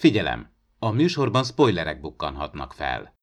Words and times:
Figyelem! 0.00 0.52
A 0.78 0.90
műsorban 0.90 1.44
spoilerek 1.44 2.00
bukkanhatnak 2.00 2.72
fel. 2.72 3.14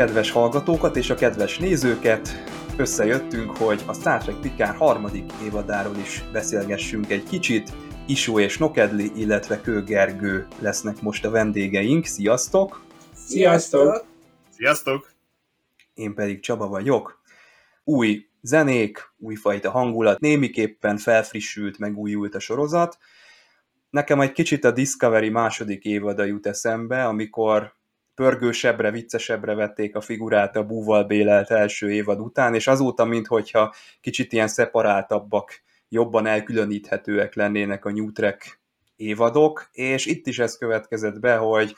Kedves 0.00 0.30
hallgatókat 0.30 0.96
és 0.96 1.10
a 1.10 1.14
kedves 1.14 1.58
nézőket. 1.58 2.28
Összejöttünk, 2.76 3.56
hogy 3.56 3.82
a 3.86 3.92
Star 3.92 4.22
Trek 4.22 4.36
Picard 4.36 4.76
harmadik 4.76 5.32
évadáról 5.44 5.96
is 5.96 6.24
beszélgessünk 6.32 7.10
egy 7.10 7.24
kicsit. 7.24 7.72
Isó 8.06 8.38
és 8.38 8.58
Nokedli, 8.58 9.12
illetve 9.14 9.60
Kő 9.60 9.84
Gergő 9.84 10.46
lesznek 10.58 11.00
most 11.00 11.24
a 11.24 11.30
vendégeink. 11.30 12.04
Sziasztok! 12.04 12.82
Sziasztok! 13.14 14.04
Sziasztok! 14.50 15.12
Én 15.94 16.14
pedig 16.14 16.40
Csaba 16.40 16.68
vagyok. 16.68 17.22
Új 17.84 18.26
zenék, 18.40 19.12
újfajta 19.18 19.70
hangulat, 19.70 20.20
némiképpen 20.20 20.96
felfrissült, 20.96 21.78
megújult 21.78 22.34
a 22.34 22.40
sorozat. 22.40 22.98
Nekem 23.90 24.20
egy 24.20 24.32
kicsit 24.32 24.64
a 24.64 24.70
Discovery 24.70 25.28
második 25.28 25.84
évada 25.84 26.24
jut 26.24 26.46
eszembe, 26.46 27.04
amikor 27.04 27.78
pörgősebbre, 28.14 28.90
viccesebbre 28.90 29.54
vették 29.54 29.96
a 29.96 30.00
figurát 30.00 30.56
a 30.56 30.64
búval 30.64 31.04
bélelt 31.04 31.50
első 31.50 31.92
évad 31.92 32.20
után, 32.20 32.54
és 32.54 32.66
azóta, 32.66 33.04
minthogyha 33.04 33.74
kicsit 34.00 34.32
ilyen 34.32 34.48
szeparáltabbak, 34.48 35.62
jobban 35.88 36.26
elkülöníthetőek 36.26 37.34
lennének 37.34 37.84
a 37.84 37.90
New 37.90 38.12
Trek 38.12 38.60
évadok, 38.96 39.68
és 39.72 40.06
itt 40.06 40.26
is 40.26 40.38
ez 40.38 40.56
következett 40.56 41.20
be, 41.20 41.36
hogy 41.36 41.74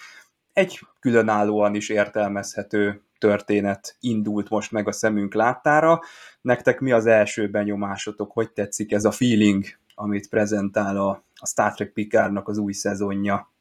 egy 0.52 0.80
különállóan 1.00 1.74
is 1.74 1.88
értelmezhető 1.88 3.02
történet 3.18 3.96
indult 4.00 4.48
most 4.48 4.72
meg 4.72 4.88
a 4.88 4.92
szemünk 4.92 5.34
láttára. 5.34 6.00
Nektek 6.40 6.80
mi 6.80 6.92
az 6.92 7.06
első 7.06 7.50
benyomásotok, 7.50 8.32
hogy 8.32 8.52
tetszik 8.52 8.92
ez 8.92 9.04
a 9.04 9.10
feeling, 9.10 9.64
amit 9.94 10.28
prezentál 10.28 10.96
a, 10.96 11.24
a 11.34 11.46
Star 11.46 11.74
Trek 11.74 11.92
Picardnak 11.92 12.48
az 12.48 12.58
új 12.58 12.72
szezonja? 12.72 13.51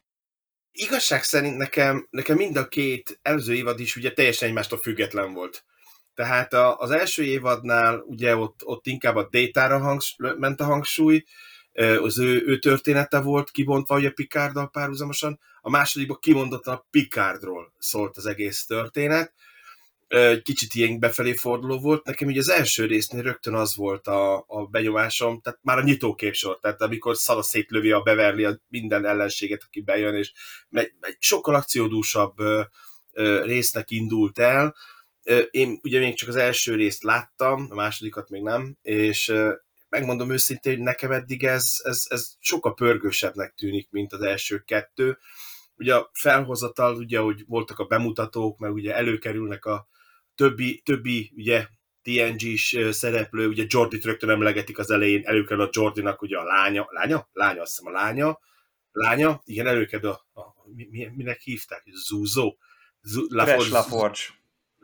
Igazság 0.72 1.22
szerint 1.22 1.56
nekem, 1.56 2.06
nekem 2.10 2.36
mind 2.36 2.56
a 2.56 2.68
két 2.68 3.18
előző 3.22 3.54
évad 3.54 3.80
is 3.80 3.96
ugye 3.96 4.12
teljesen 4.12 4.48
egymástól 4.48 4.78
független 4.78 5.32
volt. 5.32 5.64
Tehát 6.14 6.52
a, 6.52 6.78
az 6.78 6.90
első 6.90 7.24
évadnál 7.24 7.98
ugye 7.98 8.36
ott, 8.36 8.60
ott 8.64 8.86
inkább 8.86 9.16
a 9.16 9.28
détára 9.30 9.78
hangs, 9.78 10.16
ment 10.18 10.60
a 10.60 10.64
hangsúly, 10.64 11.24
az 12.02 12.18
ő, 12.18 12.42
ő 12.46 12.58
története 12.58 13.20
volt 13.20 13.50
kibontva 13.50 13.96
ugye 13.96 14.10
Picarddal 14.10 14.70
párhuzamosan, 14.70 15.40
a 15.60 15.70
másodikban 15.70 16.18
kimondottan 16.20 16.74
a 16.74 16.86
Picardról 16.90 17.72
szólt 17.78 18.16
az 18.16 18.26
egész 18.26 18.64
történet, 18.64 19.32
kicsit 20.42 20.74
ilyen 20.74 20.98
befelé 20.98 21.34
forduló 21.34 21.80
volt. 21.80 22.04
Nekem 22.04 22.28
ugye 22.28 22.38
az 22.38 22.48
első 22.48 22.86
résznél 22.86 23.22
rögtön 23.22 23.54
az 23.54 23.76
volt 23.76 24.06
a, 24.06 24.44
a 24.46 24.66
benyomásom, 24.70 25.40
tehát 25.40 25.58
már 25.62 25.78
a 25.78 25.82
nyitóképsor, 25.82 26.58
tehát 26.60 26.82
amikor 26.82 27.16
Szala 27.16 27.42
szétlövi 27.42 27.90
a 27.90 28.00
Beverly 28.00 28.44
a 28.44 28.60
minden 28.68 29.06
ellenséget, 29.06 29.62
aki 29.66 29.80
bejön, 29.80 30.14
és 30.14 30.32
egy, 30.70 30.92
egy 31.00 31.16
sokkal 31.18 31.54
akciódúsabb 31.54 32.34
résznek 33.42 33.90
indult 33.90 34.38
el. 34.38 34.74
Én 35.50 35.78
ugye 35.82 35.98
még 35.98 36.14
csak 36.14 36.28
az 36.28 36.36
első 36.36 36.74
részt 36.74 37.02
láttam, 37.02 37.66
a 37.70 37.74
másodikat 37.74 38.30
még 38.30 38.42
nem, 38.42 38.76
és 38.82 39.34
megmondom 39.88 40.30
őszintén, 40.30 40.74
hogy 40.74 40.82
nekem 40.82 41.12
eddig 41.12 41.44
ez, 41.44 41.76
ez, 41.82 42.06
ez 42.08 42.32
sokkal 42.38 42.74
pörgősebbnek 42.74 43.54
tűnik, 43.54 43.90
mint 43.90 44.12
az 44.12 44.20
első 44.20 44.58
kettő. 44.58 45.18
Ugye 45.76 45.94
a 45.94 46.10
felhozatal, 46.12 46.96
ugye, 46.96 47.18
hogy 47.18 47.44
voltak 47.46 47.78
a 47.78 47.84
bemutatók, 47.84 48.58
meg 48.58 48.72
ugye 48.72 48.94
előkerülnek 48.94 49.64
a, 49.64 49.88
többi, 50.34 50.82
többi 50.84 51.32
ugye 51.36 51.66
TNG-s 52.02 52.78
szereplő, 52.90 53.48
ugye 53.48 53.64
Jordi-t 53.66 54.04
rögtön 54.04 54.30
emlegetik 54.30 54.78
az 54.78 54.90
elején, 54.90 55.22
előkerül 55.24 55.64
a 55.64 55.68
Jordinak 55.72 56.22
ugye 56.22 56.38
a 56.38 56.44
lánya, 56.44 56.86
lánya? 56.90 57.28
Lánya, 57.32 57.60
azt 57.62 57.76
hiszem 57.76 57.94
a 57.94 57.98
lánya, 57.98 58.38
lánya, 58.92 59.40
igen, 59.44 59.66
előkerül 59.66 60.10
a, 60.10 60.40
a 60.40 60.54
mi, 60.90 61.10
minek 61.14 61.40
hívták? 61.40 61.82
Zúzó? 62.06 62.56
Laforge. 63.28 63.70
Laforge. 63.70 64.20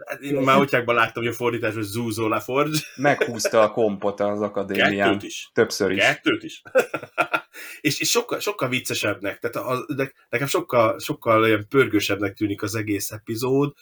Hát 0.06 0.20
én 0.20 0.34
már 0.34 0.60
útjákban 0.60 0.94
láttam, 0.94 1.22
hogy 1.22 1.32
a 1.32 1.36
fordítás, 1.36 1.74
hogy 1.74 1.82
Zúzó 1.82 2.28
Laforge. 2.28 2.78
Meghúzta 2.96 3.62
a 3.62 3.70
kompot 3.70 4.20
az 4.20 4.40
akadémián. 4.40 5.10
Kettőt 5.10 5.22
is. 5.22 5.50
Többször 5.52 5.90
is. 5.90 6.02
Kettőt 6.02 6.42
is. 6.42 6.62
és, 7.80 8.00
és 8.00 8.10
sokkal, 8.10 8.40
sokkal 8.40 8.68
viccesebbnek, 8.68 9.38
tehát 9.38 9.68
az, 9.68 9.84
nekem 10.28 10.46
sokkal, 10.46 10.98
sokkal 10.98 11.42
olyan 11.42 11.66
pörgősebbnek 11.68 12.34
tűnik 12.34 12.62
az 12.62 12.74
egész 12.74 13.10
epizód, 13.10 13.74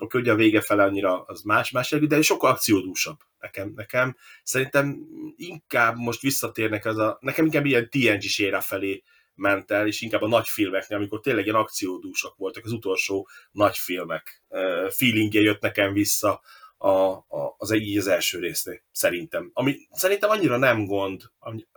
Oké, 0.00 0.18
ugye 0.18 0.32
a 0.32 0.36
vége 0.36 0.60
fele 0.60 0.82
annyira 0.82 1.22
az 1.22 1.42
más, 1.42 1.70
más 1.70 1.90
jelű, 1.90 2.06
de 2.06 2.22
sokkal 2.22 2.50
akciódúsabb 2.50 3.18
nekem. 3.38 3.72
nekem. 3.76 4.16
Szerintem 4.42 4.98
inkább 5.36 5.96
most 5.96 6.20
visszatérnek 6.20 6.84
az 6.84 6.98
a, 6.98 7.18
nekem 7.20 7.44
inkább 7.44 7.64
ilyen 7.64 7.90
TNG-s 7.90 8.44
felé 8.60 9.02
ment 9.34 9.70
el, 9.70 9.86
és 9.86 10.00
inkább 10.00 10.22
a 10.22 10.28
nagy 10.28 10.48
filmeknél, 10.48 10.98
amikor 10.98 11.20
tényleg 11.20 11.44
ilyen 11.44 11.56
akciódúsak 11.56 12.36
voltak, 12.36 12.64
az 12.64 12.72
utolsó 12.72 13.28
nagy 13.50 13.76
filmek 13.76 14.42
feelingje 14.88 15.40
jött 15.40 15.60
nekem 15.60 15.92
vissza 15.92 16.40
a, 16.76 16.88
a, 16.88 17.54
az, 17.56 17.72
így 17.72 17.98
az 17.98 18.06
első 18.06 18.38
résznél, 18.38 18.82
szerintem. 18.92 19.50
Ami 19.52 19.76
szerintem 19.90 20.30
annyira 20.30 20.56
nem 20.56 20.84
gond, 20.84 21.22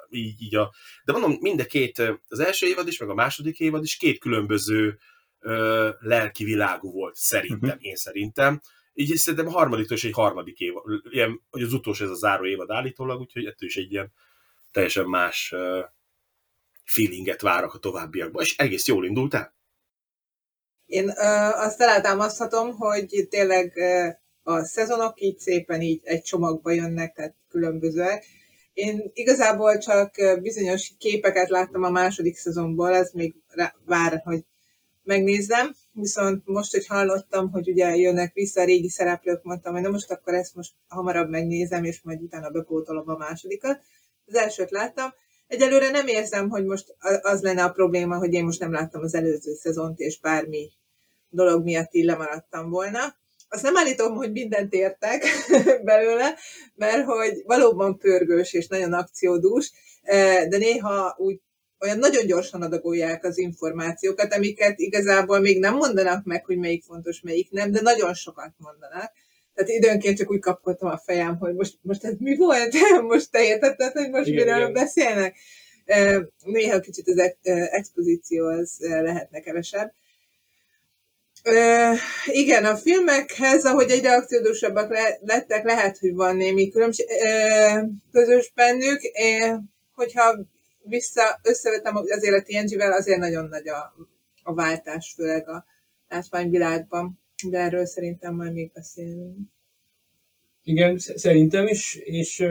így, 0.10 0.42
így 0.42 0.56
a, 0.56 0.74
de 1.06 1.12
mondom, 1.12 1.38
mind 1.40 1.60
a 1.60 1.66
két, 1.66 2.00
az 2.28 2.40
első 2.40 2.68
évad 2.68 2.88
is, 2.88 2.98
meg 2.98 3.10
a 3.10 3.14
második 3.14 3.60
évad 3.60 3.84
is 3.84 3.98
két 3.98 4.20
különböző 4.20 5.00
ö, 5.44 5.90
lelki 6.00 6.44
világú 6.44 6.92
volt, 6.92 7.16
szerintem, 7.16 7.70
uh-huh. 7.70 7.86
én 7.86 7.96
szerintem. 7.96 8.62
Így 8.94 9.16
szerintem 9.16 9.48
a 9.48 9.58
harmadik 9.58 9.90
is 9.90 10.04
egy 10.04 10.12
harmadik 10.12 10.60
év, 10.60 10.74
ilyen, 11.10 11.42
hogy 11.50 11.62
az 11.62 11.74
utolsó 11.74 12.04
ez 12.04 12.10
a 12.10 12.16
záró 12.16 12.46
évad 12.46 12.72
állítólag, 12.72 13.20
úgyhogy 13.20 13.46
ettől 13.46 13.70
is 13.70 13.78
egy 13.78 13.92
ilyen 13.92 14.14
teljesen 14.72 15.06
más 15.06 15.52
uh, 15.56 15.84
feelinget 16.84 17.42
várok 17.42 17.74
a 17.74 17.80
továbbiakban, 17.80 18.44
és 18.44 18.58
egész 18.58 18.88
jól 18.88 19.06
indult 19.06 19.34
el. 19.34 19.56
Én 20.86 21.08
uh, 21.08 21.64
azt 21.64 21.82
alátámaszthatom, 21.82 22.72
hogy 22.72 23.28
tényleg 23.30 23.74
uh, 23.76 24.56
a 24.56 24.64
szezonok 24.64 25.22
így 25.22 25.40
szépen 25.40 25.82
így 25.82 26.02
egy 26.04 26.22
csomagba 26.22 26.72
jönnek, 26.72 27.14
tehát 27.14 27.36
különbözőek. 27.50 28.26
Én 28.74 29.12
igazából 29.14 29.78
csak 29.78 30.16
bizonyos 30.42 30.92
képeket 30.98 31.50
láttam 31.50 31.84
a 31.84 31.90
második 31.90 32.36
szezonból, 32.36 32.96
ez 32.96 33.12
még 33.12 33.36
vár, 33.86 34.22
hogy 34.24 34.46
megnézzem, 35.04 35.76
viszont 35.92 36.42
most, 36.46 36.72
hogy 36.72 36.88
hallottam, 36.88 37.52
hogy 37.52 37.70
ugye 37.70 37.96
jönnek 37.96 38.34
vissza 38.34 38.62
a 38.62 38.66
régi 38.66 38.90
szereplők, 38.90 39.44
mondtam, 39.44 39.74
hogy 39.74 39.82
na 39.82 39.90
most 39.90 40.12
akkor 40.12 40.34
ezt 40.34 40.56
most 40.56 40.74
hamarabb 40.88 41.30
megnézem, 41.30 41.84
és 41.84 42.02
majd 42.02 42.22
utána 42.22 42.50
bepótolom 42.50 43.10
a 43.10 43.18
másodikat. 43.18 43.82
Az 44.26 44.36
elsőt 44.36 44.72
láttam. 44.72 45.14
Egyelőre 45.48 45.90
nem 45.90 46.08
érzem, 46.08 46.50
hogy 46.50 46.66
most 46.66 46.96
az 47.22 47.42
lenne 47.42 47.64
a 47.64 47.72
probléma, 47.72 48.18
hogy 48.18 48.34
én 48.34 48.46
most 48.46 48.60
nem 48.60 48.72
láttam 48.72 49.02
az 49.02 49.14
előző 49.14 49.54
szezont, 49.54 50.00
és 50.00 50.20
bármi 50.20 50.72
dolog 51.30 51.64
miatt 51.64 51.94
így 51.94 52.06
lemaradtam 52.06 52.70
volna. 52.70 53.00
Azt 53.50 53.64
nem 53.64 53.78
állítom, 53.78 54.16
hogy 54.16 54.32
mindent 54.32 54.74
értek 54.74 55.26
belőle, 55.84 56.36
mert 56.76 57.06
hogy 57.06 57.42
valóban 57.46 57.98
pörgős 57.98 58.54
és 58.54 58.68
nagyon 58.68 58.94
akciódús, 58.94 59.72
eh, 60.02 60.48
de 60.48 60.58
néha 60.58 61.16
úgy 61.18 61.42
olyan 61.84 61.98
nagyon 61.98 62.26
gyorsan 62.26 62.62
adagolják 62.62 63.24
az 63.24 63.38
információkat, 63.38 64.34
amiket 64.34 64.80
igazából 64.80 65.40
még 65.40 65.60
nem 65.60 65.76
mondanak 65.76 66.26
meg, 66.26 66.46
hogy 66.46 66.58
melyik 66.58 66.84
fontos, 66.84 67.22
melyik 67.22 67.52
nem, 67.52 67.72
de 67.72 67.82
nagyon 67.82 68.14
sokat 68.14 68.52
mondanak. 68.58 69.12
Tehát 69.54 69.70
időnként 69.70 70.18
csak 70.18 70.32
úgy 70.32 70.40
kapkodtam 70.40 70.90
a 70.90 70.98
fejem, 70.98 71.38
hogy 71.38 71.54
most, 71.54 71.78
most 71.82 72.04
ez 72.04 72.14
mi 72.20 72.36
volt? 72.36 72.74
Most 73.02 73.32
te 73.32 73.44
értetted, 73.44 73.92
hogy 73.92 74.10
most 74.10 74.28
igen, 74.28 74.46
miről 74.46 74.60
igen. 74.60 74.74
beszélnek? 74.74 75.36
Néha 76.44 76.80
kicsit 76.80 77.08
az 77.08 77.34
expozíció 77.72 78.46
az 78.46 78.78
lehetne 78.80 79.40
kevesebb. 79.40 79.94
igen, 82.26 82.66
a 82.66 82.76
filmekhez, 82.76 83.66
ahogy 83.66 83.92
egyre 83.92 84.16
akciódúsabbak 84.16 84.98
lettek, 85.22 85.64
lehet, 85.64 85.98
hogy 85.98 86.14
van 86.14 86.36
némi 86.36 86.70
különbség 86.70 87.06
közös 88.12 88.52
bennük. 88.56 89.00
hogyha 89.96 90.36
vissza, 90.84 91.40
összevetem 91.44 91.96
azért 91.96 92.36
a 92.36 92.44
TNG-vel, 92.44 92.92
azért 92.92 93.20
nagyon 93.20 93.46
nagy 93.46 93.68
a, 93.68 93.94
a 94.44 94.54
váltás, 94.54 95.14
főleg 95.16 95.50
a 95.50 95.66
látványvilágban, 96.10 97.20
de 97.50 97.58
erről 97.58 97.86
szerintem 97.86 98.36
majd 98.36 98.54
még 98.54 98.72
beszélünk. 98.74 99.38
Igen, 100.64 100.98
szerintem 100.98 101.68
is, 101.68 101.96
és 101.96 102.46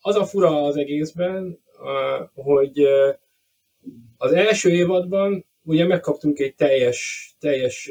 az 0.00 0.16
a 0.16 0.24
fura 0.24 0.62
az 0.62 0.76
egészben, 0.76 1.58
hogy 2.34 2.82
az 4.16 4.32
első 4.32 4.70
évadban 4.70 5.46
ugye 5.62 5.86
megkaptunk 5.86 6.38
egy 6.38 6.54
teljes, 6.54 7.30
teljes 7.38 7.90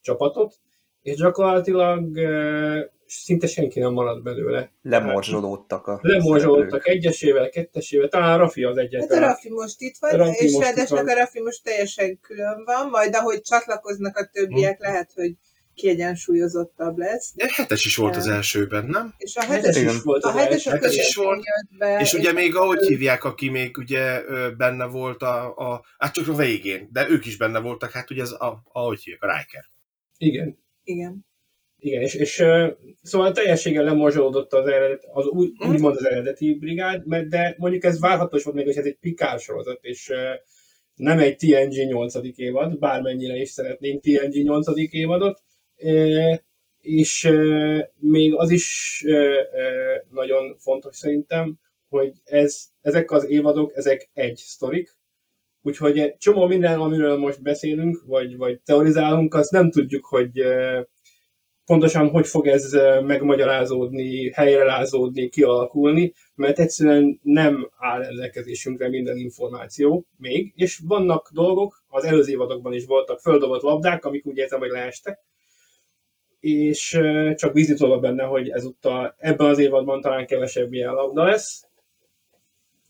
csapatot, 0.00 0.54
és 1.02 1.16
gyakorlatilag 1.16 2.18
szinte 3.06 3.46
senki 3.46 3.80
nem 3.80 3.92
maradt 3.92 4.22
belőle. 4.22 4.72
Lemorzsolódtak 4.82 5.86
a 5.86 5.98
Lemorzsolódtak 6.02 6.88
egyesével, 6.88 7.48
kettesével, 7.48 8.08
talán 8.08 8.38
Rafi 8.38 8.62
az 8.64 8.76
Hát 8.76 8.84
egyetlen. 8.84 9.22
a 9.22 9.26
Rafi 9.26 9.50
most 9.50 9.80
itt 9.80 9.96
van, 10.00 10.10
Rafi 10.10 10.44
és 10.44 10.52
van. 10.88 11.08
a 11.08 11.14
Rafi 11.14 11.40
most 11.40 11.62
teljesen 11.64 12.20
külön 12.20 12.62
van, 12.64 12.88
majd 12.90 13.14
ahogy 13.14 13.40
csatlakoznak 13.40 14.16
a 14.16 14.28
többiek, 14.32 14.76
Hm. 14.76 14.82
lehet, 14.82 15.12
hogy 15.14 15.32
kiegyensúlyozottabb 15.74 16.98
lesz. 16.98 17.32
De 17.34 17.46
hetes 17.54 17.84
is 17.84 17.96
volt 17.96 18.16
az 18.16 18.26
elsőben, 18.26 18.84
nem? 18.86 19.14
És 19.18 19.36
a 19.36 19.40
Hetes 19.40 19.76
hetes, 19.76 19.94
is 19.94 20.02
volt 20.02 20.24
a 20.24 20.28
az 20.28 20.34
hetes 20.34 20.66
a 20.66 20.70
hetes 20.70 20.96
is 20.96 21.14
volt. 21.14 21.42
be. 21.78 21.98
És 22.00 22.12
ugye 22.12 22.32
még 22.32 22.56
ahogy 22.56 22.86
hívják, 22.86 23.24
aki 23.24 23.48
még 23.48 23.76
ugye 23.78 24.20
benne 24.56 24.84
volt 24.86 25.22
a, 25.22 25.56
a 25.56 25.84
hát 25.98 26.12
csak 26.14 26.28
a 26.28 26.34
végén, 26.34 26.88
de 26.92 27.08
ők 27.08 27.26
is 27.26 27.36
benne 27.36 27.58
voltak, 27.58 27.90
hát 27.90 28.10
ugye 28.10 28.22
ez 28.22 28.30
a, 28.30 28.62
ahogy 28.72 29.02
hívják, 29.02 29.22
a 29.22 29.36
Riker. 29.36 29.64
Igen. 30.18 30.58
Igen. 30.84 31.26
Igen, 31.84 32.02
és, 32.02 32.14
és 32.14 32.42
szóval 33.02 33.32
teljességgel 33.32 33.84
lemorzsolódott 33.84 34.52
az, 34.52 34.66
eredet, 34.66 35.04
az 35.12 35.26
új, 35.26 35.52
Mhm. 35.58 35.70
úgymond 35.70 35.96
az 35.96 36.04
eredeti 36.04 36.54
brigád, 36.54 37.06
mert- 37.06 37.28
de 37.28 37.54
mondjuk 37.58 37.84
ez 37.84 38.00
várható 38.00 38.36
is 38.36 38.44
volt 38.44 38.56
még, 38.56 38.64
hogy 38.66 38.76
ez 38.76 38.84
egy 38.84 38.98
pikár 39.00 39.38
sorozat, 39.38 39.78
és 39.82 40.12
nem 40.94 41.18
egy 41.18 41.36
TNG 41.36 41.86
8. 41.86 42.38
évad, 42.38 42.78
bármennyire 42.78 43.36
is 43.36 43.48
szeretnénk 43.50 44.02
TNG 44.02 44.42
8. 44.42 44.92
évadot, 44.94 45.42
és 46.80 47.30
még 47.98 48.34
az 48.34 48.50
is 48.50 49.04
nagyon 50.10 50.56
fontos 50.58 50.96
szerintem, 50.96 51.58
hogy 51.88 52.12
ez, 52.24 52.64
ezek 52.80 53.10
az 53.10 53.28
évadok, 53.28 53.76
ezek 53.76 54.10
egy 54.12 54.36
sztorik, 54.36 54.96
úgyhogy 55.62 56.14
csomó 56.18 56.46
minden, 56.46 56.80
amiről 56.80 57.16
most 57.16 57.42
beszélünk, 57.42 58.02
vagy, 58.06 58.36
vagy 58.36 58.60
teorizálunk, 58.60 59.34
azt 59.34 59.50
nem 59.50 59.70
tudjuk, 59.70 60.04
hogy 60.04 60.42
pontosan 61.66 62.08
hogy 62.10 62.26
fog 62.26 62.46
ez 62.46 62.72
megmagyarázódni, 63.04 64.32
helyrelázódni, 64.32 65.28
kialakulni, 65.28 66.12
mert 66.34 66.58
egyszerűen 66.58 67.20
nem 67.22 67.70
áll 67.76 68.00
rendelkezésünkre 68.00 68.88
minden 68.88 69.16
információ 69.16 70.06
még, 70.16 70.52
és 70.56 70.80
vannak 70.86 71.30
dolgok, 71.32 71.84
az 71.88 72.04
előző 72.04 72.32
évadokban 72.32 72.72
is 72.72 72.84
voltak 72.84 73.20
földobott 73.20 73.62
labdák, 73.62 74.04
amik 74.04 74.26
úgy 74.26 74.36
értem, 74.36 74.58
hogy 74.58 74.70
leestek, 74.70 75.18
és 76.40 77.00
csak 77.34 77.52
tudok 77.52 78.00
benne, 78.00 78.24
hogy 78.24 78.48
ezúttal 78.48 79.14
ebben 79.18 79.46
az 79.46 79.58
évadban 79.58 80.00
talán 80.00 80.26
kevesebb 80.26 80.72
ilyen 80.72 80.92
labda 80.92 81.24
lesz, 81.24 81.66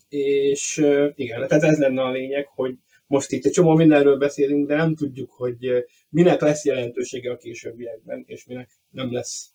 és 0.09 0.77
igen, 1.15 1.47
tehát 1.47 1.63
ez 1.63 1.77
lenne 1.77 2.01
a 2.01 2.11
lényeg, 2.11 2.47
hogy 2.47 2.75
most 3.07 3.31
itt 3.31 3.45
egy 3.45 3.51
csomó 3.51 3.75
mindenről 3.75 4.17
beszélünk, 4.17 4.67
de 4.67 4.75
nem 4.75 4.95
tudjuk, 4.95 5.31
hogy 5.31 5.65
ö, 5.67 5.79
minek 6.09 6.41
lesz 6.41 6.65
jelentősége 6.65 7.31
a 7.31 7.37
későbbiekben, 7.37 8.23
és 8.27 8.45
minek 8.45 8.69
nem 8.89 9.13
lesz. 9.13 9.49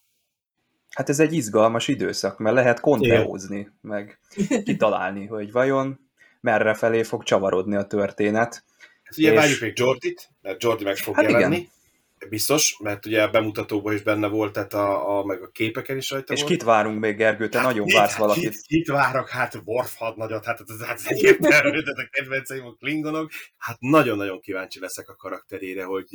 Hát 0.91 1.09
ez 1.09 1.21
egy 1.21 1.33
izgalmas 1.33 1.89
időszak, 1.89 2.39
mert 2.39 2.55
lehet 2.55 2.81
konteózni, 2.81 3.71
meg 3.81 4.19
kitalálni, 4.65 5.27
hogy 5.27 5.53
vajon 5.53 6.01
merre 6.41 6.75
felé 6.75 7.03
fog 7.03 7.23
csavarodni 7.23 7.77
a 7.77 7.87
történet. 7.87 8.65
Hát 9.03 9.19
ugye 9.19 9.31
És- 9.31 9.37
várjuk 9.39 9.61
még 9.61 9.73
Jordit, 9.79 10.31
mert 10.43 10.63
Jordi 10.63 10.85
meg 10.85 10.97
fog 10.97 11.15
Hát 11.15 11.29
igen. 11.29 11.69
Biztos, 12.29 12.77
mert 12.83 13.07
ugye 13.07 13.23
a 13.23 13.31
bemutatóban 13.31 13.95
is 13.95 14.03
benne 14.03 14.27
volt, 14.27 14.53
tehát 14.53 14.75
a, 14.75 15.19
a, 15.19 15.25
meg 15.25 15.43
a 15.43 15.49
képeken 15.49 15.97
is 15.97 16.11
rajta 16.11 16.33
És 16.33 16.39
volt. 16.41 16.53
kit 16.53 16.63
várunk 16.63 17.01
még, 17.01 17.17
Gergő? 17.17 17.49
Te 17.49 17.61
nagyon 17.63 17.87
Kit- 17.87 17.97
vársz 17.97 18.17
valakit. 18.17 18.51
Kit, 18.51 18.61
kit 18.61 18.87
várok? 18.89 19.29
Hát 19.29 19.61
Worf 19.65 19.95
hadnagyat, 19.97 20.45
hát 20.45 20.61
ez, 20.67 20.85
hát 20.87 21.01
egyértelmű, 21.05 21.79
a 21.79 22.09
kedvenceim 22.11 22.67
a 22.67 22.73
klingonok. 22.73 23.31
Hát 23.59 23.77
nagyon-nagyon 23.81 24.41
kíváncsi 24.41 24.81
leszek 24.81 25.09
a 25.09 25.17
karakterére, 25.17 25.85
hogy, 25.85 26.09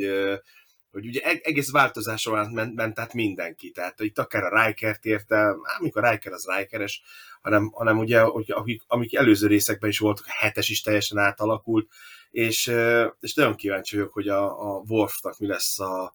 hogy 0.92 1.06
ugye 1.06 1.22
eg- 1.22 1.46
egész 1.46 1.72
változáson 1.72 2.38
át 2.38 2.52
ment, 2.52 2.76
ment 2.76 3.00
át 3.00 3.14
mindenki. 3.14 3.72
Tehát 3.72 4.00
itt 4.00 4.20
akár 4.20 4.44
a 4.44 4.66
Rikert 4.66 5.06
érte, 5.06 5.36
hát 5.36 5.56
amikor 5.80 6.04
a 6.06 6.12
Riker 6.12 6.32
az 6.34 6.48
Rikeres, 6.58 7.02
hanem, 7.42 7.72
hanem 7.74 7.98
ugye, 7.98 8.22
hogy 8.22 8.52
akik, 8.52 8.82
amik 8.88 9.16
előző 9.16 9.48
részekben 9.48 9.90
is 9.90 10.00
voltak, 10.00 10.26
a 10.26 10.36
hetes 10.44 10.70
is 10.70 10.82
teljesen 10.82 11.18
átalakult, 11.18 11.88
és, 12.36 12.72
és 13.20 13.34
nagyon 13.34 13.56
kíváncsi 13.56 13.96
vagyok, 13.96 14.14
hogy 14.14 14.28
a, 14.28 14.76
a 14.76 14.84
Worfnak 14.88 15.40
mi 15.40 15.48
lesz 15.48 15.80
a, 15.80 16.14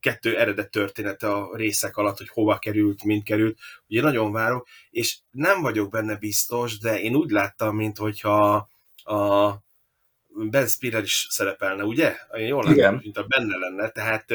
kettő 0.00 0.38
eredet 0.38 0.70
története 0.70 1.32
a 1.32 1.56
részek 1.56 1.96
alatt, 1.96 2.18
hogy 2.18 2.28
hova 2.28 2.58
került, 2.58 3.04
mint 3.04 3.24
került. 3.24 3.58
Ugye 3.88 4.02
nagyon 4.02 4.32
várok, 4.32 4.68
és 4.90 5.18
nem 5.30 5.60
vagyok 5.60 5.90
benne 5.90 6.16
biztos, 6.16 6.78
de 6.78 7.00
én 7.00 7.14
úgy 7.14 7.30
láttam, 7.30 7.76
mint 7.76 7.98
hogyha 7.98 8.68
a 8.96 9.52
Ben 10.28 10.66
Spiller 10.66 11.02
is 11.02 11.26
szerepelne, 11.30 11.84
ugye? 11.84 12.16
Én 12.32 12.46
jól 12.46 12.62
láttam, 12.62 12.76
Igen. 12.78 13.00
mint 13.02 13.16
a 13.16 13.24
benne 13.26 13.56
lenne, 13.56 13.88
tehát 13.88 14.26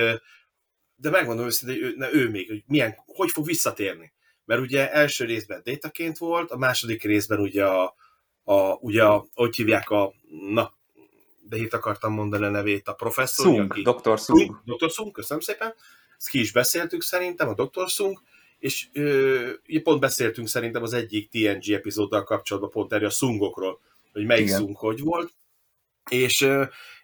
de 0.96 1.10
megmondom 1.10 1.46
őszintén, 1.46 1.82
hogy 1.82 1.92
ő, 1.92 1.96
ne, 1.98 2.14
ő 2.14 2.30
még, 2.30 2.48
hogy 2.48 2.64
milyen, 2.68 2.96
hogy 3.06 3.32
fog 3.32 3.46
visszatérni. 3.46 4.14
Mert 4.46 4.62
ugye 4.62 4.92
első 4.92 5.26
részben 5.26 5.62
détaként 5.64 6.18
volt, 6.18 6.52
a 6.52 6.58
második 6.58 7.04
részben 7.04 7.40
ugye 7.40 7.66
a, 7.66 7.96
a 8.46 8.74
ugye 8.74 9.04
a, 9.04 9.26
hogy 9.34 9.56
hívják 9.56 9.90
a, 9.90 10.14
na, 10.50 10.74
de 11.50 11.58
itt 11.58 11.74
akartam 11.74 12.14
mondani 12.14 12.46
a 12.46 12.50
nevét, 12.50 12.88
a 12.88 12.94
professzor. 12.94 13.46
Sung, 13.46 13.72
aki- 13.72 13.82
Dr. 13.82 14.18
Sung, 14.20 14.62
Dr. 14.66 14.90
Sung, 14.90 15.12
köszönöm 15.12 15.44
szépen. 15.44 15.74
Ezt 16.18 16.30
ki 16.30 16.40
is 16.40 16.52
beszéltük 16.52 17.02
szerintem, 17.02 17.48
a 17.48 17.54
Dr. 17.54 17.88
Sung, 17.88 18.22
és 18.60 18.88
ö, 18.94 19.50
pont 19.84 20.00
beszéltünk 20.00 20.48
szerintem 20.48 20.84
az 20.84 20.94
egyik 20.94 21.30
TNG 21.30 21.70
epizóddal 21.72 22.24
kapcsolatban 22.24 22.72
pont 22.72 22.94
erről 22.94 23.08
a 23.08 23.12
Sungokról, 23.12 23.80
hogy 24.12 24.26
melyik 24.26 24.46
Igen. 24.46 24.60
Sung 24.60 24.78
hogy 24.78 25.00
volt. 25.00 25.34
És, 26.10 26.48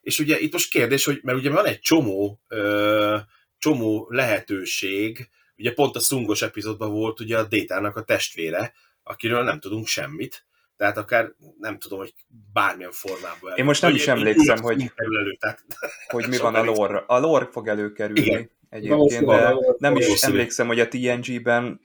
és 0.01 0.19
ugye 0.19 0.39
itt 0.39 0.53
most 0.53 0.71
kérdés, 0.71 1.05
hogy 1.05 1.19
mert 1.23 1.37
ugye 1.37 1.49
van 1.49 1.65
egy 1.65 1.79
csomó, 1.79 2.39
ö, 2.47 3.17
csomó 3.57 4.07
lehetőség, 4.09 5.29
ugye 5.57 5.73
pont 5.73 5.95
a 5.95 5.99
Sungos 5.99 6.41
epizódban 6.41 6.91
volt 6.91 7.19
ugye 7.19 7.37
a 7.37 7.43
Détának 7.43 7.95
a 7.95 8.03
testvére, 8.03 8.73
akiről 9.03 9.43
nem 9.43 9.59
tudunk 9.59 9.87
semmit, 9.87 10.45
tehát 10.81 10.97
akár 10.97 11.31
nem 11.59 11.79
tudom, 11.79 11.99
hogy 11.99 12.13
bármilyen 12.53 12.91
formában. 12.91 13.53
Én 13.55 13.65
most 13.65 13.81
nem 13.81 13.91
Vagy 13.91 13.99
is 13.99 14.07
emlékszem, 14.07 14.61
hogy- 14.61 14.91
elő, 14.95 15.37
tehát 15.39 15.63
hogy 16.07 16.27
mi 16.27 16.37
van 16.47 16.55
a 16.55 16.63
lore 16.63 17.03
A 17.07 17.19
lore 17.19 17.47
fog 17.51 17.67
előkerülni 17.67 18.21
Igen. 18.21 18.49
egyébként, 18.69 19.25
de 19.25 19.53
nem 19.77 19.95
is 19.95 20.21
emlékszem, 20.21 20.67
hogy 20.67 20.79
a 20.79 20.87
TNG-ben 20.87 21.81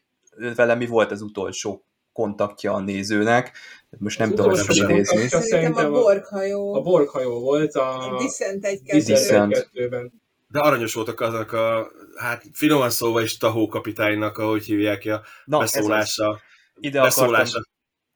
vele 0.55 0.75
mi 0.75 0.87
volt 0.87 1.11
az 1.11 1.21
utolsó 1.23 1.85
kontaktja 2.13 2.73
a 2.73 2.81
nézőnek. 2.81 3.57
Most 3.99 4.19
nem 4.19 4.29
Az 4.31 4.35
tudom 4.37 4.51
ezt 4.53 4.73
sem. 4.73 4.91
idézni. 4.91 5.29
Szerintem 5.29 5.95
a 5.95 6.01
borghajó. 6.01 6.75
a 6.75 6.81
borghajó 6.81 7.41
volt 7.41 7.75
a 7.75 8.15
Dissent 8.19 8.65
egy 8.65 8.83
kettőben. 8.83 10.13
De 10.49 10.59
aranyos 10.61 10.95
voltak 10.95 11.21
azok 11.21 11.53
a, 11.53 11.91
hát 12.17 12.45
finoman 12.53 12.91
szóval 12.91 13.23
is 13.23 13.37
Tahó 13.37 13.67
kapitánynak, 13.69 14.39
ahogy 14.39 14.65
hívják 14.65 14.99
ki 14.99 15.11
a 15.11 15.23
Na, 15.45 15.59
beszólása. 15.59 16.41
Ide 16.81 16.99
akartam 17.01 17.23
beszólása. 17.25 17.67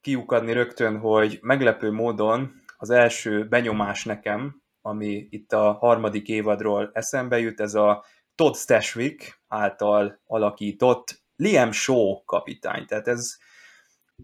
Kiukadni 0.00 0.52
rögtön, 0.52 0.98
hogy 0.98 1.38
meglepő 1.42 1.90
módon 1.90 2.62
az 2.76 2.90
első 2.90 3.48
benyomás 3.48 4.04
nekem, 4.04 4.62
ami 4.82 5.26
itt 5.30 5.52
a 5.52 5.72
harmadik 5.72 6.28
évadról 6.28 6.90
eszembe 6.92 7.38
jut, 7.38 7.60
ez 7.60 7.74
a 7.74 8.04
Todd 8.34 8.54
Stashwick 8.54 9.40
által 9.48 10.20
alakított 10.26 11.22
Liam 11.36 11.72
Shaw 11.72 12.24
kapitány. 12.24 12.86
Tehát 12.86 13.08
ez, 13.08 13.36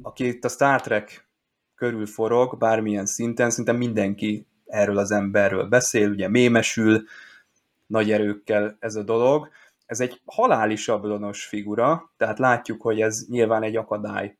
aki 0.02 0.26
itt 0.26 0.44
a 0.44 0.48
Star 0.48 0.80
Trek 0.80 1.28
körül 1.74 2.06
forog, 2.06 2.58
bármilyen 2.58 3.06
szinten, 3.06 3.50
szinte 3.50 3.72
mindenki 3.72 4.46
erről 4.66 4.98
az 4.98 5.10
emberről 5.10 5.64
beszél, 5.64 6.10
ugye 6.10 6.28
mémesül, 6.28 7.04
nagy 7.86 8.12
erőkkel 8.12 8.76
ez 8.80 8.94
a 8.94 9.02
dolog. 9.02 9.48
Ez 9.86 10.00
egy 10.00 10.20
haláli 10.24 10.76
sablonos 10.76 11.44
figura, 11.44 12.12
tehát 12.16 12.38
látjuk, 12.38 12.82
hogy 12.82 13.00
ez 13.00 13.26
nyilván 13.28 13.62
egy 13.62 13.76
akadály 13.76 14.36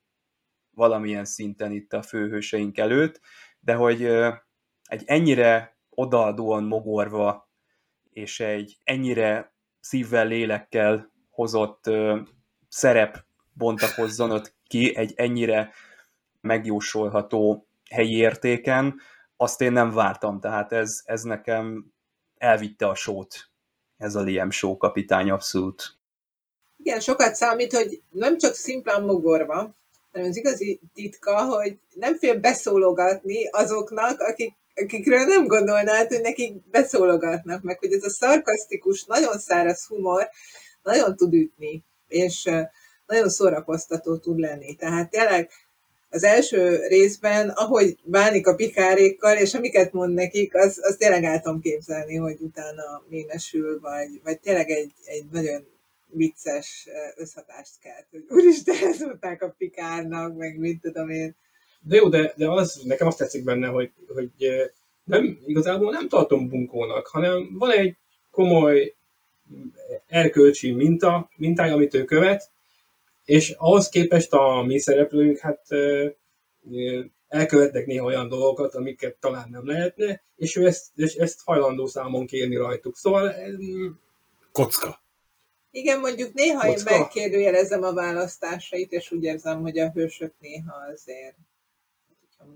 valamilyen 0.76 1.24
szinten 1.24 1.72
itt 1.72 1.92
a 1.92 2.02
főhőseink 2.02 2.78
előtt, 2.78 3.20
de 3.60 3.74
hogy 3.74 4.04
egy 4.82 5.02
ennyire 5.04 5.78
odaadóan 5.90 6.64
mogorva, 6.64 7.50
és 8.10 8.40
egy 8.40 8.78
ennyire 8.84 9.54
szívvel, 9.80 10.26
lélekkel 10.26 11.12
hozott 11.30 11.90
szerep 12.68 13.24
bontakozzon 13.52 14.30
ott 14.30 14.54
ki 14.66 14.96
egy 14.96 15.12
ennyire 15.16 15.72
megjósolható 16.40 17.68
helyi 17.90 18.16
értéken, 18.16 19.00
azt 19.36 19.60
én 19.60 19.72
nem 19.72 19.90
vártam, 19.90 20.40
tehát 20.40 20.72
ez, 20.72 21.02
ez 21.04 21.22
nekem 21.22 21.92
elvitte 22.36 22.88
a 22.88 22.94
sót, 22.94 23.50
ez 23.96 24.14
a 24.14 24.20
Liam 24.20 24.50
Show 24.50 24.76
kapitány 24.76 25.30
abszolút. 25.30 25.98
Igen, 26.76 27.00
sokat 27.00 27.34
számít, 27.34 27.72
hogy 27.72 28.02
nem 28.10 28.38
csak 28.38 28.54
szimplán 28.54 29.02
mogorva, 29.02 29.76
hanem 30.16 30.30
az 30.30 30.36
igazi 30.36 30.80
titka, 30.94 31.44
hogy 31.44 31.78
nem 31.94 32.18
fél 32.18 32.40
beszólogatni 32.40 33.48
azoknak, 33.48 34.20
akik, 34.20 34.52
akikről 34.74 35.24
nem 35.24 35.46
gondolnád, 35.46 36.08
hogy 36.08 36.20
nekik 36.20 36.70
beszólogatnak, 36.70 37.62
meg 37.62 37.78
hogy 37.78 37.92
ez 37.92 38.04
a 38.04 38.10
szarkasztikus, 38.10 39.04
nagyon 39.04 39.38
száraz 39.38 39.86
humor 39.86 40.28
nagyon 40.82 41.16
tud 41.16 41.34
ütni, 41.34 41.84
és 42.08 42.42
nagyon 43.06 43.28
szórakoztató 43.28 44.16
tud 44.16 44.38
lenni. 44.38 44.74
Tehát 44.74 45.10
tényleg 45.10 45.50
az 46.10 46.24
első 46.24 46.86
részben, 46.86 47.48
ahogy 47.48 47.98
bánik 48.04 48.46
a 48.46 48.54
pikárékkal, 48.54 49.36
és 49.36 49.54
amiket 49.54 49.92
mond 49.92 50.14
nekik, 50.14 50.54
az, 50.54 50.78
az 50.82 50.96
tényleg 50.98 51.24
el 51.24 51.58
képzelni, 51.62 52.16
hogy 52.16 52.36
utána 52.40 53.02
mémesül, 53.08 53.80
vagy, 53.80 54.20
vagy 54.24 54.40
tényleg 54.40 54.70
egy, 54.70 54.92
egy 55.04 55.24
nagyon 55.30 55.75
vicces 56.06 56.88
összhatást 57.16 57.78
kelt, 57.80 58.06
hogy 58.10 58.24
úristen, 58.28 58.76
ezt 58.90 59.00
mondták 59.00 59.42
a 59.42 59.54
pikárnak, 59.58 60.36
meg 60.36 60.58
mit 60.58 60.80
tudom 60.80 61.08
én. 61.08 61.36
De 61.80 61.96
jó, 61.96 62.08
de, 62.08 62.32
de 62.36 62.48
az, 62.50 62.80
nekem 62.84 63.06
azt 63.06 63.18
tetszik 63.18 63.44
benne, 63.44 63.66
hogy, 63.66 63.92
hogy 64.14 64.30
nem, 65.04 65.38
igazából 65.44 65.90
nem 65.90 66.08
tartom 66.08 66.48
bunkónak, 66.48 67.06
hanem 67.06 67.56
van 67.58 67.70
egy 67.70 67.96
komoly 68.30 68.94
erkölcsi 70.06 70.70
minta, 70.70 71.30
mintája, 71.36 71.74
amit 71.74 71.94
ő 71.94 72.04
követ, 72.04 72.50
és 73.24 73.50
ahhoz 73.50 73.88
képest 73.88 74.32
a 74.32 74.62
mi 74.62 74.78
szereplőink 74.78 75.38
hát 75.38 75.66
elkövetnek 77.28 77.86
néha 77.86 78.04
olyan 78.04 78.28
dolgokat, 78.28 78.74
amiket 78.74 79.16
talán 79.16 79.48
nem 79.50 79.66
lehetne, 79.66 80.22
és 80.36 80.56
ő 80.56 80.66
ezt, 80.66 80.86
és 80.94 81.14
ezt 81.14 81.40
hajlandó 81.44 81.86
számon 81.86 82.26
kérni 82.26 82.56
rajtuk. 82.56 82.96
Szóval... 82.96 83.34
Kocka. 84.52 85.04
Igen, 85.76 86.00
mondjuk 86.00 86.32
néha 86.32 86.66
Kocka. 86.66 86.94
én 86.94 87.00
megkérdőjelezem 87.00 87.82
a 87.82 87.92
választásait, 87.92 88.92
és 88.92 89.10
úgy 89.10 89.24
érzem, 89.24 89.60
hogy 89.60 89.78
a 89.78 89.90
hősök 89.90 90.34
néha 90.38 90.74
azért 90.92 91.36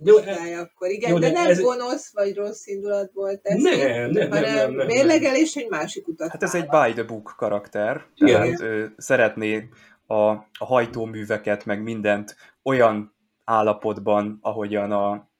Jó, 0.04 0.16
muszáj, 0.16 0.54
akkor 0.54 0.88
igen, 0.90 1.10
jó, 1.10 1.18
de, 1.18 1.26
de 1.26 1.32
nem 1.32 1.50
ez- 1.50 1.60
gonosz 1.60 2.12
vagy 2.12 2.36
rossz 2.36 2.66
indulatból 2.66 3.40
teszi, 3.40 3.62
Nem, 3.62 3.78
nem, 3.78 4.10
nem, 4.10 4.30
hanem 4.30 4.54
nem, 4.54 4.72
nem, 4.74 4.86
mérlegelés 4.86 5.56
egy 5.56 5.68
másik 5.68 6.08
utat 6.08 6.30
Hát 6.30 6.42
ez 6.42 6.54
egy 6.54 6.66
by 6.66 6.92
the 6.92 7.02
book 7.02 7.34
karakter, 7.36 8.06
Igen. 8.14 8.40
tehát 8.40 8.60
ő 8.60 8.94
szeretné 8.96 9.68
a, 10.06 10.14
a 10.32 10.64
hajtóműveket, 10.64 11.64
meg 11.64 11.82
mindent 11.82 12.36
olyan 12.62 13.14
állapotban, 13.44 14.38
ahogyan 14.40 14.92
a, 14.92 15.30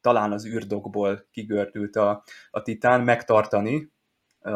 talán 0.00 0.32
az 0.32 0.46
űrdokból 0.46 1.26
kigördült 1.32 1.96
a, 1.96 2.22
a 2.50 2.62
titán, 2.62 3.00
megtartani 3.00 3.92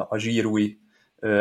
a 0.09 0.19
zsírúj 0.19 0.83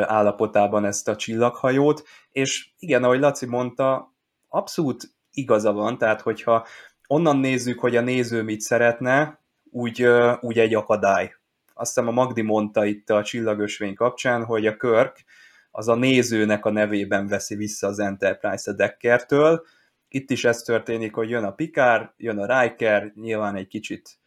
állapotában 0.02 0.86
ezt 0.86 1.08
a 1.08 1.16
csillaghajót, 1.16 2.04
és 2.32 2.70
igen, 2.80 3.04
ahogy 3.04 3.20
Laci 3.20 3.46
mondta, 3.46 4.14
abszolút 4.48 5.04
igaza 5.32 5.72
van, 5.72 5.98
tehát 5.98 6.22
hogyha 6.22 6.66
onnan 7.08 7.38
nézzük, 7.38 7.80
hogy 7.80 7.96
a 7.96 8.02
néző 8.02 8.44
mit 8.44 8.62
szeretne, 8.62 9.42
úgy, 9.72 10.08
úgy 10.40 10.60
egy 10.60 10.76
akadály. 10.76 11.36
Azt 11.74 11.94
hiszem 11.94 12.10
a 12.10 12.12
Magdi 12.12 12.42
mondta 12.42 12.86
itt 12.86 13.10
a 13.10 13.24
csillagösvény 13.24 13.94
kapcsán, 13.94 14.46
hogy 14.46 14.68
a 14.68 14.78
Körk 14.78 15.24
az 15.72 15.88
a 15.88 15.96
nézőnek 15.96 16.66
a 16.66 16.72
nevében 16.72 17.28
veszi 17.28 17.56
vissza 17.56 17.88
az 17.88 18.00
Enterprise 18.00 18.72
a 18.72 18.74
Deckertől. 18.74 19.66
Itt 20.08 20.30
is 20.30 20.46
ez 20.46 20.62
történik, 20.62 21.16
hogy 21.16 21.30
jön 21.30 21.44
a 21.44 21.52
Picard, 21.52 22.10
jön 22.18 22.40
a 22.40 22.62
Riker, 22.62 23.12
nyilván 23.16 23.56
egy 23.56 23.68
kicsit 23.68 24.20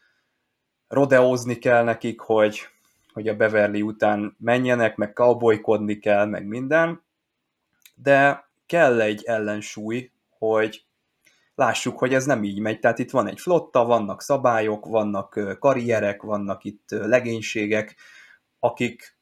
rodeózni 0.89 1.55
kell 1.55 1.85
nekik, 1.85 2.21
hogy, 2.21 2.61
hogy 3.17 3.29
a 3.29 3.37
Beverly 3.37 3.83
után 3.83 4.37
menjenek, 4.39 4.97
meg 4.97 5.13
cowboykodni 5.13 5.99
kell, 5.99 6.27
meg 6.27 6.47
minden, 6.47 7.03
de 7.95 8.49
kell 8.67 9.01
egy 9.01 9.23
ellensúly, 9.25 10.11
hogy 10.39 10.85
lássuk, 11.55 11.99
hogy 11.99 12.15
ez 12.15 12.27
nem 12.27 12.45
így 12.45 12.59
megy. 12.59 12.79
Tehát 12.79 12.99
itt 12.99 13.11
van 13.11 13.27
egy 13.27 13.41
flotta, 13.41 13.85
vannak 13.85 14.23
szabályok, 14.23 14.87
vannak 14.87 15.57
karrierek, 15.59 16.23
vannak 16.23 16.65
itt 16.65 16.91
legénységek, 16.91 17.97
akik, 18.59 19.17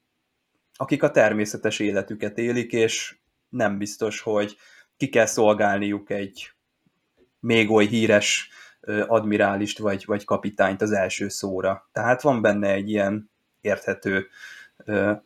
akik 0.76 1.02
a 1.02 1.10
természetes 1.10 1.78
életüket 1.78 2.38
élik, 2.38 2.72
és 2.72 3.18
nem 3.48 3.78
biztos, 3.78 4.20
hogy 4.20 4.56
ki 4.96 5.08
kell 5.08 5.26
szolgálniuk 5.26 6.10
egy 6.10 6.52
még 7.40 7.70
oly 7.70 7.86
híres 7.86 8.48
admirálist 9.06 9.78
vagy, 9.78 10.04
vagy 10.06 10.24
kapitányt 10.24 10.82
az 10.82 10.92
első 10.92 11.28
szóra. 11.28 11.88
Tehát 11.92 12.22
van 12.22 12.42
benne 12.42 12.72
egy 12.72 12.90
ilyen 12.90 13.32
érthető 13.64 14.28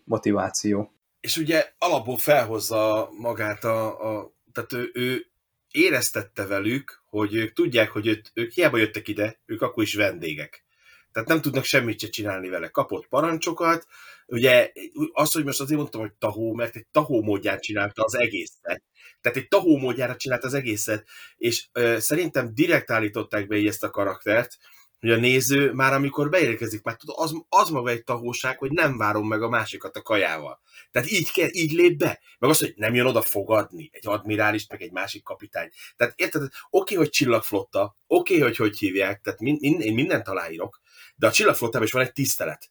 motiváció. 0.05 0.93
És 1.21 1.37
ugye 1.37 1.73
alapból 1.79 2.19
felhozza 2.19 3.11
magát 3.19 3.65
a, 3.65 4.19
a 4.19 4.33
tehát 4.53 4.73
ő, 4.73 4.91
ő 4.95 5.27
éreztette 5.71 6.47
velük, 6.47 7.03
hogy 7.05 7.35
ők 7.35 7.53
tudják, 7.53 7.91
hogy 7.91 8.07
őt, 8.07 8.31
ők 8.35 8.53
hiába 8.53 8.77
jöttek 8.77 9.09
ide, 9.09 9.41
ők 9.47 9.63
akkor 9.63 9.83
is 9.83 9.95
vendégek. 9.95 10.65
Tehát 11.13 11.29
nem 11.29 11.41
tudnak 11.41 11.65
semmit 11.65 12.01
se 12.01 12.09
csinálni 12.09 12.49
vele. 12.49 12.69
Kapott 12.69 13.07
parancsokat, 13.07 13.87
ugye 14.27 14.73
azt, 15.13 15.33
hogy 15.33 15.45
most 15.45 15.61
azért 15.61 15.79
mondtam, 15.79 16.01
hogy 16.01 16.13
tahó, 16.13 16.55
mert 16.55 16.77
egy 16.77 16.87
tahó 16.91 17.23
módján 17.23 17.61
csinálta 17.61 18.03
az 18.03 18.15
egészet. 18.15 18.83
Tehát 19.21 19.39
egy 19.39 19.49
tahó 19.49 19.77
módjára 19.77 20.17
csinálta 20.17 20.47
az 20.47 20.55
egészet, 20.55 21.07
és 21.37 21.67
ö, 21.73 21.97
szerintem 21.99 22.55
direkt 22.55 22.91
állították 22.91 23.47
be 23.47 23.57
így 23.57 23.67
ezt 23.67 23.85
a 23.85 23.91
karaktert, 23.91 24.59
hogy 25.01 25.11
a 25.11 25.17
néző 25.17 25.73
már 25.73 25.93
amikor 25.93 26.29
beérkezik, 26.29 26.83
már 26.83 26.97
tud, 26.97 27.09
az, 27.17 27.33
az 27.49 27.71
maga 27.71 27.91
egy 27.91 28.05
tahóság, 28.05 28.59
hogy 28.59 28.71
nem 28.71 28.97
várom 28.97 29.29
meg 29.29 29.43
a 29.43 29.49
másikat 29.49 29.97
a 29.97 30.03
kajával. 30.03 30.61
Tehát 30.91 31.11
így, 31.11 31.33
kell, 31.33 31.49
így 31.53 31.73
lép 31.73 31.99
be. 31.99 32.21
Meg 32.39 32.51
az, 32.51 32.59
hogy 32.59 32.75
nem 32.77 32.95
jön 32.95 33.07
oda 33.07 33.23
fogadni 33.23 33.91
egy 33.93 34.07
admirálist, 34.07 34.71
meg 34.71 34.83
egy 34.83 34.93
másik 34.93 35.23
kapitány. 35.23 35.71
Tehát 35.97 36.13
érted, 36.17 36.43
oké, 36.71 36.95
hogy 36.95 37.11
csillagflotta, 37.11 37.97
oké, 38.07 38.39
hogy 38.39 38.57
hogy 38.57 38.79
hívják, 38.79 39.21
tehát 39.21 39.41
min, 39.41 39.57
min, 39.61 39.81
én 39.81 39.95
mindent 39.95 40.29
aláírok, 40.29 40.81
de 41.17 41.27
a 41.27 41.33
csillagflottában 41.33 41.87
is 41.87 41.93
van 41.93 42.03
egy 42.03 42.13
tisztelet. 42.13 42.71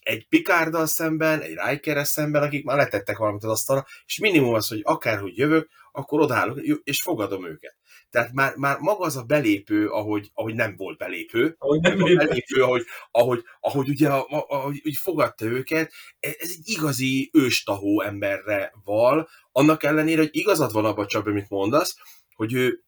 Egy 0.00 0.26
Picarddal 0.28 0.86
szemben, 0.86 1.40
egy 1.40 1.58
Rikerrel 1.66 2.04
szemben, 2.04 2.42
akik 2.42 2.64
már 2.64 2.76
letettek 2.76 3.16
valamit 3.16 3.44
az 3.44 3.50
asztalra, 3.50 3.86
és 4.06 4.18
minimum 4.18 4.54
az, 4.54 4.68
hogy 4.68 4.80
akárhogy 4.82 5.36
jövök, 5.36 5.68
akkor 5.92 6.20
odállok, 6.20 6.60
és 6.84 7.02
fogadom 7.02 7.46
őket. 7.46 7.76
Tehát 8.10 8.32
már, 8.32 8.56
már 8.56 8.78
maga 8.78 9.04
az 9.04 9.16
a 9.16 9.22
belépő, 9.22 9.88
ahogy, 9.88 10.30
ahogy 10.34 10.54
nem 10.54 10.76
volt 10.76 10.98
belépő, 10.98 11.54
Ahogy 11.58 11.80
nem 11.80 12.04
lép- 12.04 12.16
belépő, 12.16 12.62
ahogy, 12.62 12.84
ahogy, 13.10 13.44
ahogy 13.60 13.88
ugye 13.88 14.08
ahogy, 14.08 14.80
úgy 14.84 14.96
fogadta 14.96 15.44
őket, 15.44 15.92
ez 16.20 16.34
ez 16.38 16.50
egy 16.50 16.68
igazi 16.68 17.30
őstahó 17.32 18.02
emberre 18.02 18.72
val, 18.84 19.28
annak 19.52 19.82
ellenére, 19.82 20.20
hogy 20.20 20.36
igazad 20.36 20.72
van 20.72 20.84
abban 20.84 21.06
csak, 21.06 21.26
amit 21.26 21.48
mondasz, 21.48 21.96
hogy 22.34 22.52
ő 22.52 22.84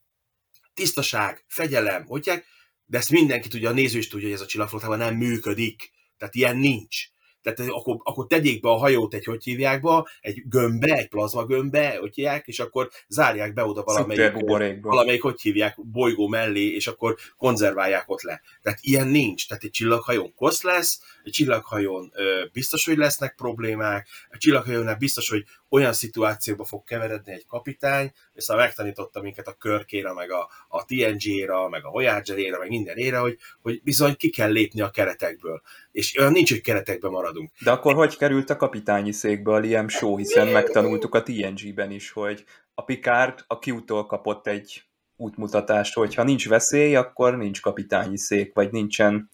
tisztaság, 0.74 1.44
fegyelem, 1.48 2.04
hogyják, 2.04 2.46
de 2.84 2.98
ezt 2.98 3.10
mindenki 3.10 3.48
tudja, 3.48 3.68
a 3.68 3.72
néző 3.72 3.98
is 3.98 4.08
tudja, 4.08 4.26
hogy 4.26 4.36
ez 4.36 4.42
a 4.42 4.46
csillagflottában 4.46 4.98
nem 4.98 5.16
működik. 5.16 5.90
Tehát 6.16 6.34
ilyen 6.34 6.56
nincs. 6.56 7.11
Tehát 7.42 7.70
akkor, 7.70 7.96
akkor 8.02 8.26
tegyék 8.26 8.60
be 8.60 8.68
a 8.68 8.76
hajót 8.76 9.14
egy, 9.14 9.24
hogy 9.24 9.44
hívják 9.44 9.82
be, 9.82 10.04
egy 10.20 10.42
gömbbe, 10.48 10.94
egy 10.94 11.08
plazma 11.08 11.44
gömbbe, 11.44 11.96
hogy 12.00 12.14
hívják, 12.14 12.46
és 12.46 12.60
akkor 12.60 12.90
zárják 13.08 13.52
be 13.52 13.64
oda 13.64 13.82
valamelyik, 13.82 14.80
valamelyik, 14.82 15.22
hogy 15.22 15.40
hívják, 15.40 15.76
bolygó 15.82 16.28
mellé, 16.28 16.74
és 16.74 16.86
akkor 16.86 17.16
konzerválják 17.36 18.10
ott 18.10 18.22
le. 18.22 18.40
Tehát 18.62 18.78
ilyen 18.82 19.08
nincs. 19.08 19.48
Tehát 19.48 19.64
egy 19.64 19.70
csillaghajón 19.70 20.34
kosz 20.34 20.62
lesz, 20.62 21.00
egy 21.24 21.32
csillaghajón 21.32 22.12
biztos, 22.52 22.84
hogy 22.84 22.96
lesznek 22.96 23.34
problémák, 23.34 24.08
egy 24.30 24.38
csillaghajónál 24.38 24.96
biztos, 24.96 25.28
hogy 25.28 25.44
olyan 25.68 25.92
szituációba 25.92 26.64
fog 26.64 26.84
keveredni 26.84 27.32
egy 27.32 27.46
kapitány, 27.46 28.12
szóval 28.34 28.64
megtanította 28.64 29.20
minket 29.20 29.46
a 29.46 29.52
körkére, 29.52 30.12
meg 30.12 30.30
a, 30.30 30.48
a 30.68 30.84
TNG-ra, 30.84 31.68
meg 31.68 31.84
a 31.84 31.90
Voyager-ére, 31.90 32.58
meg 32.58 32.68
minden 32.68 32.96
ére, 32.96 33.18
hogy, 33.18 33.38
hogy 33.62 33.82
bizony 33.82 34.16
ki 34.16 34.30
kell 34.30 34.50
lépni 34.50 34.80
a 34.80 34.90
keretekből. 34.90 35.62
És 35.92 36.18
olyan 36.18 36.32
nincs, 36.32 36.50
hogy 36.50 36.60
keretekbe 36.60 37.08
maradunk. 37.08 37.50
De 37.58 37.70
akkor 37.70 37.94
hogy 37.94 38.16
került 38.16 38.50
a 38.50 38.56
kapitányi 38.56 39.12
székbe 39.12 39.52
a 39.52 39.58
Liam 39.58 39.88
Shaw, 39.88 40.16
hiszen 40.16 40.48
megtanultuk 40.48 41.14
a 41.14 41.22
TNG-ben 41.22 41.90
is, 41.90 42.10
hogy 42.10 42.44
a 42.74 42.84
Picard 42.84 43.44
a 43.46 43.58
Q-tól 43.66 44.06
kapott 44.06 44.46
egy 44.46 44.82
útmutatást, 45.16 45.94
hogy 45.94 46.14
ha 46.14 46.22
nincs 46.22 46.48
veszély, 46.48 46.96
akkor 46.96 47.36
nincs 47.36 47.60
kapitányi 47.60 48.18
szék, 48.18 48.54
vagy 48.54 48.70
nincsen 48.70 49.28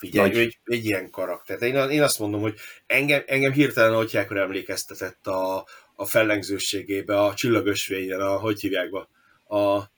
Figyelj, 0.00 0.28
Nagy. 0.28 0.38
egy, 0.38 0.58
egy 0.64 0.84
ilyen 0.84 1.10
karakter. 1.10 1.62
Én, 1.62 1.90
én 1.90 2.02
azt 2.02 2.18
mondom, 2.18 2.40
hogy 2.40 2.54
engem, 2.86 3.22
engem 3.26 3.52
hirtelen 3.52 3.94
Otyákra 3.94 4.40
emlékeztetett 4.40 5.26
a, 5.26 5.66
a 5.94 6.04
fellengzőségébe, 6.04 7.20
a 7.20 7.34
csillagösvényen, 7.34 8.20
a, 8.20 8.36
hogy 8.36 8.60
hívják 8.60 8.90
be, 8.90 9.08
a 9.56 9.90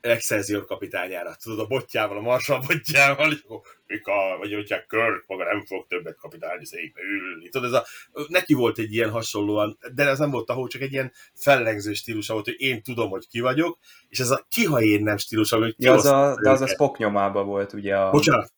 Excelsior 0.00 0.64
kapitányára. 0.64 1.36
Tudod, 1.42 1.58
a 1.58 1.66
botjával, 1.66 2.16
a 2.16 2.20
marsal 2.20 2.60
botjával, 2.66 3.32
és 3.32 3.38
akkor 3.44 3.60
Mika, 3.86 4.12
vagy 4.38 4.54
hogyha 4.54 4.86
Körk 4.86 5.24
maga 5.26 5.44
nem 5.44 5.64
fog 5.64 5.86
többet 5.86 6.16
kapitányi 6.16 6.66
székbe 6.66 7.00
ülni. 7.02 7.48
Tudod, 7.48 7.74
ez 7.74 7.80
a, 7.80 7.86
neki 8.28 8.54
volt 8.54 8.78
egy 8.78 8.92
ilyen 8.92 9.10
hasonlóan, 9.10 9.78
de 9.94 10.06
ez 10.06 10.18
nem 10.18 10.30
volt 10.30 10.50
ahol, 10.50 10.68
csak 10.68 10.82
egy 10.82 10.92
ilyen 10.92 11.12
fellengző 11.34 11.92
stílusa 11.92 12.32
volt, 12.32 12.44
hogy 12.44 12.60
én 12.60 12.82
tudom, 12.82 13.10
hogy 13.10 13.28
ki 13.28 13.40
vagyok, 13.40 13.78
és 14.08 14.18
ez 14.18 14.30
a 14.30 14.46
ki, 14.48 14.64
ha 14.64 14.80
én 14.80 15.02
nem 15.02 15.16
stílusa, 15.16 15.58
hogy 15.58 15.74
Ja, 15.78 15.92
az 15.92 16.06
a, 16.06 16.38
de 16.42 16.50
az 16.50 16.60
a. 16.60 16.66
Spock 16.66 16.98
nyomában 16.98 17.46
volt, 17.46 17.72
ugye 17.72 17.96
a... 17.96 18.10
Bocsánat, 18.10 18.52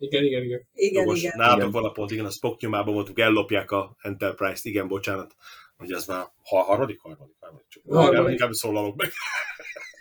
Igen, 0.00 0.24
igen, 0.24 0.42
igen. 0.42 0.68
Igen, 0.74 1.02
Jogos, 1.02 1.18
igen. 1.18 1.32
nálatok 1.36 1.58
Igen. 1.58 1.70
van 1.70 1.84
a 1.84 1.90
pont, 1.90 2.10
igen, 2.10 2.24
a 2.24 2.30
Spock 2.30 2.60
nyomában 2.60 2.94
voltunk, 2.94 3.18
ellopják 3.18 3.70
a 3.70 3.96
Enterprise-t, 4.00 4.64
igen, 4.64 4.88
bocsánat, 4.88 5.34
hogy 5.76 5.92
az 5.92 6.06
már 6.06 6.26
ha, 6.42 6.62
harmadik, 6.62 7.00
harmadik, 7.00 7.36
harmadik, 7.40 7.66
csak 7.68 7.82
Harmadik. 7.86 8.30
inkább, 8.30 8.52
szólalok 8.52 8.96
meg. 8.96 9.12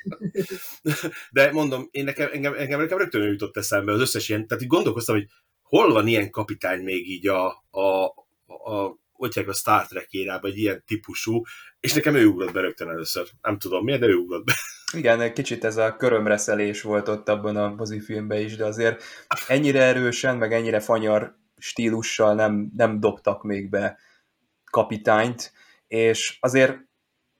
De 1.32 1.51
mondom, 1.51 1.88
én 1.91 2.03
nekem, 2.03 2.29
engem, 2.32 2.53
engem, 2.53 2.79
nekem 2.79 2.98
rögtön 2.98 3.22
jutott 3.22 3.58
eszembe 3.58 3.91
az 3.91 4.00
összes 4.00 4.29
ilyen, 4.29 4.48
tehát 4.48 4.63
így 4.63 4.70
gondolkoztam, 4.70 5.15
hogy 5.15 5.27
hol 5.62 5.94
van 5.94 6.08
ilyen 6.08 6.29
kapitány 6.29 6.84
még 6.84 7.10
így 7.10 7.27
a, 7.27 7.48
a, 7.70 8.03
a 8.46 8.98
hogy 9.12 9.46
a 9.48 9.53
Star 9.53 9.88
Trek 9.88 10.12
érában, 10.12 10.51
egy 10.51 10.58
ilyen 10.58 10.84
típusú, 10.86 11.41
és 11.79 11.94
nekem 11.94 12.15
ő 12.15 12.25
ugrott 12.25 12.51
be 12.51 12.62
rögtön 12.62 12.89
először. 12.89 13.27
Nem 13.41 13.58
tudom 13.58 13.84
miért, 13.84 14.00
de 14.00 14.08
ő 14.08 14.13
ugrott 14.13 14.46
be. 14.46 14.53
Igen, 14.93 15.22
egy 15.22 15.34
kicsit 15.34 15.63
ez 15.63 15.77
a 15.77 15.96
körömreszelés 15.96 16.81
volt 16.81 17.08
ott 17.08 17.29
abban 17.29 17.55
a 17.55 17.74
mozifilmben 17.75 18.39
is, 18.39 18.55
de 18.55 18.65
azért 18.65 19.03
ennyire 19.48 19.81
erősen, 19.84 20.38
meg 20.38 20.53
ennyire 20.53 20.79
fanyar 20.79 21.38
stílussal 21.58 22.34
nem, 22.34 22.72
nem 22.77 23.00
dobtak 23.00 23.43
még 23.43 23.69
be 23.69 23.98
kapitányt, 24.72 25.51
és 25.88 26.38
azért 26.39 26.77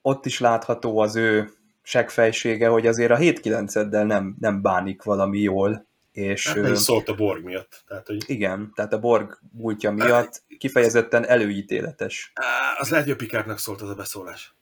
ott 0.01 0.25
is 0.25 0.39
látható 0.39 1.00
az 1.00 1.15
ő 1.15 1.50
segfejsége, 1.82 2.68
hogy 2.68 2.88
azért 2.88 3.12
a 3.12 3.18
7-9-eddel 3.18 4.06
nem, 4.06 4.36
nem 4.39 4.62
bánik 4.62 5.03
valami 5.03 5.39
jól. 5.39 5.88
És, 6.12 6.48
Hát 6.48 6.70
is 6.70 6.77
szólt 6.77 7.10
a 7.10 7.15
Borg 7.15 7.44
miatt. 7.44 7.84
Tehát, 7.88 8.08
hogy... 8.08 8.24
Igen, 8.25 8.72
tehát 8.75 8.94
a 8.94 9.00
Borg 9.00 9.39
múltja 9.51 9.91
miatt 9.91 10.44
kifejezetten 10.58 11.25
előítéletes. 11.25 12.32
Az 12.77 12.89
lehet, 12.89 13.06
hogy 13.06 13.13
a 13.13 13.18
Pikárnak 13.18 13.58
szólt 13.58 13.82
az 13.82 13.89
a 13.89 13.94
beszólás. 13.96 14.53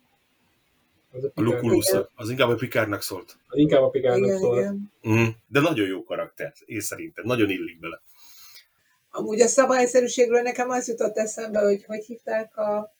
A 1.23 1.31
A 1.33 1.41
Lukulus. 1.41 1.85
Az 2.15 2.29
inkább 2.29 2.49
a 2.49 2.55
Pikárnak 2.55 3.01
szólt. 3.01 3.37
Az 3.47 3.57
inkább 3.57 3.81
a 3.81 3.89
Picardnak 3.89 4.27
Igen, 4.27 4.39
szól. 4.39 4.57
igen. 4.59 4.91
Mm. 5.09 5.25
De 5.47 5.59
nagyon 5.59 5.87
jó 5.87 6.03
karakter, 6.03 6.53
én 6.65 6.79
szerintem. 6.79 7.25
Nagyon 7.25 7.49
illik 7.49 7.79
bele. 7.79 8.01
Amúgy 9.09 9.41
a 9.41 9.47
szabályszerűségről 9.47 10.41
nekem 10.41 10.69
az 10.69 10.87
jutott 10.87 11.17
eszembe, 11.17 11.59
hogy 11.59 11.83
hogy 11.85 12.05
hívták 12.05 12.57
a, 12.57 12.95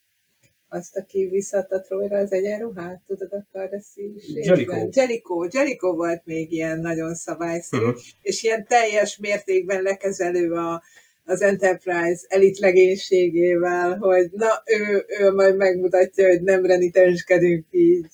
azt, 0.70 0.98
aki 0.98 1.28
visszaadta 1.28 1.80
Troyra 1.82 2.18
az 2.18 2.32
egyenruhát, 2.32 3.02
tudod, 3.08 3.34
a 3.34 3.46
Kardashian 3.52 4.14
Jellicoe. 4.34 4.88
Jellicoe. 4.94 5.48
Jellicoe 5.52 5.94
volt 5.96 6.26
még 6.26 6.52
ilyen 6.52 6.80
nagyon 6.80 7.16
szabályszerű, 7.16 7.82
Mhm. 7.82 7.90
uh-huh. 7.92 8.06
és 8.22 8.44
ilyen 8.44 8.66
teljes 8.68 9.18
mértékben 9.18 9.82
lekezelő 9.82 10.52
a, 10.54 10.84
az 11.28 11.42
Enterprise 11.42 12.26
elit 12.28 12.58
legénységével, 12.58 13.98
hogy 13.98 14.30
na, 14.32 14.64
ő, 14.66 15.06
ő 15.20 15.34
majd 15.34 15.56
megmutatja, 15.56 16.28
hogy 16.28 16.42
nem 16.42 16.66
renitenskedünk 16.66 17.66
így, 17.72 18.06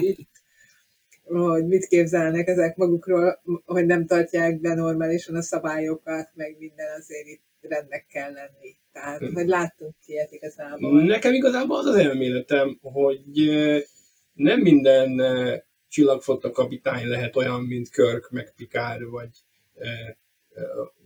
így 0.00 0.26
hogy 1.24 1.66
mit 1.66 1.86
képzelnek 1.86 2.48
ezek 2.48 2.76
magukról, 2.76 3.42
hogy 3.64 3.86
nem 3.86 4.06
tartják 4.06 4.60
be 4.60 4.74
normálisan 4.74 5.34
a 5.34 5.42
szabályokat, 5.42 6.30
meg 6.34 6.56
minden 6.58 6.86
azért 6.98 7.26
itt 7.26 7.42
rendnek 7.60 8.06
kell 8.06 8.32
lenni. 8.32 8.76
Tehát, 8.92 9.22
hogy 9.34 9.46
láttunk 9.46 9.94
ilyet 10.06 10.32
igazából. 10.32 11.02
Nekem 11.02 11.34
igazából 11.34 11.78
az 11.78 11.86
az 11.86 11.96
elméletem, 11.96 12.78
hogy 12.82 13.20
nem 14.32 14.60
minden 14.60 15.20
csillagfotta 15.88 16.50
kapitány 16.50 17.06
lehet 17.06 17.36
olyan, 17.36 17.62
mint 17.62 17.90
Kirk, 17.90 18.30
meg 18.30 18.52
Picard, 18.56 19.10
vagy, 19.10 19.30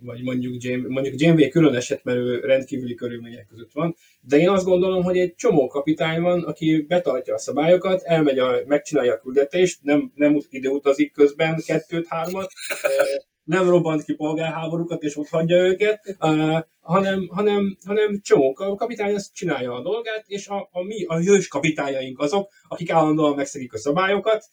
vagy 0.01 0.23
mondjuk, 0.23 0.63
Jane, 0.63 0.89
mondjuk 0.89 1.21
Janeway 1.21 1.49
külön 1.49 1.75
eset, 1.75 2.05
mert 2.05 2.19
ő 2.19 2.41
rendkívüli 2.41 2.95
körülmények 2.95 3.47
között 3.47 3.73
van, 3.73 3.97
de 4.21 4.37
én 4.37 4.49
azt 4.49 4.65
gondolom, 4.65 5.03
hogy 5.03 5.19
egy 5.19 5.35
csomó 5.35 5.67
kapitány 5.67 6.21
van, 6.21 6.43
aki 6.43 6.85
betartja 6.89 7.35
a 7.35 7.39
szabályokat, 7.39 8.03
elmegy, 8.03 8.39
a, 8.39 8.61
megcsinálja 8.67 9.13
a 9.13 9.19
küldetést, 9.19 9.79
nem, 9.83 10.13
nem 10.15 10.39
időutazik 10.51 11.13
közben 11.13 11.63
kettőt, 11.67 12.07
hármat, 12.07 12.53
nem 13.45 13.69
robbant 13.69 14.05
ki 14.05 14.15
polgárháborúkat, 14.15 15.03
és 15.03 15.17
ott 15.17 15.29
hagyja 15.29 15.57
őket, 15.57 16.17
hanem, 16.81 17.29
hanem, 17.29 17.77
hanem 17.87 18.21
csomó 18.23 18.53
kapitány 18.53 19.15
azt 19.15 19.35
csinálja 19.35 19.75
a 19.75 19.83
dolgát, 19.83 20.25
és 20.27 20.49
a, 20.49 20.69
a 20.73 20.83
mi, 20.83 21.05
a 21.05 21.17
hős 21.17 21.49
kapitányaink 21.49 22.19
azok, 22.19 22.51
akik 22.69 22.91
állandóan 22.91 23.35
megszegik 23.35 23.73
a 23.73 23.79
szabályokat, 23.79 24.45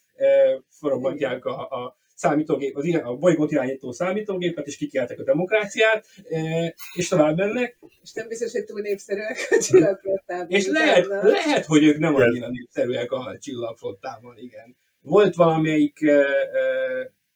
felrobbantják 0.68 1.44
a, 1.44 1.60
a 1.60 1.98
számítógép, 2.20 2.76
az 2.76 2.84
irány, 2.84 3.02
a 3.02 3.16
bolygót 3.16 3.50
irányító 3.50 3.92
számítógépet, 3.92 4.66
és 4.66 4.76
kikeltek 4.76 5.18
a 5.18 5.22
demokráciát, 5.22 6.06
uh, 6.22 6.66
és 6.94 7.08
tovább 7.08 7.36
mennek, 7.36 7.78
És 8.02 8.12
nem 8.12 8.28
biztos, 8.28 8.52
hogy 8.52 8.64
túl 8.64 8.80
népszerűek 8.80 9.48
a 9.50 9.58
csillagflottában. 9.62 10.46
és 10.48 10.66
lehet, 10.66 11.06
utána. 11.06 11.28
lehet, 11.28 11.64
hogy 11.64 11.84
ők 11.84 11.98
nem 11.98 12.14
annyira 12.14 12.48
népszerűek 12.48 13.12
a 13.12 13.36
csillagflottában, 13.40 14.38
igen. 14.38 14.76
Volt 15.00 15.34
valamelyik 15.34 15.98
uh, 16.02 16.10
uh, 16.10 16.24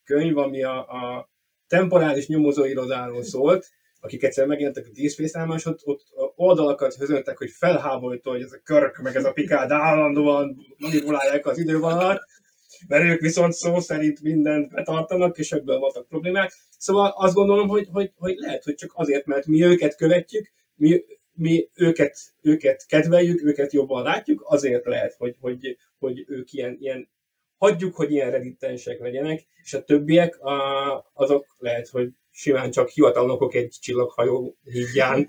könyv, 0.04 0.38
ami 0.38 0.62
a, 0.62 0.78
a 0.78 1.30
temporális 1.68 2.26
nyomozóirodáról 2.26 3.22
szólt, 3.22 3.66
akik 4.00 4.22
egyszer 4.22 4.46
megjelentek 4.46 4.86
a 4.86 4.90
Deep 4.92 5.56
és 5.56 5.66
ott, 5.66 5.80
ott 5.84 6.02
oldalakat 6.36 6.96
közöltek, 6.98 7.38
hogy 7.38 7.50
felháborító, 7.50 8.30
hogy 8.30 8.42
ez 8.42 8.52
a 8.52 8.60
Körk, 8.64 9.02
meg 9.02 9.16
ez 9.16 9.24
a 9.24 9.32
Picard 9.32 9.70
állandóan 9.70 10.56
manipulálják 10.78 11.46
az 11.46 11.58
idővonalat, 11.58 12.22
mert 12.86 13.04
ők 13.04 13.20
viszont 13.20 13.52
szó 13.52 13.80
szerint 13.80 14.22
mindent 14.22 14.72
betartanak, 14.72 15.38
és 15.38 15.52
ebből 15.52 15.78
voltak 15.78 16.08
problémák. 16.08 16.52
Szóval 16.78 17.14
azt 17.16 17.34
gondolom, 17.34 17.68
hogy, 17.68 17.88
hogy, 17.92 18.12
hogy 18.16 18.36
lehet, 18.36 18.64
hogy 18.64 18.74
csak 18.74 18.92
azért, 18.94 19.26
mert 19.26 19.46
mi 19.46 19.64
őket 19.64 19.96
követjük, 19.96 20.52
mi, 20.74 21.04
mi 21.32 21.68
őket, 21.74 22.16
őket 22.40 22.86
kedveljük, 22.86 23.42
őket 23.42 23.72
jobban 23.72 24.02
látjuk, 24.02 24.44
azért 24.46 24.84
lehet, 24.84 25.14
hogy, 25.18 25.36
hogy, 25.40 25.76
hogy 25.98 26.24
ők 26.28 26.52
ilyen, 26.52 26.76
ilyen 26.80 27.08
hagyjuk, 27.58 27.94
hogy 27.94 28.10
ilyen 28.10 28.30
reditensek 28.30 29.00
legyenek, 29.00 29.46
és 29.62 29.74
a 29.74 29.84
többiek 29.84 30.40
a, 30.40 31.10
azok 31.12 31.46
lehet, 31.58 31.88
hogy 31.88 32.10
simán 32.30 32.70
csak 32.70 32.88
hivatalnokok 32.88 33.54
egy 33.54 33.76
csillaghajó 33.80 34.56
hídján. 34.64 35.26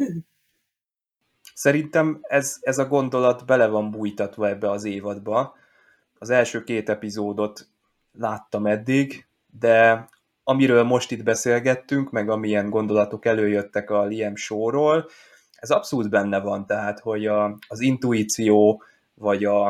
Szerintem 1.54 2.20
ez, 2.22 2.58
ez 2.62 2.78
a 2.78 2.88
gondolat 2.88 3.46
bele 3.46 3.68
van 3.68 3.92
bújtatva 3.92 4.48
ebbe 4.48 4.70
az 4.70 4.84
évadba. 4.84 5.56
Az 6.20 6.30
első 6.30 6.64
két 6.64 6.90
epizódot 6.90 7.68
láttam 8.12 8.66
eddig, 8.66 9.28
de 9.60 10.08
amiről 10.44 10.84
most 10.84 11.12
itt 11.12 11.24
beszélgettünk, 11.24 12.12
meg 12.12 12.30
amilyen 12.30 12.70
gondolatok 12.70 13.26
előjöttek 13.26 13.90
a 13.90 14.04
Liam 14.04 14.36
Show-ról, 14.36 15.10
ez 15.56 15.72
abszolút 15.72 16.10
benne 16.10 16.40
van, 16.40 16.66
tehát, 16.66 17.00
hogy 17.00 17.26
a, 17.28 17.58
az 17.68 17.80
intuíció, 17.80 18.84
vagy 19.14 19.44
a, 19.46 19.68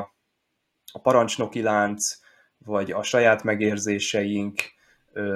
a 0.91 0.99
parancsnoki 1.01 1.61
lánc, 1.61 2.19
vagy 2.57 2.91
a 2.91 3.03
saját 3.03 3.43
megérzéseink, 3.43 4.61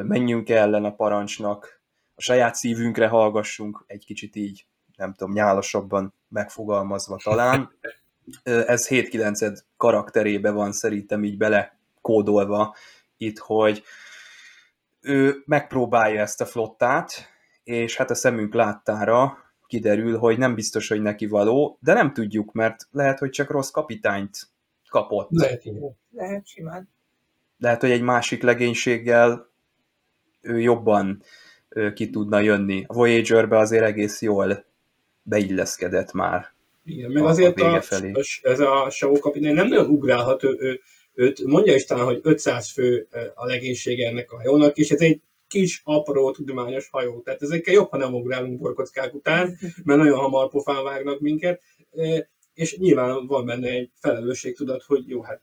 menjünk 0.04 0.50
ellen 0.50 0.86
a 0.86 0.96
parancsnak, 0.96 1.82
a 2.16 2.22
saját 2.22 2.56
szívünkre 2.56 3.08
hallgassunk, 3.08 3.84
egy 3.88 4.06
kicsit 4.06 4.36
így, 4.36 4.66
nem 4.96 5.14
tudom, 5.14 5.34
nyálosabban 5.34 6.14
megfogalmazva 6.28 7.18
talán. 7.24 7.72
Ez 8.44 8.88
7-9 8.90 9.60
karakterébe 9.78 10.52
van 10.52 10.72
szerintem 10.72 11.24
így 11.24 11.38
bele 11.38 11.80
kódolva 12.02 12.76
itt, 13.18 13.38
hogy 13.38 13.84
ő 15.02 15.44
megpróbálja 15.46 16.22
ezt 16.22 16.42
a 16.42 16.46
flottát, 16.46 17.12
és 17.64 17.98
hát 17.98 18.10
a 18.10 18.16
szemünk 18.16 18.54
láttára 18.54 19.38
kiderül, 19.68 20.18
hogy 20.18 20.38
nem 20.38 20.56
biztos, 20.56 20.88
hogy 20.88 21.02
neki 21.02 21.28
való, 21.28 21.78
de 21.82 21.94
nem 21.94 22.14
tudjuk, 22.14 22.52
mert 22.52 22.88
lehet, 22.92 23.20
hogy 23.20 23.30
csak 23.30 23.50
rossz 23.50 23.70
kapitányt 23.70 24.38
kapott. 24.90 25.30
Lehet 25.32 25.66
igen. 25.66 25.98
Lehet 26.12 26.48
simán. 26.48 26.90
Lehet, 27.58 27.82
hogy 27.82 27.92
egy 27.92 28.02
másik 28.02 28.44
legénységgel 28.44 29.50
ő 30.42 30.60
jobban 30.60 31.24
ö, 31.70 31.94
ki 31.94 32.10
tudna 32.10 32.40
jönni. 32.40 32.84
A 32.88 32.94
Voyager-be 32.94 33.58
azért 33.58 33.84
egész 33.84 34.22
jól 34.22 34.66
beilleszkedett 35.22 36.12
már. 36.12 36.54
Igen, 36.86 37.12
meg 37.12 37.24
A- 37.24 37.26
a 37.26 37.30
azért 37.30 37.62
a, 37.62 37.82
felé. 37.82 38.12
a, 38.12 38.24
ez 38.42 38.60
a 38.60 38.90
Shaw 38.90 39.20
kapitány 39.20 39.54
nem 39.54 39.68
nagyon 39.68 39.90
ugrálhat, 39.90 40.44
ő, 40.44 40.58
ő, 40.60 40.80
őt 41.14 41.44
mondja 41.44 41.76
is 41.76 41.86
talán, 41.86 42.06
hogy 42.06 42.20
500 42.22 42.72
fő 42.72 43.08
a 43.36 43.46
legénysége 43.46 44.08
ennek 44.08 44.32
a 44.32 44.36
hajónak, 44.36 44.78
és 44.78 44.90
ez 44.92 45.02
egy 45.02 45.22
kis, 45.48 45.82
apró, 45.84 46.32
tudományos 46.32 46.90
hajó. 46.90 47.22
Tehát 47.22 47.42
ezekkel 47.42 47.74
jobb, 47.74 47.90
ha 47.90 47.98
nem 47.98 48.14
ugrálunk 48.14 48.60
borkockák 48.60 49.14
után, 49.14 49.58
mert 49.84 50.00
nagyon 50.00 50.18
hamar 50.20 50.50
pofán 50.50 50.84
vágnak 50.84 51.20
minket, 51.20 51.62
és 52.54 52.78
nyilván 52.78 53.28
van 53.28 53.46
benne 53.46 53.70
egy 53.70 53.92
felelősségtudat, 54.00 54.84
hogy 54.84 55.08
jó, 55.08 55.22
hát 55.22 55.42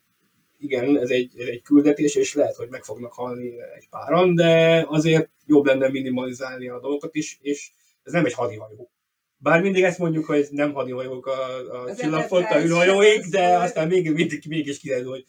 igen, 0.59 0.99
ez 0.99 1.11
egy, 1.11 1.33
ez 1.38 1.46
egy 1.46 1.62
küldetés, 1.62 2.14
és 2.14 2.35
lehet, 2.35 2.57
hogy 2.57 2.68
meg 2.68 2.85
fognak 2.85 3.12
halni 3.12 3.61
egy 3.77 3.88
páran, 3.90 4.35
de 4.35 4.85
azért 4.88 5.31
jobb 5.46 5.64
lenne 5.64 5.88
minimalizálni 5.88 6.68
a 6.68 6.81
dolgokat 6.81 7.14
is, 7.14 7.38
és 7.40 7.70
ez 8.03 8.12
nem 8.12 8.25
egy 8.25 8.33
hadihajó. 8.33 8.90
Bár 9.38 9.61
mindig 9.62 9.83
ezt 9.83 9.99
mondjuk, 9.99 10.25
hogy 10.25 10.46
nem 10.51 10.72
hadihajók 10.72 11.27
a, 11.27 11.57
a 11.83 11.94
csillagfotta 11.96 12.61
űrhajóik, 12.62 13.27
de 13.27 13.57
az- 13.57 13.62
aztán 13.62 13.88
még, 13.88 14.12
mindig, 14.12 14.42
mégis 14.49 14.79
kiderül, 14.79 15.11
hogy 15.11 15.25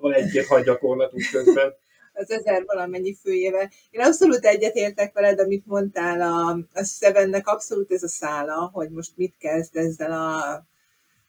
van 0.00 0.12
egy-két 0.12 0.46
hadgyakorlatunk 0.46 1.22
közben. 1.32 1.74
az 2.14 2.30
ezer 2.30 2.64
valamennyi 2.66 3.16
főjével. 3.22 3.70
Én 3.90 4.00
abszolút 4.00 4.44
egyetértek 4.44 5.12
veled, 5.12 5.40
amit 5.40 5.66
mondtál, 5.66 6.20
a, 6.20 6.58
a 6.72 6.84
Sevennek 6.84 7.46
abszolút 7.46 7.92
ez 7.92 8.02
a 8.02 8.08
szála, 8.08 8.70
hogy 8.72 8.90
most 8.90 9.12
mit 9.16 9.34
kezd 9.38 9.76
ezzel 9.76 10.12
a 10.12 10.64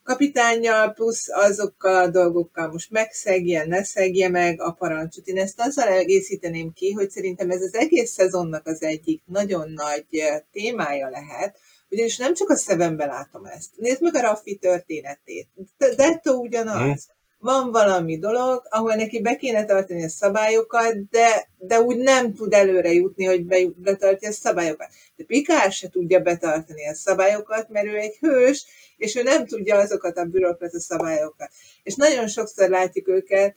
kapitánnyal, 0.04 0.94
plusz 0.94 1.30
azokkal 1.30 1.96
a 2.04 2.08
dolgokkal 2.10 2.68
most 2.72 2.92
megszegje, 2.92 3.66
ne 3.66 3.84
szegje 3.84 4.30
meg 4.30 4.62
a 4.62 4.72
parancsot. 4.72 5.28
Én 5.28 5.38
ezt 5.38 5.60
azzal 5.60 5.88
egészíteném 5.88 6.74
ki, 6.74 6.92
hogy 6.92 7.10
szerintem 7.10 7.50
ez 7.50 7.62
az 7.62 7.74
egész 7.74 8.12
szezonnak 8.12 8.68
az 8.68 8.82
egyik 8.82 9.22
nagyon 9.26 9.72
nagy 9.72 10.06
eh, 10.10 10.42
témája 10.52 11.10
lehet, 11.10 11.58
ugyanis 11.94 12.18
nem 12.18 12.34
csak 12.34 12.50
a 12.50 12.58
Sevenben 12.58 13.08
látom 13.08 13.46
ezt. 13.46 13.70
Nézd 13.76 14.02
meg 14.02 14.16
a 14.16 14.22
Raffi 14.22 14.56
történetét. 14.56 15.48
De- 15.78 15.96
Detto 15.96 16.34
ugyanaz. 16.34 17.10
Van 17.40 17.72
valami 17.72 18.18
dolog, 18.18 18.62
ahol 18.70 18.96
neki 18.96 19.22
be 19.22 19.36
kéne 19.36 19.66
tartani 19.66 20.04
a 20.04 20.10
szabályokat, 20.10 21.10
de, 21.10 21.50
de 21.58 21.82
úgy 21.82 21.98
nem 21.98 22.34
tud 22.34 22.54
előre 22.54 22.94
jutni, 22.94 23.26
hogy 23.26 23.46
be, 23.46 23.58
betartja 23.76 24.30
a 24.30 24.32
szabályokat. 24.32 24.88
De 25.16 25.24
Pikár 25.24 25.72
se 25.72 25.90
tudja 25.90 26.20
betartani 26.20 26.88
a 26.88 26.94
szabályokat, 26.94 27.70
mert 27.70 27.86
ő 27.86 27.96
egy 27.98 28.18
hős, 28.20 28.66
és 28.98 29.16
ő 29.16 29.24
nem 29.24 29.46
tudja 29.46 29.78
azokat 29.78 30.18
a 30.18 30.26
bürokrata 30.26 30.80
szabályokat. 30.80 31.50
És 31.84 31.96
nagyon 31.96 32.28
sokszor 32.28 32.70
látjuk 32.70 33.08
őket, 33.08 33.56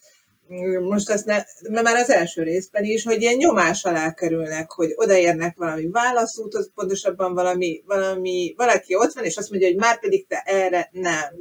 most 0.80 1.10
ezt 1.10 1.24
ne, 1.24 1.42
mert 1.70 1.84
már 1.84 1.96
az 1.96 2.10
első 2.10 2.42
részben 2.42 2.84
is, 2.84 3.04
hogy 3.04 3.20
ilyen 3.20 3.36
nyomás 3.36 3.84
alá 3.84 4.14
kerülnek, 4.14 4.70
hogy 4.70 4.92
odaérnek 4.94 5.56
valami 5.56 5.88
válaszúthoz, 5.90 6.70
pontosabban 6.74 7.34
valami, 7.34 7.82
valami, 7.86 8.54
valaki 8.56 8.94
ott 8.94 9.12
van, 9.12 9.24
és 9.24 9.36
azt 9.36 9.50
mondja, 9.50 9.68
hogy 9.68 9.76
már 9.76 10.00
pedig 10.00 10.26
te 10.26 10.42
erre 10.44 10.88
nem. 10.92 11.34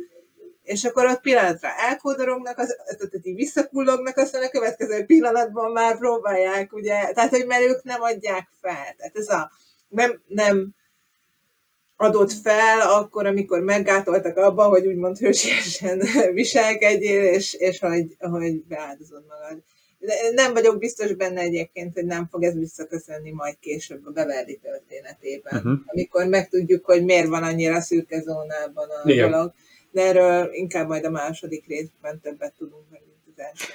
És 0.63 0.84
akkor 0.84 1.06
ott 1.06 1.22
pillanatra 1.22 1.70
elkódorognak, 1.89 2.58
az, 2.58 2.76
tehát 2.86 3.26
így 3.26 3.36
visszakullognak, 3.36 4.18
aztán 4.18 4.44
a 4.44 4.50
következő 4.50 5.06
pillanatban 5.06 5.72
már 5.72 5.98
próbálják, 5.98 6.74
ugye, 6.74 7.12
tehát 7.13 7.30
hogy 7.30 7.46
mert 7.46 7.63
ők 7.63 7.84
nem 7.84 8.02
adják 8.02 8.48
fel. 8.62 8.96
Tehát 8.98 9.15
ez 9.15 9.30
a 9.30 9.52
nem, 9.88 10.22
nem 10.28 10.76
adott 11.97 12.31
fel 12.31 12.81
akkor, 12.81 13.25
amikor 13.25 13.60
meggátoltak 13.60 14.38
abban, 14.38 14.69
hogy 14.69 14.88
úgymond 14.88 15.17
hősiesen 15.17 16.01
viselkedjél, 16.34 17.23
és, 17.23 17.53
és 17.53 17.79
hogy, 17.79 18.15
hogy 18.19 18.63
beáldozod 18.63 19.23
magad. 19.27 19.63
De 19.99 20.13
nem 20.34 20.53
vagyok 20.53 20.77
biztos 20.77 21.13
benne 21.13 21.41
egyébként, 21.41 21.93
hogy 21.93 22.05
nem 22.05 22.27
fog 22.31 22.43
ez 22.43 22.53
visszaköszönni 22.53 23.31
majd 23.31 23.60
később 23.60 24.05
a 24.05 24.12
Beverly 24.12 24.60
történetében, 24.62 25.55
uh-huh. 25.55 25.79
amikor 25.86 26.27
megtudjuk, 26.27 26.86
hogy 26.86 27.03
miért 27.03 27.27
van 27.27 27.43
annyira 27.43 27.81
szürke 27.81 28.21
zónában 28.21 28.89
a 28.89 29.10
Igen. 29.10 29.31
dolog. 29.31 29.53
De 29.91 30.01
erről 30.01 30.49
inkább 30.53 30.88
majd 30.88 31.05
a 31.05 31.10
második 31.10 31.67
részben 31.67 32.19
többet 32.19 32.53
tudunk 32.58 32.84
mint 32.89 33.03
az 33.36 33.43
első. 33.43 33.73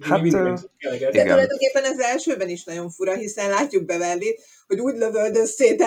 Hát, 0.00 0.22
de 0.22 1.22
tulajdonképpen 1.22 1.84
az 1.84 2.00
elsőben 2.00 2.48
is 2.48 2.64
nagyon 2.64 2.90
fura, 2.90 3.14
hiszen 3.14 3.50
látjuk 3.50 3.84
Beverly, 3.84 4.38
hogy 4.66 4.80
úgy 4.80 4.96
lövöldöz 4.96 5.50
szét 5.50 5.84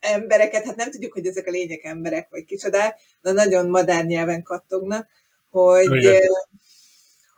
embereket, 0.00 0.64
hát 0.64 0.76
nem 0.76 0.90
tudjuk, 0.90 1.12
hogy 1.12 1.26
ezek 1.26 1.46
a 1.46 1.50
lények 1.50 1.84
emberek, 1.84 2.28
vagy 2.30 2.44
kicsodák, 2.44 3.00
de 3.22 3.32
nagyon 3.32 3.70
madár 3.70 4.04
nyelven 4.04 4.42
kattognak, 4.42 5.08
hogy, 5.50 5.96
Igen. 5.96 6.22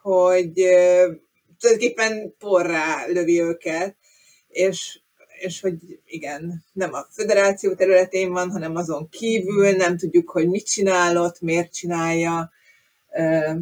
hogy 0.02 0.52
tulajdonképpen 1.58 2.34
porrá 2.38 3.06
lövi 3.06 3.40
őket, 3.40 3.96
és, 4.48 5.00
és 5.40 5.60
hogy 5.60 5.74
igen, 6.04 6.64
nem 6.72 6.92
a 6.92 7.06
föderáció 7.10 7.74
területén 7.74 8.32
van, 8.32 8.50
hanem 8.50 8.76
azon 8.76 9.08
kívül, 9.08 9.70
nem 9.70 9.96
tudjuk, 9.96 10.30
hogy 10.30 10.48
mit 10.48 10.66
csinálott, 10.66 11.40
miért 11.40 11.74
csinálja. 11.74 12.50
Uh, 13.08 13.56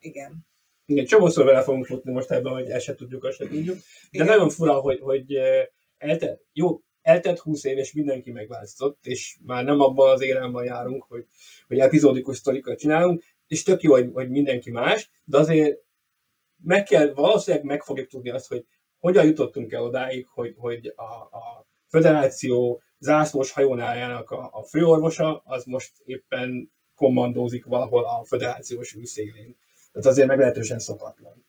igen. 0.00 0.50
Igen, 0.92 1.04
csomószor 1.04 1.44
vele 1.44 1.62
fogunk 1.62 1.86
futni 1.86 2.12
most 2.12 2.30
ebben, 2.30 2.52
hogy 2.52 2.70
ezt 2.70 2.84
se 2.84 2.94
tudjuk, 2.94 3.24
azt 3.24 3.36
se 3.36 3.46
tudjuk. 3.46 3.76
De 3.76 3.82
Igen. 4.10 4.26
nagyon 4.26 4.48
fura, 4.48 4.74
hogy, 4.74 5.00
hogy 5.00 5.38
eltelt, 5.98 6.40
jó, 6.52 6.80
eltelt 7.02 7.38
20 7.38 7.64
év, 7.64 7.78
és 7.78 7.92
mindenki 7.92 8.30
megváltozott, 8.30 9.06
és 9.06 9.38
már 9.46 9.64
nem 9.64 9.80
abban 9.80 10.10
az 10.10 10.22
éremben 10.22 10.64
járunk, 10.64 11.04
hogy, 11.08 11.26
hogy 11.66 11.78
epizódikus 11.78 12.36
sztorikat 12.36 12.78
csinálunk, 12.78 13.22
és 13.46 13.62
tök 13.62 13.82
jó, 13.82 13.92
hogy, 13.92 14.10
hogy 14.12 14.30
mindenki 14.30 14.70
más, 14.70 15.10
de 15.24 15.38
azért 15.38 15.78
meg 16.64 16.82
kell, 16.82 17.12
valószínűleg 17.12 17.66
meg 17.66 17.82
fogjuk 17.82 18.08
tudni 18.08 18.30
azt, 18.30 18.48
hogy 18.48 18.66
hogyan 18.98 19.24
jutottunk 19.24 19.72
el 19.72 19.82
odáig, 19.82 20.26
hogy, 20.26 20.54
hogy 20.56 20.92
a, 20.96 21.02
a 21.02 21.66
föderáció 21.88 22.82
zászlós 22.98 23.52
hajónájának 23.52 24.30
a, 24.30 24.50
a 24.52 24.62
főorvosa, 24.62 25.42
az 25.44 25.64
most 25.64 25.92
éppen 26.04 26.72
kommandózik 26.94 27.64
valahol 27.64 28.04
a 28.04 28.24
föderációs 28.24 28.94
űrszélén. 28.94 29.56
Tehát 29.92 30.08
azért 30.08 30.28
meglehetősen 30.28 30.78
szokatlan. 30.78 31.44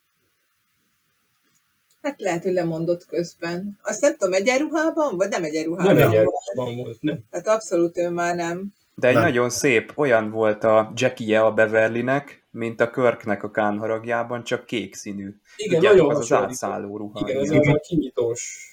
Hát 2.02 2.22
lehet, 2.22 2.44
hogy 2.44 2.54
lemondott 2.54 3.06
közben. 3.06 3.80
Azt 3.82 4.02
nem 4.02 4.16
tudom, 4.18 4.34
egyenruhában, 4.34 5.18
vagy 5.18 5.30
nem 5.30 5.44
egyenruhában? 5.44 5.96
Nem 5.96 6.10
egyenruhában 6.10 6.76
volt, 6.76 7.02
nem. 7.02 7.20
Tehát 7.30 7.48
abszolút 7.48 7.98
ő 7.98 8.10
már 8.10 8.36
nem. 8.36 8.74
De 8.96 9.08
egy 9.08 9.14
nem. 9.14 9.24
nagyon 9.24 9.50
szép, 9.50 9.92
olyan 9.96 10.32
volt 10.32 10.64
a 10.64 10.92
Jackie-je 10.96 11.42
a 11.42 11.54
Beverlynek, 11.54 12.44
mint 12.52 12.82
a 12.82 12.90
Körknek 12.90 13.44
a 13.44 13.52
kánharagjában, 13.52 14.44
csak 14.44 14.66
kék 14.66 14.96
színű. 14.96 15.36
Igen, 15.56 15.80
Ugye, 15.80 15.90
nagyon 15.90 16.10
az 16.10 16.18
az 16.18 16.32
átszálló 16.32 16.98
ruha. 16.98 17.30
Igen, 17.30 17.44
ez 17.44 17.50
az 17.50 17.68
a 17.68 17.80
kinyitós. 17.80 18.72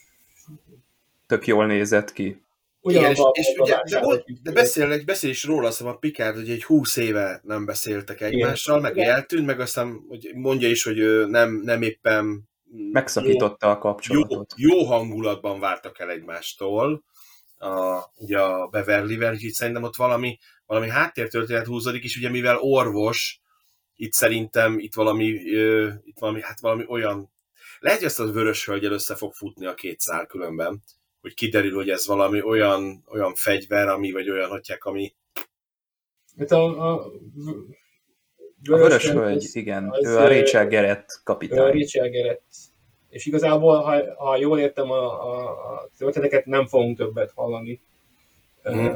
Tök 1.26 1.46
jól 1.46 1.66
nézett 1.66 2.12
ki. 2.12 2.42
Igen, 2.82 3.10
és, 3.10 3.18
és 3.32 3.54
ugye, 3.58 3.80
de, 3.90 4.24
de 4.42 4.52
beszél, 4.52 5.04
beszél 5.04 5.30
is 5.30 5.44
róla, 5.44 5.66
azt 5.66 5.80
a 5.80 5.94
Picard, 5.94 6.34
hogy 6.34 6.50
egy 6.50 6.64
húsz 6.64 6.96
éve 6.96 7.40
nem 7.44 7.64
beszéltek 7.64 8.20
egymással, 8.20 8.78
Igen. 8.78 8.90
meg 8.90 9.02
Igen. 9.02 9.14
eltűnt, 9.14 9.46
meg 9.46 9.60
aztán 9.60 10.04
hogy 10.08 10.30
mondja 10.34 10.68
is, 10.68 10.82
hogy 10.82 10.98
ő 10.98 11.26
nem, 11.26 11.60
nem 11.64 11.82
éppen 11.82 12.48
megszakította 12.92 13.66
jó, 13.66 13.72
a 13.72 13.78
kapcsolatot. 13.78 14.54
Jó, 14.56 14.76
jó 14.76 14.84
hangulatban 14.84 15.60
vártak 15.60 15.98
el 15.98 16.10
egymástól, 16.10 17.04
a, 17.58 18.04
ugye 18.14 18.40
a 18.40 18.66
Beverly-vel, 18.66 19.32
úgyhogy 19.32 19.52
szerintem 19.52 19.82
ott 19.82 19.96
valami, 19.96 20.38
valami 20.66 20.88
háttértörténet 20.88 21.66
húzódik, 21.66 22.04
és 22.04 22.16
ugye 22.16 22.28
mivel 22.28 22.58
orvos, 22.58 23.40
itt 23.96 24.12
szerintem 24.12 24.78
itt 24.78 24.94
valami, 24.94 25.54
ö, 25.54 25.88
itt 26.02 26.18
valami, 26.18 26.42
hát 26.42 26.60
valami 26.60 26.84
olyan, 26.88 27.32
lehet, 27.78 27.98
hogy 27.98 28.08
ezt 28.08 28.20
a 28.20 28.32
vörös 28.32 28.66
hölgyel 28.66 28.92
össze 28.92 29.14
fog 29.14 29.32
futni 29.32 29.66
a 29.66 29.74
két 29.74 30.00
szál 30.00 30.26
különben, 30.26 30.82
hogy 31.20 31.34
kiderül, 31.34 31.74
hogy 31.74 31.90
ez 31.90 32.06
valami 32.06 32.42
olyan, 32.42 33.04
olyan 33.08 33.34
fegyver, 33.34 33.88
ami, 33.88 34.12
vagy 34.12 34.30
olyan 34.30 34.48
hagyják, 34.48 34.84
ami... 34.84 35.14
Hát 36.38 36.50
a, 36.50 36.92
a 36.92 37.12
a 38.68 38.76
Vörös 38.76 39.10
Hölgy, 39.10 39.48
igen. 39.52 39.92
ő 40.02 40.16
a 40.16 40.28
Rachel 40.28 40.66
Gerett 40.66 41.20
kapitány. 41.24 41.58
a 41.58 41.72
Rachel 41.72 42.08
Gerett. 42.08 42.44
És 43.08 43.26
igazából, 43.26 43.78
ha, 43.78 44.14
ha 44.16 44.36
jól 44.36 44.58
értem 44.58 44.90
a, 44.90 45.32
a, 45.32 45.48
a 45.48 45.88
történeteket, 45.98 46.46
nem 46.46 46.66
fogunk 46.66 46.96
többet 46.96 47.32
hallani 47.34 47.80
mm. 48.70 48.86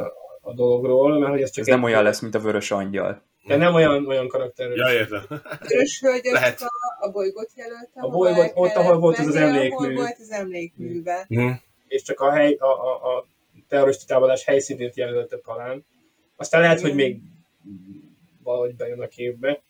a 0.41 0.55
dologról, 0.55 1.19
mert 1.19 1.33
hogy 1.33 1.43
ez 1.43 1.51
csak... 1.51 1.65
Ez 1.65 1.75
nem 1.75 1.83
olyan 1.83 2.03
lesz, 2.03 2.21
mint 2.21 2.35
a 2.35 2.39
Vörös 2.39 2.71
Angyal. 2.71 3.23
De 3.47 3.57
nem 3.57 3.75
olyan, 3.75 4.07
olyan 4.07 4.29
karakteres. 4.29 4.77
Ja, 4.77 4.93
értem. 4.93 5.23
Vörös 5.69 6.01
Hölgy, 6.01 6.25
Lehet. 6.25 6.61
A, 6.61 7.07
a 7.07 7.11
bolygót 7.11 7.51
jelöltem. 7.55 8.05
A 8.05 8.09
bolygót, 8.09 8.53
ott, 8.55 8.75
ahol 8.75 8.99
volt 8.99 9.19
az 9.19 9.27
az 9.27 9.37
emlékmű. 9.37 9.75
Ahol 9.75 9.95
volt 9.95 10.17
az 10.19 10.31
emlékműve. 10.31 11.27
Mm. 11.35 11.51
És 11.95 12.03
csak 12.03 12.21
a, 12.21 12.31
hely, 12.31 12.55
a, 12.55 12.67
a, 12.67 13.17
a 13.17 13.27
terrorista 13.69 14.05
támadás 14.07 14.45
helyszínét 14.45 14.97
jelölte 14.97 15.39
talán. 15.39 15.85
Aztán 16.37 16.61
lehet, 16.61 16.81
hogy 16.81 16.95
még 16.95 17.21
valahogy 18.43 18.75
bejön 18.75 19.01
a 19.01 19.09
képbe. 19.09 19.63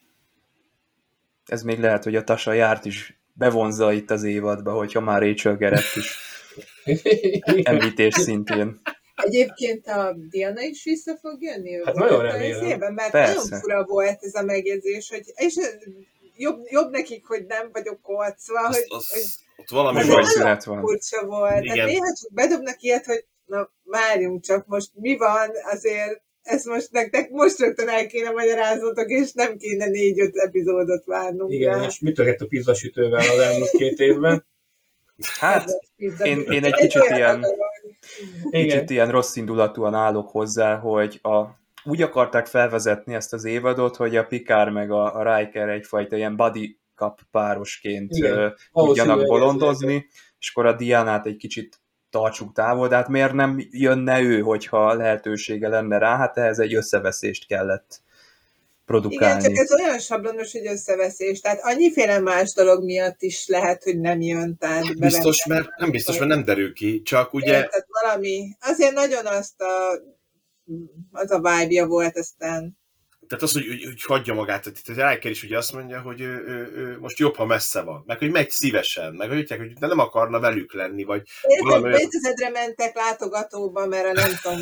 Ez 1.46 1.62
még 1.62 1.78
lehet, 1.78 2.04
hogy 2.04 2.16
a 2.16 2.24
Tasa 2.24 2.52
járt 2.52 2.84
is 2.84 3.18
bevonza 3.32 3.92
itt 3.92 4.10
az 4.10 4.22
évadba, 4.22 4.72
hogyha 4.72 5.00
már 5.00 5.22
Rachel 5.22 5.56
Gerett 5.56 5.94
is 5.94 6.16
említés 7.62 8.14
szintén. 8.14 8.80
Egyébként 9.14 9.86
a 9.86 10.16
Diana 10.30 10.60
is 10.60 10.84
vissza 10.84 11.16
fog 11.16 11.42
jönni? 11.42 11.84
Hát 11.84 11.94
nagyon 11.94 12.22
remélem. 12.22 12.66
Évben, 12.66 12.92
mert 12.92 13.10
Persze. 13.10 13.34
nagyon 13.34 13.60
fura 13.60 13.84
volt 13.84 14.22
ez 14.22 14.34
a 14.34 14.42
megjegyzés, 14.42 15.10
hogy 15.10 15.32
és 15.34 15.54
jobb, 16.36 16.64
jobb 16.68 16.90
nekik, 16.90 17.26
hogy 17.26 17.44
nem 17.46 17.68
vagyok 17.72 18.00
kocva, 18.02 18.66
az, 18.66 18.76
hogy, 18.76 18.86
az, 18.88 19.12
hogy 19.12 19.43
ott 19.56 19.68
valami 19.68 20.00
szünet 20.22 20.64
van. 20.64 20.80
Furcsa 20.80 21.26
volt. 21.26 21.62
Igen. 21.62 21.74
Tehát 21.74 21.90
néha 21.90 22.14
csak 22.20 22.32
bedobnak 22.32 22.82
ilyet, 22.82 23.04
hogy 23.04 23.26
na 23.44 23.70
várjunk 23.82 24.42
csak, 24.42 24.66
most 24.66 24.90
mi 24.94 25.16
van, 25.16 25.50
azért 25.72 26.22
ezt 26.42 26.66
most 26.66 26.90
nektek 26.90 27.30
most 27.30 27.58
rögtön 27.58 27.88
el 27.88 28.06
kéne 28.06 28.30
magyaráznotok, 28.30 29.08
és 29.08 29.32
nem 29.32 29.56
kéne 29.56 29.86
négy-öt 29.86 30.36
epizódot 30.36 31.04
várnunk 31.04 31.52
Igen, 31.52 31.78
rá. 31.78 31.86
és 31.86 31.98
mit 32.00 32.14
történt 32.14 32.40
a 32.40 32.46
pizzasütővel 32.46 33.20
az 33.20 33.38
elmúlt 33.38 33.70
két 33.70 33.98
évben? 33.98 34.46
Hát, 35.38 35.70
én, 36.22 36.40
én 36.40 36.64
egy 36.64 36.74
kicsit 36.74 37.10
ilyen, 37.10 37.46
kicsit 38.50 38.90
ilyen 38.90 39.10
rossz 39.10 39.36
indulatúan 39.36 39.94
állok 39.94 40.30
hozzá, 40.30 40.76
hogy 40.76 41.20
a, 41.22 41.44
úgy 41.84 42.02
akarták 42.02 42.46
felvezetni 42.46 43.14
ezt 43.14 43.32
az 43.32 43.44
évadot, 43.44 43.96
hogy 43.96 44.16
a 44.16 44.24
Picard 44.24 44.72
meg 44.72 44.90
a, 44.90 45.16
a 45.16 45.36
Riker 45.36 45.68
egyfajta 45.68 46.16
ilyen 46.16 46.36
buddy 46.36 46.78
cup 46.94 47.20
párosként 47.30 48.10
Igen, 48.10 48.54
tudjanak 48.72 49.26
bolondozni, 49.26 50.06
és 50.38 50.50
akkor 50.50 50.66
a 50.66 50.76
Diánát 50.76 51.26
egy 51.26 51.36
kicsit 51.36 51.80
tartsuk 52.10 52.52
távol, 52.52 52.88
de 52.88 52.94
hát 52.94 53.08
miért 53.08 53.32
nem 53.32 53.58
jönne 53.70 54.20
ő, 54.20 54.40
hogyha 54.40 54.94
lehetősége 54.94 55.68
lenne 55.68 55.98
rá, 55.98 56.16
hát 56.16 56.38
ehhez 56.38 56.58
egy 56.58 56.74
összeveszést 56.74 57.46
kellett 57.46 58.02
produkálni. 58.84 59.42
Igen, 59.42 59.54
csak 59.54 59.64
ez 59.64 59.80
olyan 59.80 59.98
sablonos, 59.98 60.52
hogy 60.52 60.66
összeveszés, 60.66 61.40
tehát 61.40 61.60
annyiféle 61.62 62.18
más 62.18 62.52
dolog 62.52 62.84
miatt 62.84 63.22
is 63.22 63.46
lehet, 63.46 63.82
hogy 63.82 64.00
nem 64.00 64.20
jön. 64.20 64.56
Tehát 64.58 64.98
biztos, 64.98 65.46
mert 65.46 65.68
nem 65.76 65.90
biztos, 65.90 66.18
mert 66.18 66.30
nem 66.30 66.44
derül 66.44 66.72
ki, 66.72 67.02
csak 67.02 67.34
ugye... 67.34 67.52
Tehát 67.52 67.86
valami, 68.02 68.56
azért 68.60 68.94
nagyon 68.94 69.26
azt 69.26 69.60
a, 69.60 70.00
az 71.10 71.30
a 71.30 71.40
vibe 71.40 71.84
volt 71.84 72.16
aztán 72.16 72.78
tehát 73.28 73.44
az, 73.44 73.52
hogy, 73.52 73.66
hogy, 73.66 73.84
hogy 73.84 74.02
hagyja 74.02 74.34
magát, 74.34 74.72
tehát 74.84 75.12
Riker 75.12 75.30
is 75.30 75.42
ugye 75.42 75.56
azt 75.56 75.72
mondja, 75.72 76.00
hogy 76.00 76.20
ő, 76.20 76.44
ő, 76.46 76.72
ő, 76.74 76.98
most 77.00 77.18
jobb, 77.18 77.36
ha 77.36 77.44
messze 77.44 77.80
van, 77.82 78.02
meg 78.06 78.18
hogy 78.18 78.30
megy 78.30 78.50
szívesen, 78.50 79.14
meg 79.14 79.28
hogy, 79.28 79.50
hogy 79.50 79.72
nem 79.80 79.98
akarna 79.98 80.40
velük 80.40 80.72
lenni, 80.72 81.04
vagy 81.04 81.22
valami 81.62 81.84
olyan... 81.84 82.52
mentek 82.52 82.94
látogatóba, 82.94 83.86
mert 83.86 84.06
a 84.06 84.12
nem 84.12 84.30
tudom, 84.42 84.60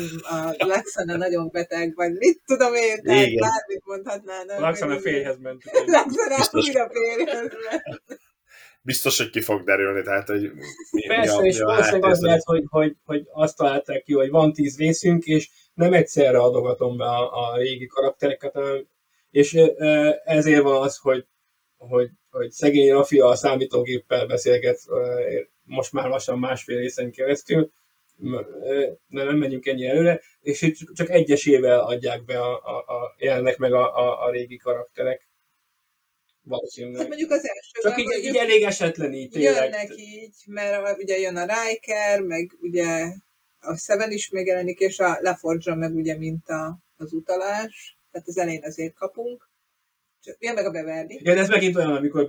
a 0.57 0.65
Laxana 0.65 1.17
nagyon 1.17 1.49
beteg, 1.51 1.95
vagy 1.95 2.11
mit 2.11 2.41
tudom 2.45 2.73
én, 2.73 3.01
tehát 3.03 3.35
bármit 3.35 3.85
mondhatnának. 3.85 4.59
Laxana 4.59 4.99
férjhez 4.99 5.37
ment. 5.39 5.63
Laxana 5.85 6.35
újra 6.51 6.89
férjhez 6.89 7.51
ment. 7.69 8.31
Biztos, 8.85 9.17
hogy 9.17 9.29
ki 9.29 9.41
fog 9.41 9.63
derülni, 9.63 10.01
tehát 10.01 10.27
hogy 10.27 10.51
mi, 10.91 11.05
Persze, 11.07 11.41
mi 11.41 11.43
a, 11.43 11.45
és 11.45 11.59
valószínűleg 11.59 12.11
az 12.11 12.21
lehet, 12.21 12.43
hogy, 12.43 12.63
hogy, 12.69 12.95
hogy 13.05 13.27
azt 13.31 13.57
találták 13.57 14.03
ki, 14.03 14.13
hogy 14.13 14.29
van 14.29 14.53
tíz 14.53 14.77
részünk, 14.77 15.23
és 15.25 15.49
nem 15.73 15.93
egyszerre 15.93 16.37
adogatom 16.39 16.97
be 16.97 17.05
a, 17.05 17.51
a 17.51 17.57
régi 17.57 17.85
karaktereket, 17.85 18.59
és 19.31 19.53
ezért 20.23 20.61
van 20.61 20.81
az, 20.81 20.97
hogy 20.97 21.25
hogy, 21.77 22.09
hogy 22.29 22.51
szegény 22.51 22.91
Rafi 22.91 23.19
a 23.19 23.35
számítógéppel 23.35 24.25
beszélget 24.25 24.79
most 25.63 25.91
már 25.91 26.09
lassan 26.09 26.39
másfél 26.39 26.77
részen 26.77 27.11
keresztül, 27.11 27.71
nem 29.07 29.37
menjünk 29.37 29.65
ennyi 29.65 29.85
előre, 29.85 30.21
és 30.41 30.71
csak 30.93 31.09
egyesével 31.09 31.79
adják 31.79 32.25
be 32.25 32.39
a, 32.39 32.61
a, 32.63 32.77
a 32.77 33.15
jelennek 33.17 33.57
meg 33.57 33.73
a, 33.73 33.97
a, 33.97 34.25
a 34.25 34.31
régi 34.31 34.57
karakterek. 34.57 35.27
Valószínűleg. 36.43 36.99
Hát 36.99 37.07
mondjuk 37.07 37.31
az 37.31 37.47
első. 37.47 37.81
Csak 37.81 37.99
így, 37.99 38.23
így 38.25 38.35
elég 38.35 38.63
esetlen 38.63 39.13
így 39.13 39.29
tényleg. 39.29 39.63
Jönnek 39.63 39.97
így, 39.97 40.35
mert 40.45 40.97
ugye 40.97 41.17
jön 41.17 41.35
a 41.35 41.45
Riker, 41.45 42.21
meg 42.21 42.57
ugye 42.61 43.13
a 43.59 43.77
Seven 43.77 44.11
is 44.11 44.29
megjelenik, 44.29 44.79
és 44.79 44.99
a 44.99 45.17
Leforge 45.21 45.75
meg 45.75 45.95
ugye, 45.95 46.17
mint 46.17 46.49
a, 46.49 46.79
az 46.97 47.13
utalás. 47.13 47.97
Tehát 48.11 48.27
az 48.27 48.37
elején 48.37 48.63
azért 48.63 48.93
kapunk. 48.93 49.49
Jön 50.39 50.53
meg 50.53 50.65
a 50.65 50.71
Beverly. 50.71 51.13
Igen, 51.13 51.37
ez 51.37 51.49
megint 51.49 51.75
olyan, 51.75 51.95
amikor 51.95 52.27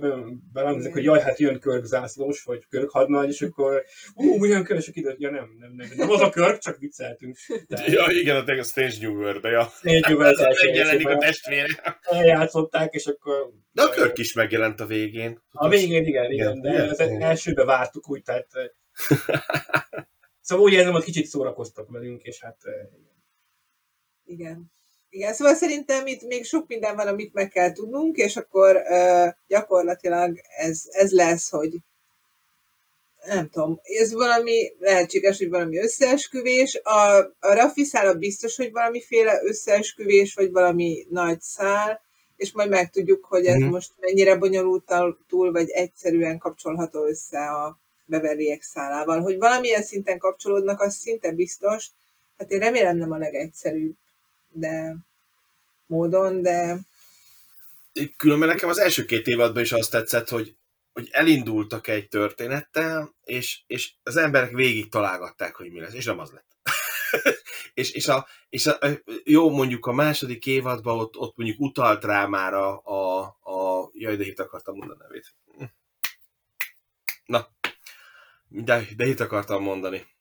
belangzik, 0.53 0.93
hogy 0.93 1.03
jaj, 1.03 1.21
hát 1.21 1.39
jön 1.39 1.59
Körk 1.59 1.85
zászlós, 1.85 2.43
vagy 2.43 2.65
Körk 2.69 2.89
hadnagy, 2.89 3.29
és 3.29 3.41
akkor 3.41 3.83
ú, 4.13 4.37
milyen 4.37 4.63
Körk, 4.63 4.79
és 4.79 4.89
ide, 4.93 5.15
ja 5.17 5.31
nem, 5.31 5.55
nem, 5.59 5.73
nem, 5.75 5.87
nem, 5.95 6.09
az 6.09 6.21
a 6.21 6.29
Körk, 6.29 6.57
csak 6.57 6.77
vicceltünk. 6.77 7.37
De... 7.67 7.83
Ja, 7.87 8.05
igen, 8.09 8.59
a 8.59 8.63
Strange 8.63 8.95
New 9.01 9.13
World-be, 9.13 9.49
ja. 9.49 9.63
Strange 9.65 10.07
New 10.07 10.17
World 10.17 10.55
Megjelenik 10.65 11.07
a 11.07 11.17
testvére. 11.17 11.99
Eljátszották, 12.01 12.93
és 12.93 13.05
akkor... 13.05 13.51
De 13.71 13.81
a 13.81 13.89
Körk 13.89 14.17
is 14.17 14.33
megjelent 14.33 14.79
a 14.79 14.85
végén. 14.85 15.41
A 15.51 15.69
végén, 15.69 16.05
igen, 16.05 16.31
igen, 16.31 16.61
de 16.61 16.83
az 16.83 16.99
elsőbe 16.99 17.65
vártuk 17.65 18.09
úgy, 18.09 18.23
tehát... 18.23 18.47
Szóval 20.41 20.65
úgy 20.65 20.73
érzem, 20.73 20.91
hogy 20.91 21.03
kicsit 21.03 21.25
szórakoztak 21.25 21.89
velünk, 21.89 22.21
és 22.23 22.41
hát... 22.41 22.57
Igen. 24.25 24.71
Igen, 25.15 25.33
szóval 25.33 25.53
szerintem 25.53 26.07
itt 26.07 26.21
még 26.21 26.45
sok 26.45 26.67
minden 26.67 26.95
van, 26.95 27.07
amit 27.07 27.33
meg 27.33 27.49
kell 27.49 27.71
tudnunk, 27.71 28.17
és 28.17 28.35
akkor 28.35 28.75
uh, 28.75 29.27
gyakorlatilag 29.47 30.39
ez, 30.57 30.81
ez 30.91 31.11
lesz, 31.11 31.49
hogy 31.49 31.73
nem 33.25 33.49
tudom, 33.49 33.79
ez 33.83 34.13
valami 34.13 34.73
lehetséges, 34.79 35.37
hogy 35.37 35.49
valami 35.49 35.77
összeesküvés. 35.77 36.79
A, 36.83 37.17
a 37.39 37.53
Raffi 37.53 37.83
szála 37.83 38.13
biztos, 38.13 38.55
hogy 38.55 38.71
valamiféle 38.71 39.39
összeesküvés, 39.43 40.33
vagy 40.33 40.51
valami 40.51 41.05
nagy 41.09 41.41
szál, 41.41 42.01
és 42.35 42.51
majd 42.51 42.69
megtudjuk, 42.69 43.25
hogy 43.25 43.45
ez 43.45 43.59
mm. 43.59 43.69
most 43.69 43.91
mennyire 43.99 44.35
bonyolult 44.35 44.93
túl, 45.27 45.51
vagy 45.51 45.69
egyszerűen 45.69 46.37
kapcsolható 46.37 47.05
össze 47.05 47.39
a 47.39 47.79
Beverly 48.05 48.57
szálával. 48.61 49.21
Hogy 49.21 49.37
valamilyen 49.37 49.83
szinten 49.83 50.17
kapcsolódnak, 50.17 50.81
az 50.81 50.95
szinte 50.95 51.31
biztos. 51.31 51.89
Hát 52.37 52.51
én 52.51 52.59
remélem 52.59 52.97
nem 52.97 53.11
a 53.11 53.17
legegyszerűbb 53.17 53.95
de 54.55 54.95
módon, 55.85 56.41
de... 56.41 56.77
Különben 58.17 58.47
nekem 58.47 58.69
az 58.69 58.77
első 58.77 59.05
két 59.05 59.27
évadban 59.27 59.63
is 59.63 59.71
azt 59.71 59.91
tetszett, 59.91 60.29
hogy, 60.29 60.55
hogy 60.93 61.09
elindultak 61.11 61.87
egy 61.87 62.07
történettel, 62.07 63.15
és, 63.23 63.61
és 63.67 63.93
az 64.03 64.15
emberek 64.15 64.51
végig 64.51 64.89
találgatták, 64.89 65.55
hogy 65.55 65.71
mi 65.71 65.79
lesz, 65.79 65.93
és 65.93 66.05
nem 66.05 66.19
az 66.19 66.31
lett. 66.31 66.57
és, 67.73 67.91
és, 67.91 68.07
a, 68.07 68.27
és 68.49 68.65
a, 68.65 68.77
jó, 69.23 69.49
mondjuk 69.49 69.85
a 69.85 69.93
második 69.93 70.45
évadban 70.45 70.99
ott, 70.99 71.17
ott 71.17 71.35
mondjuk 71.37 71.59
utalt 71.59 72.03
rá 72.03 72.25
már 72.25 72.53
a, 72.53 72.81
a, 72.83 73.21
a 73.23 73.89
jaj, 73.93 74.15
de 74.15 74.23
hit 74.23 74.39
akartam 74.39 74.75
mondani 74.75 74.99
a 74.99 75.03
nevét. 75.03 75.35
Na, 77.25 77.47
de, 78.47 78.87
de 78.95 79.05
hit 79.05 79.19
akartam 79.19 79.63
mondani 79.63 80.14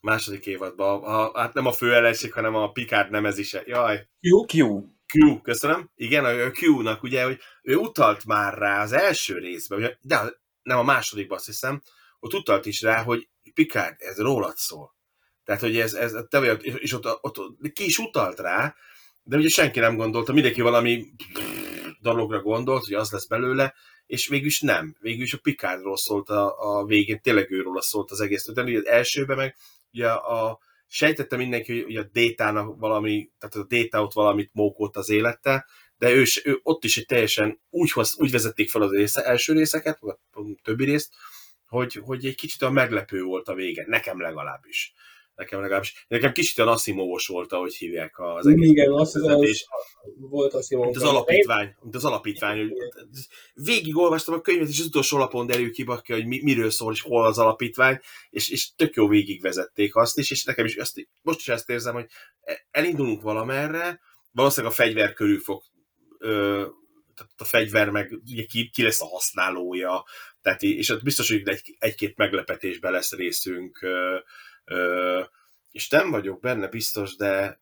második 0.00 0.46
évadban, 0.46 1.02
a, 1.02 1.38
hát 1.38 1.54
nem 1.54 1.66
a 1.66 1.72
fő 1.72 1.94
ellenség, 1.94 2.32
hanem 2.32 2.54
a 2.54 2.70
Picard 2.70 3.10
nemezise. 3.10 3.62
Jaj. 3.66 4.08
Q? 4.20 4.44
Q. 4.46 4.84
Q, 5.12 5.40
köszönöm. 5.40 5.90
Igen, 5.94 6.24
a 6.24 6.50
Q-nak 6.60 7.02
ugye, 7.02 7.24
hogy 7.24 7.38
ő 7.62 7.76
utalt 7.76 8.24
már 8.24 8.58
rá 8.58 8.82
az 8.82 8.92
első 8.92 9.38
részben, 9.38 9.98
de 10.00 10.20
nem 10.62 10.78
a 10.78 10.82
másodikban 10.82 11.36
azt 11.36 11.46
hiszem, 11.46 11.82
ott 12.20 12.34
utalt 12.34 12.66
is 12.66 12.80
rá, 12.82 13.02
hogy 13.02 13.28
Picard, 13.54 13.94
ez 13.98 14.18
rólad 14.18 14.56
szól. 14.56 14.96
Tehát, 15.44 15.60
hogy 15.60 15.78
ez, 15.78 15.94
ez 15.94 16.14
te 16.28 16.38
vagy, 16.38 16.64
és 16.64 16.92
ott, 16.92 17.06
ott, 17.06 17.38
ott 17.38 17.72
ki 17.72 17.84
is 17.84 17.98
utalt 17.98 18.38
rá, 18.38 18.74
de 19.22 19.36
ugye 19.36 19.48
senki 19.48 19.80
nem 19.80 19.96
gondolta, 19.96 20.32
mindenki 20.32 20.60
valami 20.60 21.06
dologra 22.00 22.42
gondolt, 22.42 22.84
hogy 22.84 22.94
az 22.94 23.10
lesz 23.10 23.26
belőle, 23.26 23.74
és 24.06 24.28
végülis 24.28 24.60
nem. 24.60 24.96
Végülis 25.00 25.32
a 25.32 25.38
Picardról 25.42 25.96
szólt 25.96 26.28
a, 26.28 26.78
a 26.78 26.84
végén, 26.84 27.20
tényleg 27.20 27.50
őről 27.50 27.80
szólt 27.80 28.10
az 28.10 28.20
egész. 28.20 28.52
De 28.52 28.62
az 28.62 28.86
elsőben 28.86 29.36
meg 29.36 29.56
ugye 29.92 30.08
a, 30.08 30.58
sejtette 30.86 31.36
mindenki, 31.36 31.82
hogy 31.82 31.96
a 31.96 32.02
détának 32.02 32.78
valami, 32.78 33.30
tehát 33.38 33.54
a 33.54 33.68
déta 33.68 34.02
ott 34.02 34.12
valamit 34.12 34.50
mókolt 34.52 34.96
az 34.96 35.10
élete, 35.10 35.66
de 35.98 36.10
ő, 36.10 36.24
ő 36.44 36.60
ott 36.62 36.84
is 36.84 36.96
egy 36.96 37.06
teljesen 37.06 37.60
úgy, 37.70 37.92
úgy 38.16 38.30
vezették 38.30 38.70
fel 38.70 38.82
az 38.82 38.90
része, 38.90 39.24
első 39.24 39.52
részeket, 39.52 39.98
vagy 40.00 40.16
a 40.32 40.40
többi 40.62 40.84
részt, 40.84 41.14
hogy, 41.66 41.94
hogy 41.94 42.26
egy 42.26 42.34
kicsit 42.34 42.62
a 42.62 42.70
meglepő 42.70 43.22
volt 43.22 43.48
a 43.48 43.54
vége, 43.54 43.84
nekem 43.86 44.20
legalábbis 44.20 44.92
nekem 45.38 45.60
legalábbis. 45.60 46.04
Nekem 46.08 46.32
kicsit 46.32 46.58
olyan 46.58 46.72
asszimovos 46.72 47.26
volt, 47.26 47.52
ahogy 47.52 47.74
hívják 47.74 48.18
az 48.18 48.46
egész. 48.46 48.68
Igen, 48.68 48.92
az, 48.92 49.16
az 49.16 49.66
volt 50.18 50.54
asszimov. 50.54 50.84
Mint 50.84 50.96
az 50.96 51.02
alapítvány, 51.02 51.76
mint 51.82 51.94
az 51.94 52.04
alapítvány. 52.04 52.58
Hogy 52.58 52.72
végig 53.54 53.96
olvastam 53.96 54.34
a 54.34 54.40
könyvet, 54.40 54.68
és 54.68 54.78
az 54.78 54.86
utolsó 54.86 55.18
lapon 55.18 55.46
derül 55.46 55.72
ki, 55.72 55.84
hogy 56.06 56.26
mi, 56.26 56.40
miről 56.42 56.70
szól, 56.70 56.92
és 56.92 57.00
hol 57.00 57.26
az 57.26 57.38
alapítvány, 57.38 58.00
és, 58.30 58.48
és 58.50 58.74
tök 58.74 58.94
jó 58.94 59.08
végigvezették 59.08 59.96
azt 59.96 60.18
is, 60.18 60.30
és 60.30 60.44
nekem 60.44 60.64
is 60.64 60.76
ezt, 60.76 61.08
most 61.22 61.38
is 61.38 61.48
ezt 61.48 61.70
érzem, 61.70 61.94
hogy 61.94 62.06
elindulunk 62.70 63.22
valamerre, 63.22 64.00
valószínűleg 64.30 64.72
a 64.72 64.76
fegyver 64.76 65.12
körül 65.12 65.38
fog 65.40 65.62
ö, 66.18 66.66
tehát 67.14 67.32
a 67.36 67.44
fegyver 67.44 67.90
meg 67.90 68.20
ugye 68.30 68.44
ki, 68.44 68.70
ki 68.70 68.82
lesz 68.82 69.02
a 69.02 69.06
használója, 69.06 70.04
tehát, 70.42 70.62
és 70.62 70.88
ott 70.88 71.02
biztos, 71.02 71.28
hogy 71.28 71.48
egy, 71.48 71.76
egy-két 71.78 72.16
meglepetésben 72.16 72.92
lesz 72.92 73.12
részünk, 73.12 73.86
és 75.70 75.88
nem 75.88 76.10
vagyok 76.10 76.40
benne 76.40 76.68
biztos, 76.68 77.16
de 77.16 77.60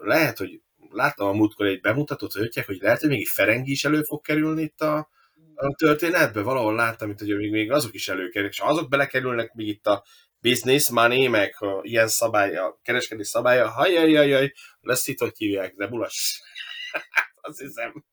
lehet, 0.00 0.38
hogy 0.38 0.60
láttam 0.90 1.28
a 1.28 1.32
múltkor 1.32 1.66
egy 1.66 1.80
bemutatót, 1.80 2.32
hogy 2.32 2.64
hogy 2.66 2.78
lehet, 2.80 3.00
hogy 3.00 3.08
még 3.08 3.20
egy 3.20 3.28
Ferengi 3.28 3.70
is 3.70 3.84
elő 3.84 4.02
fog 4.02 4.20
kerülni 4.20 4.62
itt 4.62 4.80
a, 4.80 5.08
a 5.54 5.74
történetbe. 5.74 6.42
Valahol 6.42 6.74
láttam 6.74 7.10
itt, 7.10 7.18
hogy 7.18 7.36
még, 7.36 7.50
még 7.50 7.72
azok 7.72 7.94
is 7.94 8.08
előkerülnek, 8.08 8.52
és 8.52 8.60
azok 8.60 8.88
belekerülnek 8.88 9.54
még 9.54 9.68
itt 9.68 9.86
a 9.86 10.04
business, 10.40 10.88
money, 10.88 11.28
meg 11.28 11.54
a 11.58 11.80
ilyen 11.82 12.08
szabálya, 12.08 12.64
a 12.64 12.80
kereskedés 12.82 13.26
szabálya, 13.26 13.68
hajajajaj, 13.68 14.52
lesz 14.80 15.06
itt, 15.06 15.18
hogy 15.18 15.36
hívják, 15.36 15.74
de 15.76 15.86
bulas. 15.86 16.42
Azt 17.40 17.58
hiszem. 17.58 18.04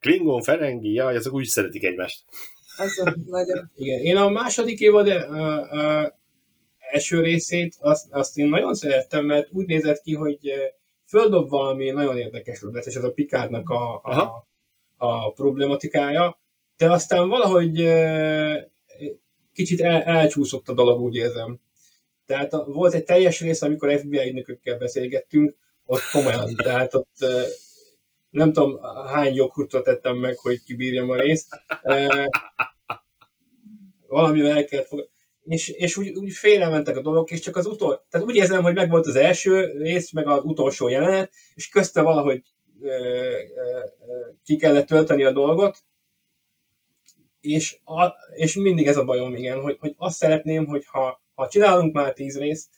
Klingon, 0.00 0.42
Ferengi, 0.42 0.92
jaj, 0.92 1.16
azok 1.16 1.32
úgy 1.32 1.46
szeretik 1.46 1.84
egymást. 1.84 2.24
Azon 2.76 3.14
nagyon. 3.26 3.70
Igen, 3.74 4.00
én 4.00 4.16
a 4.16 4.28
második 4.28 4.80
évad 4.80 5.06
uh, 5.06 5.14
uh, 5.70 6.06
első 6.90 7.20
részét, 7.20 7.76
azt, 7.78 8.06
azt 8.10 8.38
én 8.38 8.48
nagyon 8.48 8.74
szerettem, 8.74 9.24
mert 9.24 9.48
úgy 9.52 9.66
nézett 9.66 10.00
ki, 10.00 10.14
hogy 10.14 10.48
eh, 10.48 10.58
földob 11.06 11.48
valami 11.48 11.90
nagyon 11.90 12.18
érdekes 12.18 12.64
és 12.84 12.94
ez 12.94 13.04
a 13.04 13.12
Pikárnak 13.12 13.68
a, 13.68 14.00
a, 14.02 14.46
a 14.96 15.32
problematikája, 15.32 16.38
de 16.76 16.90
aztán 16.90 17.28
valahogy 17.28 17.80
eh, 17.80 18.64
kicsit 19.52 19.80
el, 19.80 20.02
elcsúszott 20.02 20.68
a 20.68 20.74
dolog, 20.74 21.00
úgy 21.00 21.14
érzem. 21.14 21.60
Tehát 22.26 22.52
a, 22.52 22.64
volt 22.64 22.94
egy 22.94 23.04
teljes 23.04 23.40
rész, 23.40 23.62
amikor 23.62 23.98
FBI 23.98 24.28
ügynökökkel 24.28 24.78
beszélgettünk, 24.78 25.56
ott 25.86 26.10
komolyan, 26.12 26.54
tehát 26.64 26.94
ott 26.94 27.16
eh, 27.18 27.44
nem 28.30 28.52
tudom 28.52 28.80
hány 29.06 29.34
joghurtot 29.34 29.84
tettem 29.84 30.16
meg, 30.16 30.38
hogy 30.38 30.62
kibírjam 30.62 31.10
a 31.10 31.16
részt. 31.16 31.64
Valamivel 34.06 34.56
el 34.56 34.64
kellett 34.64 34.86
fogni 34.86 35.08
és, 35.46 35.68
és 35.68 35.96
úgy, 35.96 36.08
úgy 36.08 36.32
félrementek 36.32 36.96
a 36.96 37.00
dolgok, 37.00 37.30
és 37.30 37.40
csak 37.40 37.56
az 37.56 37.66
utol, 37.66 38.06
tehát 38.10 38.26
úgy 38.26 38.36
érzem, 38.36 38.62
hogy 38.62 38.74
meg 38.74 38.90
volt 38.90 39.06
az 39.06 39.16
első 39.16 39.72
rész, 39.78 40.12
meg 40.12 40.26
az 40.28 40.44
utolsó 40.44 40.88
jelenet, 40.88 41.32
és 41.54 41.68
közte 41.68 42.02
valahogy 42.02 42.42
ö, 42.80 42.88
ö, 42.88 43.80
ki 44.44 44.56
kellett 44.56 44.86
tölteni 44.86 45.24
a 45.24 45.32
dolgot, 45.32 45.84
és, 47.40 47.78
a, 47.84 48.14
és 48.34 48.54
mindig 48.54 48.86
ez 48.86 48.96
a 48.96 49.04
bajom, 49.04 49.34
igen, 49.34 49.60
hogy, 49.60 49.76
hogy 49.80 49.94
azt 49.96 50.16
szeretném, 50.16 50.66
hogy 50.66 50.84
ha, 50.86 51.22
ha 51.34 51.48
csinálunk 51.48 51.94
már 51.94 52.12
tíz 52.12 52.38
részt, 52.38 52.68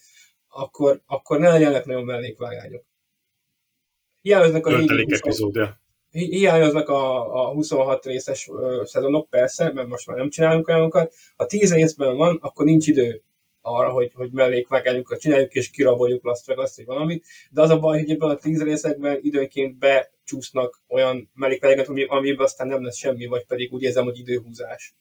akkor, 0.48 1.02
akkor 1.06 1.38
ne 1.38 1.48
legyenek 1.48 1.84
nagyon 1.84 2.04
mellékvágányok. 2.04 2.84
Hiányoznak 4.20 4.66
a 4.66 4.76
régi 4.76 5.14
epizódja 5.14 5.80
hiányoznak 6.10 6.88
a, 6.88 7.34
a 7.42 7.52
26 7.52 8.06
részes 8.06 8.50
szezonok, 8.84 9.28
persze, 9.28 9.72
mert 9.72 9.88
most 9.88 10.06
már 10.06 10.16
nem 10.16 10.30
csinálunk 10.30 10.68
olyanokat. 10.68 11.14
Ha 11.36 11.46
10 11.46 11.74
részben 11.74 12.16
van, 12.16 12.38
akkor 12.42 12.64
nincs 12.64 12.86
idő 12.86 13.22
arra, 13.60 13.90
hogy, 13.90 14.12
hogy 14.14 14.30
mellékvágányokat 14.32 15.20
csináljuk, 15.20 15.54
és 15.54 15.70
kiraboljuk 15.70 16.24
Las 16.24 16.40
vegas 16.46 16.76
vagy 16.76 16.86
valamit. 16.86 17.24
De 17.50 17.62
az 17.62 17.70
a 17.70 17.78
baj, 17.78 17.98
hogy 17.98 18.10
ebben 18.10 18.30
a 18.30 18.36
10 18.36 18.62
részekben 18.62 19.18
időnként 19.22 19.78
becsúsznak 19.78 20.82
olyan 20.88 21.30
mellékvágányokat, 21.34 21.90
ami, 21.90 22.04
amiben 22.04 22.44
aztán 22.44 22.66
nem 22.66 22.84
lesz 22.84 22.96
semmi, 22.96 23.26
vagy 23.26 23.44
pedig 23.46 23.72
úgy 23.72 23.82
érzem, 23.82 24.04
hogy 24.04 24.18
időhúzás. 24.18 24.94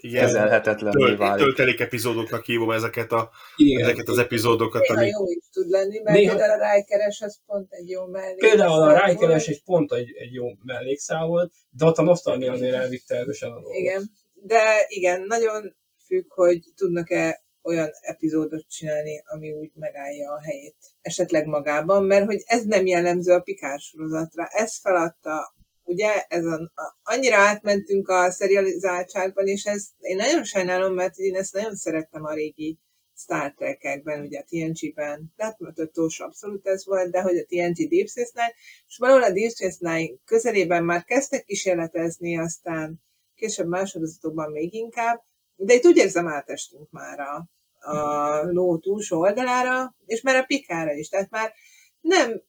Igen, 0.00 0.24
kezelhetetlenné 0.24 1.04
tölt, 1.04 1.18
válik. 1.18 1.44
töltelék 1.44 1.80
epizódoknak 1.80 2.44
hívom 2.44 2.70
ezeket, 2.70 3.12
a, 3.12 3.30
Igen. 3.56 3.82
ezeket 3.82 4.08
az 4.08 4.18
epizódokat, 4.18 4.80
Néha 4.80 5.00
ami... 5.00 5.08
jó 5.08 5.24
is 5.30 5.44
tud 5.52 5.68
lenni, 5.68 5.98
mert 5.98 6.16
Néha- 6.16 6.36
például 6.36 6.60
a 6.60 6.62
rájkeres 6.62 7.20
az 7.20 7.40
pont 7.46 7.72
egy 7.72 7.88
jó 7.88 8.06
mellék. 8.06 8.38
Például 8.38 8.82
a 8.82 8.92
rájkeres 8.92 9.46
egy 9.46 9.62
pont 9.64 9.92
egy, 9.92 10.12
egy 10.16 10.32
jó 10.32 10.46
mellékszál 10.64 11.26
volt, 11.26 11.52
de 11.70 11.84
ott 11.84 11.96
a 11.96 12.02
nosztalgia 12.02 12.52
azért 12.52 12.74
elvitte 12.74 13.16
erősen 13.16 13.50
a. 13.50 13.60
Igen, 13.72 14.10
de 14.34 14.84
igen, 14.88 15.22
nagyon 15.22 15.76
függ, 16.06 16.32
hogy 16.32 16.60
tudnak-e 16.76 17.42
olyan 17.62 17.90
epizódot 18.00 18.68
csinálni, 18.68 19.22
ami 19.24 19.52
úgy 19.52 19.70
megállja 19.74 20.32
a 20.32 20.40
helyét 20.40 20.76
esetleg 21.00 21.46
magában, 21.46 22.04
mert 22.04 22.24
hogy 22.26 22.42
ez 22.46 22.64
nem 22.64 22.86
jellemző 22.86 23.32
a 23.32 23.40
Pikár 23.40 23.78
sorozatra. 23.78 24.46
Ez 24.46 24.78
feladta, 24.80 25.54
ugye, 25.88 26.22
ez 26.28 26.44
a, 26.44 26.72
annyira 27.02 27.36
átmentünk 27.36 28.08
a 28.08 28.30
serializáltságban, 28.30 29.46
és 29.46 29.64
ez 29.64 29.86
én 29.98 30.16
nagyon 30.16 30.44
sajnálom, 30.44 30.94
mert 30.94 31.16
én 31.16 31.34
ezt 31.34 31.52
nagyon 31.52 31.76
szerettem 31.76 32.24
a 32.24 32.34
régi 32.34 32.78
Star 33.16 33.54
Trek-ekben, 33.54 34.20
ugye 34.20 34.38
a 34.38 34.44
TNG-ben, 34.48 35.32
tehát 35.36 35.60
a 35.60 35.86
Tósa 35.92 36.24
abszolút 36.24 36.66
ez 36.66 36.86
volt, 36.86 37.10
de 37.10 37.22
hogy 37.22 37.36
a 37.36 37.44
TNG 37.44 37.88
Deep 37.88 38.08
Space 38.08 38.32
Nine, 38.34 38.54
és 38.86 38.96
valahol 38.98 39.22
a 39.22 39.30
Deep 39.30 39.50
Space 39.50 39.76
Nine 39.80 40.14
közelében 40.24 40.84
már 40.84 41.04
kezdtek 41.04 41.44
kísérletezni, 41.44 42.38
aztán 42.38 43.02
később 43.34 43.68
más 43.68 43.90
sorozatokban 43.90 44.50
még 44.50 44.74
inkább, 44.74 45.22
de 45.56 45.74
itt 45.74 45.84
úgy 45.86 45.96
érzem 45.96 46.28
átestünk 46.28 46.90
már 46.90 47.20
a, 47.20 47.48
a 47.90 48.42
ló 48.42 48.78
túlsó 48.78 49.20
oldalára, 49.20 49.94
és 50.06 50.20
már 50.20 50.36
a 50.36 50.44
pikára 50.44 50.92
is, 50.92 51.08
tehát 51.08 51.30
már 51.30 51.52
nem 52.00 52.42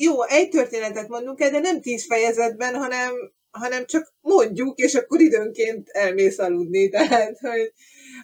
jó, 0.00 0.22
egy 0.22 0.48
történetet 0.48 1.08
mondunk 1.08 1.40
el, 1.40 1.50
de 1.50 1.58
nem 1.58 1.80
tíz 1.80 2.06
fejezetben, 2.06 2.74
hanem, 2.74 3.12
hanem 3.50 3.86
csak 3.86 4.14
mondjuk, 4.20 4.78
és 4.78 4.94
akkor 4.94 5.20
időnként 5.20 5.88
elmész 5.88 6.38
aludni, 6.38 6.88
tehát, 6.98 7.38
hogy 7.38 7.72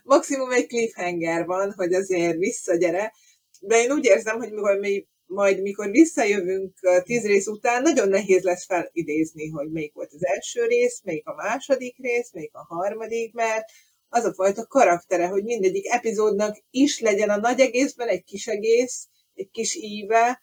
maximum 0.02 0.50
egy 0.50 0.66
cliffhanger 0.66 1.44
van, 1.44 1.72
hogy 1.76 1.94
azért 1.94 2.38
visszagyere, 2.38 3.12
de 3.60 3.82
én 3.82 3.92
úgy 3.92 4.04
érzem, 4.04 4.38
hogy 4.38 4.52
mikor 4.52 4.78
mi, 4.78 5.06
majd 5.26 5.62
mikor 5.62 5.90
visszajövünk 5.90 6.72
tíz 7.02 7.26
rész 7.26 7.46
után, 7.46 7.82
nagyon 7.82 8.08
nehéz 8.08 8.42
lesz 8.42 8.66
felidézni, 8.66 9.48
hogy 9.48 9.70
melyik 9.70 9.92
volt 9.92 10.12
az 10.12 10.26
első 10.26 10.66
rész, 10.66 11.00
melyik 11.04 11.26
a 11.26 11.34
második 11.34 11.96
rész, 11.98 12.32
melyik 12.32 12.54
a 12.54 12.64
harmadik, 12.74 13.32
mert 13.32 13.64
az 14.08 14.24
a 14.24 14.34
fajta 14.34 14.66
karaktere, 14.66 15.26
hogy 15.26 15.44
mindegyik 15.44 15.92
epizódnak 15.92 16.64
is 16.70 17.00
legyen 17.00 17.30
a 17.30 17.36
nagy 17.36 17.60
egészben 17.60 18.08
egy 18.08 18.24
kis 18.24 18.46
egész, 18.46 19.08
egy 19.34 19.50
kis 19.50 19.74
íve, 19.74 20.42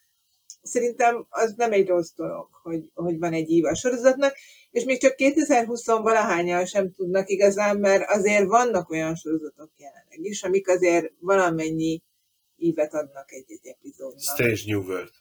szerintem 0.61 1.25
az 1.29 1.53
nem 1.57 1.71
egy 1.71 1.87
rossz 1.87 2.11
dolog, 2.15 2.47
hogy, 2.51 2.83
hogy 2.93 3.19
van 3.19 3.33
egy 3.33 3.49
íve 3.49 3.69
a 3.69 3.75
sorozatnak, 3.75 4.35
és 4.71 4.83
még 4.83 4.99
csak 4.99 5.15
2020 5.15 5.85
valahányan 5.85 6.65
sem 6.65 6.91
tudnak 6.91 7.29
igazán, 7.29 7.77
mert 7.77 8.09
azért 8.09 8.45
vannak 8.45 8.89
olyan 8.89 9.15
sorozatok 9.15 9.71
jelenleg 9.77 10.19
is, 10.19 10.43
amik 10.43 10.67
azért 10.67 11.11
valamennyi 11.19 12.01
ívet 12.57 12.93
adnak 12.93 13.31
egy-egy 13.31 13.67
epizódnak. 13.67 14.21
Strange 14.21 14.61
New 14.65 14.81
World. 14.81 15.11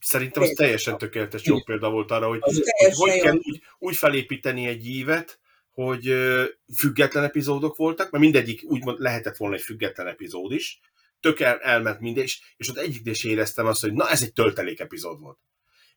Szerintem 0.00 0.42
az 0.42 0.52
teljesen 0.56 0.98
tökéletes 0.98 1.44
jó 1.44 1.62
példa 1.62 1.90
volt 1.90 2.10
arra, 2.10 2.28
hogy 2.28 2.38
Az- 2.40 2.62
hogy, 2.94 3.10
hogy 3.10 3.20
kell 3.20 3.36
úgy, 3.36 3.60
úgy 3.78 3.96
felépíteni 3.96 4.66
egy 4.66 4.86
ívet, 4.86 5.40
hogy 5.70 6.12
független 6.76 7.24
epizódok 7.24 7.76
voltak, 7.76 8.10
mert 8.10 8.24
mindegyik 8.24 8.62
úgymond 8.64 8.98
lehetett 8.98 9.36
volna 9.36 9.54
egy 9.54 9.62
független 9.62 10.06
epizód 10.06 10.52
is, 10.52 10.80
tök 11.20 11.40
el, 11.40 11.58
elment 11.58 12.00
minden, 12.00 12.22
és, 12.22 12.40
és 12.56 12.68
ott 12.68 12.76
egyik 12.76 13.06
is 13.06 13.24
éreztem 13.24 13.66
azt, 13.66 13.80
hogy 13.80 13.92
na 13.92 14.10
ez 14.10 14.22
egy 14.22 14.32
töltelék 14.32 14.80
epizód 14.80 15.20
volt. 15.20 15.38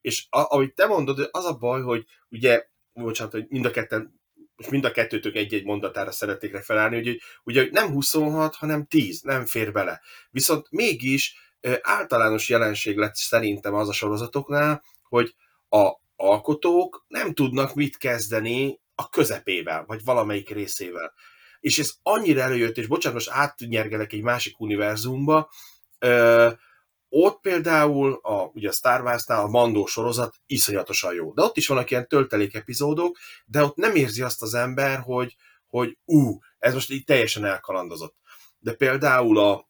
És 0.01 0.25
a, 0.29 0.39
ahogy 0.39 0.73
te 0.73 0.85
mondod, 0.85 1.29
az 1.31 1.45
a 1.45 1.53
baj, 1.53 1.81
hogy 1.81 2.05
ugye, 2.29 2.65
bocsánat, 2.93 3.31
hogy 3.31 3.45
mind 3.49 3.65
a 3.65 3.71
ketten 3.71 4.19
most 4.55 4.73
mind 4.73 4.85
a 4.85 4.91
kettőtök 4.91 5.35
egy-egy 5.35 5.63
mondatára 5.63 6.11
szeretnék 6.11 6.51
referálni, 6.51 6.95
hogy 6.95 7.21
ugye 7.43 7.67
nem 7.71 7.91
26, 7.91 8.55
hanem 8.55 8.85
10, 8.85 9.21
nem 9.21 9.45
fér 9.45 9.71
bele. 9.71 10.01
Viszont 10.29 10.67
mégis 10.69 11.35
általános 11.81 12.49
jelenség 12.49 12.97
lett 12.97 13.15
szerintem 13.15 13.73
az 13.73 13.89
a 13.89 13.93
sorozatoknál, 13.93 14.83
hogy 15.03 15.35
a 15.69 15.91
alkotók 16.15 17.05
nem 17.07 17.33
tudnak 17.33 17.73
mit 17.73 17.97
kezdeni 17.97 18.79
a 18.95 19.09
közepével, 19.09 19.83
vagy 19.85 20.03
valamelyik 20.03 20.49
részével. 20.49 21.13
És 21.61 21.79
ez 21.79 21.93
annyira 22.03 22.41
előjött, 22.41 22.77
és 22.77 22.87
bocsánat, 22.87 23.17
most 23.17 23.37
átnyergelek 23.37 24.13
egy 24.13 24.21
másik 24.21 24.59
univerzumba, 24.59 25.49
ö, 25.99 26.49
ott 27.13 27.41
például 27.41 28.19
a, 28.21 28.51
ugye 28.53 28.69
a 28.69 28.71
Star 28.71 29.01
Wars-nál 29.01 29.43
a 29.43 29.47
Mandó 29.47 29.85
sorozat 29.85 30.35
iszonyatosan 30.45 31.13
jó. 31.13 31.33
De 31.33 31.41
ott 31.41 31.57
is 31.57 31.67
vannak 31.67 31.91
ilyen 31.91 32.07
töltelék 32.07 32.53
epizódok, 32.53 33.17
de 33.45 33.63
ott 33.63 33.75
nem 33.75 33.95
érzi 33.95 34.21
azt 34.21 34.41
az 34.41 34.53
ember, 34.53 34.99
hogy, 34.99 35.35
hogy 35.67 35.97
ú, 36.05 36.39
ez 36.59 36.73
most 36.73 36.91
így 36.91 37.03
teljesen 37.03 37.45
elkalandozott. 37.45 38.15
De 38.59 38.73
például 38.73 39.39
a, 39.39 39.69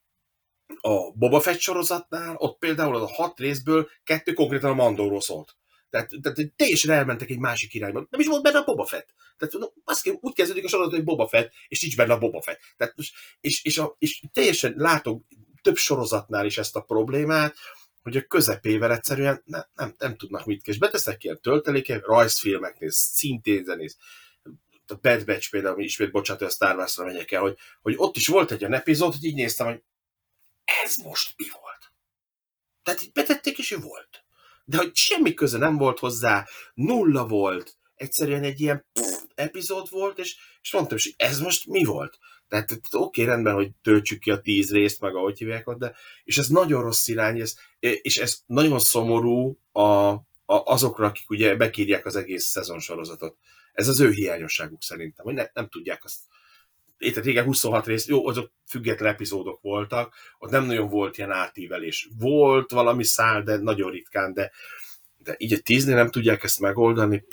a 0.81 1.11
Boba 1.13 1.39
Fett 1.39 1.59
sorozatnál, 1.59 2.35
ott 2.37 2.57
például 2.57 2.95
az 2.95 3.01
a 3.01 3.13
hat 3.13 3.39
részből 3.39 3.89
kettő 4.03 4.33
konkrétan 4.33 4.71
a 4.71 4.73
Mandóról 4.73 5.21
szólt. 5.21 5.55
Tehát, 5.91 6.09
tehát 6.21 6.53
teljesen 6.55 6.91
elmentek 6.91 7.29
egy 7.29 7.39
másik 7.39 7.73
irányba. 7.73 8.07
Nem 8.09 8.19
is 8.19 8.27
volt 8.27 8.43
benne 8.43 8.57
a 8.57 8.63
Boba 8.63 8.85
Fett. 8.85 9.13
Tehát 9.37 9.53
no, 9.53 9.67
azt 9.83 10.17
úgy 10.21 10.33
kezdődik 10.33 10.63
a 10.63 10.67
sorozat, 10.67 10.93
hogy 10.93 11.03
Boba 11.03 11.27
Fett, 11.27 11.51
és 11.67 11.81
nincs 11.81 11.95
benne 11.95 12.13
a 12.13 12.17
Boba 12.17 12.41
Fett. 12.41 12.59
Tehát 12.77 12.95
és, 13.41 13.63
és, 13.63 13.77
a, 13.77 13.95
és 13.99 14.23
teljesen 14.33 14.73
látok 14.77 15.23
több 15.61 15.75
sorozatnál 15.75 16.45
is 16.45 16.57
ezt 16.57 16.75
a 16.75 16.81
problémát, 16.81 17.55
hogy 18.01 18.17
a 18.17 18.21
közepével 18.27 18.91
egyszerűen 18.91 19.41
nem, 19.45 19.65
nem, 19.75 19.95
nem 19.97 20.17
tudnak 20.17 20.45
mit 20.45 20.63
kezdeni. 20.63 20.91
Betesznek 20.91 21.23
ilyen 21.23 21.41
tölteléket, 21.41 22.05
rajzfilmeknél, 22.05 22.91
szintén 22.91 23.63
zenész. 23.63 23.97
A 24.87 24.95
Bad 25.01 25.25
Batch 25.25 25.49
például, 25.49 25.81
ismét 25.81 26.11
bocsánat, 26.11 26.41
a 26.41 26.49
Star 26.49 26.75
Wars-ra 26.75 27.05
megyek 27.05 27.31
el, 27.31 27.41
hogy, 27.41 27.57
hogy 27.81 27.93
ott 27.97 28.15
is 28.15 28.27
volt 28.27 28.51
egy 28.51 28.61
olyan 28.61 28.73
epizód, 28.73 29.13
hogy 29.13 29.23
így 29.23 29.35
néztem, 29.35 29.67
hogy 29.67 29.81
ez 30.83 30.95
most 30.95 31.33
mi 31.37 31.45
volt? 31.61 31.91
Tehát 32.83 33.01
így 33.01 33.11
betették, 33.11 33.57
és 33.57 33.71
ő 33.71 33.77
volt. 33.77 34.20
De 34.71 34.77
hogy 34.77 34.95
semmi 34.95 35.33
köze 35.33 35.57
nem 35.57 35.77
volt 35.77 35.99
hozzá, 35.99 36.47
nulla 36.73 37.27
volt, 37.27 37.77
egyszerűen 37.95 38.43
egy 38.43 38.61
ilyen 38.61 38.85
pff, 38.93 39.23
epizód 39.35 39.89
volt, 39.89 40.19
és, 40.19 40.35
és 40.61 40.73
mondtam 40.73 40.97
is, 40.97 41.13
ez 41.17 41.39
most 41.39 41.67
mi 41.67 41.83
volt? 41.83 42.17
Tehát 42.47 42.79
oké, 42.91 43.23
rendben, 43.23 43.53
hogy 43.53 43.71
töltsük 43.81 44.19
ki 44.19 44.31
a 44.31 44.41
tíz 44.41 44.71
részt, 44.71 45.01
meg 45.01 45.15
ahogy 45.15 45.37
hívják 45.37 45.67
ott, 45.67 45.79
de 45.79 45.95
és 46.23 46.37
ez 46.37 46.47
nagyon 46.47 46.81
rossz 46.81 47.07
irány, 47.07 47.39
ez, 47.39 47.55
és 47.79 48.17
ez 48.17 48.39
nagyon 48.45 48.79
szomorú 48.79 49.59
a, 49.71 49.81
a, 49.81 50.21
azokra, 50.45 51.05
akik 51.05 51.29
ugye 51.29 51.55
bekírják 51.55 52.05
az 52.05 52.15
egész 52.15 52.45
szezonsorozatot. 52.45 53.37
Ez 53.73 53.87
az 53.87 53.99
ő 53.99 54.11
hiányosságuk 54.11 54.83
szerintem, 54.83 55.25
hogy 55.25 55.33
ne, 55.33 55.45
nem 55.53 55.69
tudják 55.69 56.03
azt 56.03 56.19
Érted, 57.01 57.23
régen 57.23 57.43
26 57.43 57.85
rész, 57.85 58.07
jó, 58.07 58.27
azok 58.27 58.51
független 58.67 59.13
epizódok 59.13 59.61
voltak, 59.61 60.13
ott 60.39 60.51
nem 60.51 60.65
nagyon 60.65 60.89
volt 60.89 61.17
ilyen 61.17 61.31
átívelés. 61.31 62.09
Volt 62.19 62.71
valami 62.71 63.03
szál, 63.03 63.43
de 63.43 63.57
nagyon 63.57 63.91
ritkán, 63.91 64.33
de, 64.33 64.51
de 65.17 65.35
így 65.37 65.53
a 65.53 65.59
tíznél 65.59 65.95
nem 65.95 66.09
tudják 66.09 66.43
ezt 66.43 66.59
megoldani. 66.59 67.23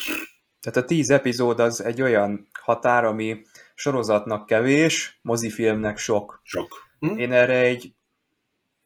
Tehát 0.60 0.78
a 0.78 0.84
tíz 0.84 1.10
epizód 1.10 1.60
az 1.60 1.84
egy 1.84 2.02
olyan 2.02 2.48
határ, 2.52 3.04
ami 3.04 3.42
sorozatnak 3.74 4.46
kevés, 4.46 5.18
mozifilmnek 5.22 5.98
sok. 5.98 6.40
Sok. 6.42 6.86
Hm? 6.98 7.16
Én 7.16 7.32
erre 7.32 7.58
egy 7.58 7.92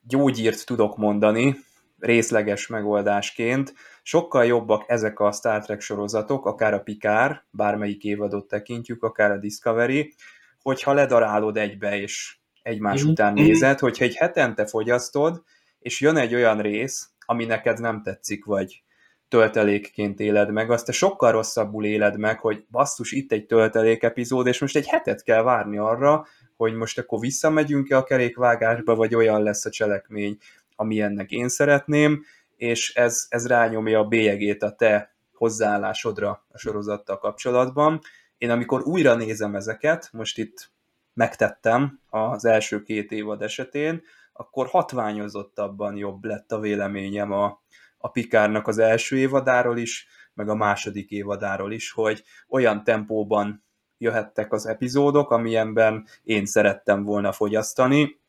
gyógyírt 0.00 0.66
tudok 0.66 0.96
mondani, 0.96 1.56
részleges 1.98 2.66
megoldásként. 2.66 3.74
Sokkal 4.02 4.44
jobbak 4.44 4.84
ezek 4.86 5.20
a 5.20 5.32
Star 5.32 5.64
Trek 5.64 5.80
sorozatok, 5.80 6.46
akár 6.46 6.74
a 6.74 6.80
Picard, 6.80 7.42
bármelyik 7.50 8.04
évadot 8.04 8.48
tekintjük, 8.48 9.02
akár 9.02 9.30
a 9.30 9.38
Discovery, 9.38 10.14
hogyha 10.62 10.92
ledarálod 10.92 11.56
egybe, 11.56 12.00
és 12.00 12.36
egymás 12.62 13.00
Mhm. 13.02 13.10
után 13.10 13.32
Mhm. 13.32 13.42
nézed, 13.42 13.78
hogyha 13.78 14.04
egy 14.04 14.16
hetente 14.16 14.66
fogyasztod, 14.66 15.42
és 15.78 16.00
jön 16.00 16.16
egy 16.16 16.34
olyan 16.34 16.60
rész, 16.60 17.10
ami 17.26 17.44
neked 17.44 17.80
nem 17.80 18.02
tetszik, 18.02 18.44
vagy 18.44 18.82
töltelékként 19.28 20.20
éled 20.20 20.50
meg, 20.50 20.70
azt 20.70 20.86
te 20.86 20.92
sokkal 20.92 21.32
rosszabbul 21.32 21.84
éled 21.84 22.18
meg, 22.18 22.38
hogy 22.40 22.64
basszus, 22.70 23.12
itt 23.12 23.32
egy 23.32 23.46
töltelék 23.46 24.02
epizód, 24.02 24.46
és 24.46 24.58
most 24.60 24.76
egy 24.76 24.86
hetet 24.86 25.22
kell 25.22 25.42
várni 25.42 25.78
arra, 25.78 26.26
hogy 26.56 26.74
most 26.74 26.98
akkor 26.98 27.18
visszamegyünk-e 27.18 27.96
a 27.96 28.02
kerékvágásba, 28.04 28.94
vagy 28.94 29.14
olyan 29.14 29.42
lesz 29.42 29.64
a 29.64 29.70
cselekmény, 29.70 30.36
amilyennek 30.76 31.30
én 31.30 31.48
szeretném, 31.48 32.24
és 32.56 32.94
ez, 32.94 33.26
ez 33.28 33.46
rányomja 33.46 33.98
a 33.98 34.04
bélyegét 34.04 34.62
a 34.62 34.72
te 34.74 35.14
hozzáállásodra 35.32 36.44
a 36.48 36.58
sorozattal 36.58 37.18
kapcsolatban. 37.18 38.00
Én 38.42 38.50
amikor 38.50 38.82
újra 38.82 39.14
nézem 39.14 39.54
ezeket, 39.54 40.08
most 40.12 40.38
itt 40.38 40.72
megtettem 41.14 42.00
az 42.08 42.44
első 42.44 42.82
két 42.82 43.12
évad 43.12 43.42
esetén, 43.42 44.02
akkor 44.32 44.66
hatványozottabban 44.66 45.96
jobb 45.96 46.24
lett 46.24 46.52
a 46.52 46.58
véleményem 46.58 47.32
a, 47.32 47.62
a 47.98 48.08
Pikárnak 48.08 48.66
az 48.66 48.78
első 48.78 49.16
évadáról 49.18 49.78
is, 49.78 50.06
meg 50.34 50.48
a 50.48 50.54
második 50.54 51.10
évadáról 51.10 51.72
is, 51.72 51.92
hogy 51.92 52.24
olyan 52.48 52.84
tempóban 52.84 53.64
jöhettek 53.98 54.52
az 54.52 54.66
epizódok, 54.66 55.30
amilyenben 55.30 56.06
én 56.22 56.46
szerettem 56.46 57.04
volna 57.04 57.32
fogyasztani. 57.32 58.20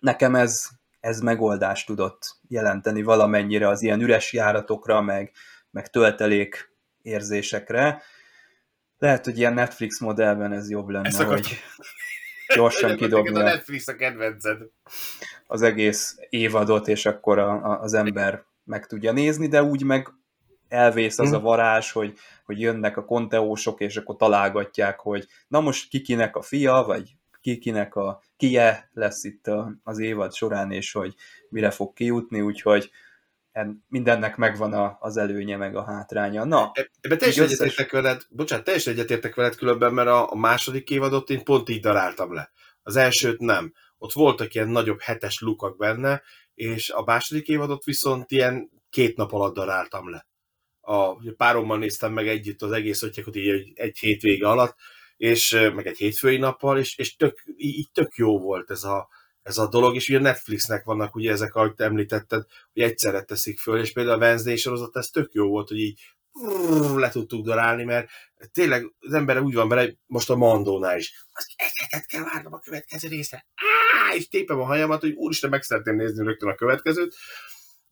Nekem 0.00 0.34
ez, 0.34 0.68
ez 1.00 1.20
megoldást 1.20 1.86
tudott 1.86 2.36
jelenteni 2.48 3.02
valamennyire 3.02 3.68
az 3.68 3.82
ilyen 3.82 4.00
üres 4.00 4.32
járatokra, 4.32 5.00
meg, 5.00 5.32
meg 5.70 5.90
töltelék 5.90 6.76
érzésekre. 7.02 8.02
Lehet, 8.98 9.24
hogy 9.24 9.38
ilyen 9.38 9.54
Netflix 9.54 10.00
modellben 10.00 10.52
ez 10.52 10.70
jobb 10.70 10.88
lenne, 10.88 11.08
Ezt 11.08 11.16
hogy 11.16 11.26
akartam. 11.26 11.56
gyorsan 12.54 12.96
kidobni 12.96 13.38
a 13.38 13.42
Netflix 13.42 13.88
a 13.88 13.94
kedvenced. 13.96 14.58
az 15.46 15.62
egész 15.62 16.16
évadot, 16.28 16.88
és 16.88 17.06
akkor 17.06 17.38
a, 17.38 17.50
a, 17.52 17.80
az 17.80 17.94
ember 17.94 18.44
meg 18.64 18.86
tudja 18.86 19.12
nézni, 19.12 19.48
de 19.48 19.62
úgy 19.62 19.82
meg 19.84 20.08
elvész 20.68 21.18
az 21.18 21.32
a 21.32 21.36
Mhm. 21.36 21.44
varázs, 21.44 21.90
hogy, 21.92 22.18
hogy 22.44 22.60
jönnek 22.60 22.96
a 22.96 23.04
konteósok, 23.04 23.80
és 23.80 23.96
akkor 23.96 24.16
találgatják, 24.16 25.00
hogy 25.00 25.26
na 25.48 25.60
most 25.60 25.88
kikinek 25.88 26.36
a 26.36 26.42
fia, 26.42 26.82
vagy 26.86 27.14
kikinek 27.40 27.94
a 27.94 28.22
kie 28.36 28.90
lesz 28.92 29.24
itt 29.24 29.50
az 29.82 29.98
évad 29.98 30.34
során, 30.34 30.72
és 30.72 30.92
hogy 30.92 31.14
mire 31.48 31.70
fog 31.70 31.92
kijutni, 31.92 32.40
úgyhogy 32.40 32.90
mindennek 33.88 34.36
megvan 34.36 34.72
a, 34.72 34.96
az 35.00 35.16
előnye, 35.16 35.56
meg 35.56 35.76
a 35.76 35.84
hátránya. 35.84 36.44
Na, 36.44 36.72
Ebben 37.00 37.18
teljesen 37.18 37.44
összes- 37.44 37.60
egyetértek 37.60 37.90
veled, 37.90 38.22
bocsánat, 38.30 38.64
teljesen 38.64 38.92
egyetértek 38.92 39.34
veled 39.34 39.54
különben, 39.56 39.94
mert 39.94 40.08
a, 40.08 40.32
a 40.32 40.36
második 40.36 40.90
évadot 40.90 41.30
én 41.30 41.44
pont 41.44 41.68
így 41.68 41.80
daráltam 41.80 42.34
le. 42.34 42.50
Az 42.82 42.96
elsőt 42.96 43.38
nem. 43.38 43.72
Ott 43.98 44.12
voltak 44.12 44.54
ilyen 44.54 44.68
nagyobb 44.68 45.00
hetes 45.00 45.40
lukak 45.40 45.76
benne, 45.76 46.22
és 46.54 46.90
a 46.90 47.04
második 47.04 47.48
évadot 47.48 47.84
viszont 47.84 48.30
ilyen 48.30 48.70
két 48.90 49.16
nap 49.16 49.32
alatt 49.32 49.54
daráltam 49.54 50.10
le. 50.10 50.26
A 50.80 51.32
párommal 51.36 51.78
néztem 51.78 52.12
meg 52.12 52.28
együtt 52.28 52.62
az 52.62 52.72
egész 52.72 53.02
ötjekot 53.02 53.36
így 53.36 53.48
egy, 53.48 53.72
egy 53.74 53.98
hétvége 53.98 54.48
alatt, 54.48 54.76
és 55.16 55.50
meg 55.74 55.86
egy 55.86 55.96
hétfői 55.96 56.36
nappal, 56.36 56.78
és, 56.78 56.98
és 56.98 57.16
tök, 57.16 57.42
így 57.56 57.90
tök 57.92 58.14
jó 58.14 58.38
volt 58.40 58.70
ez 58.70 58.84
a, 58.84 59.08
ez 59.48 59.58
a 59.58 59.68
dolog, 59.68 59.94
és 59.94 60.08
ugye 60.08 60.18
Netflixnek 60.18 60.84
vannak 60.84 61.14
ugye 61.14 61.32
ezek, 61.32 61.54
ahogy 61.54 61.74
te 61.74 61.84
említetted, 61.84 62.44
hogy 62.72 62.82
egyszerre 62.82 63.22
teszik 63.22 63.58
föl, 63.58 63.80
és 63.80 63.92
például 63.92 64.22
a 64.22 64.24
Wednesday 64.24 64.56
sorozat, 64.56 64.96
ez 64.96 65.08
tök 65.08 65.32
jó 65.32 65.48
volt, 65.48 65.68
hogy 65.68 65.78
így 65.78 66.00
le 66.96 67.08
tudtuk 67.08 67.44
darálni, 67.44 67.84
mert 67.84 68.08
tényleg 68.52 68.92
az 68.98 69.12
ember 69.12 69.40
úgy 69.40 69.54
van 69.54 69.68
vele, 69.68 69.92
most 70.06 70.30
a 70.30 70.36
Mandónál 70.36 70.98
is, 70.98 71.26
az 71.32 71.46
egy 71.56 71.72
hetet 71.74 72.06
kell 72.06 72.22
várnom 72.22 72.52
a 72.52 72.58
következő 72.58 73.08
részre. 73.08 73.46
Á, 73.54 74.14
és 74.14 74.28
tépem 74.28 74.60
a 74.60 74.64
hajamat, 74.64 75.00
hogy 75.00 75.12
úristen, 75.12 75.50
meg 75.50 75.62
szeretném 75.62 75.96
nézni 75.96 76.24
rögtön 76.24 76.48
a 76.48 76.54
következőt, 76.54 77.14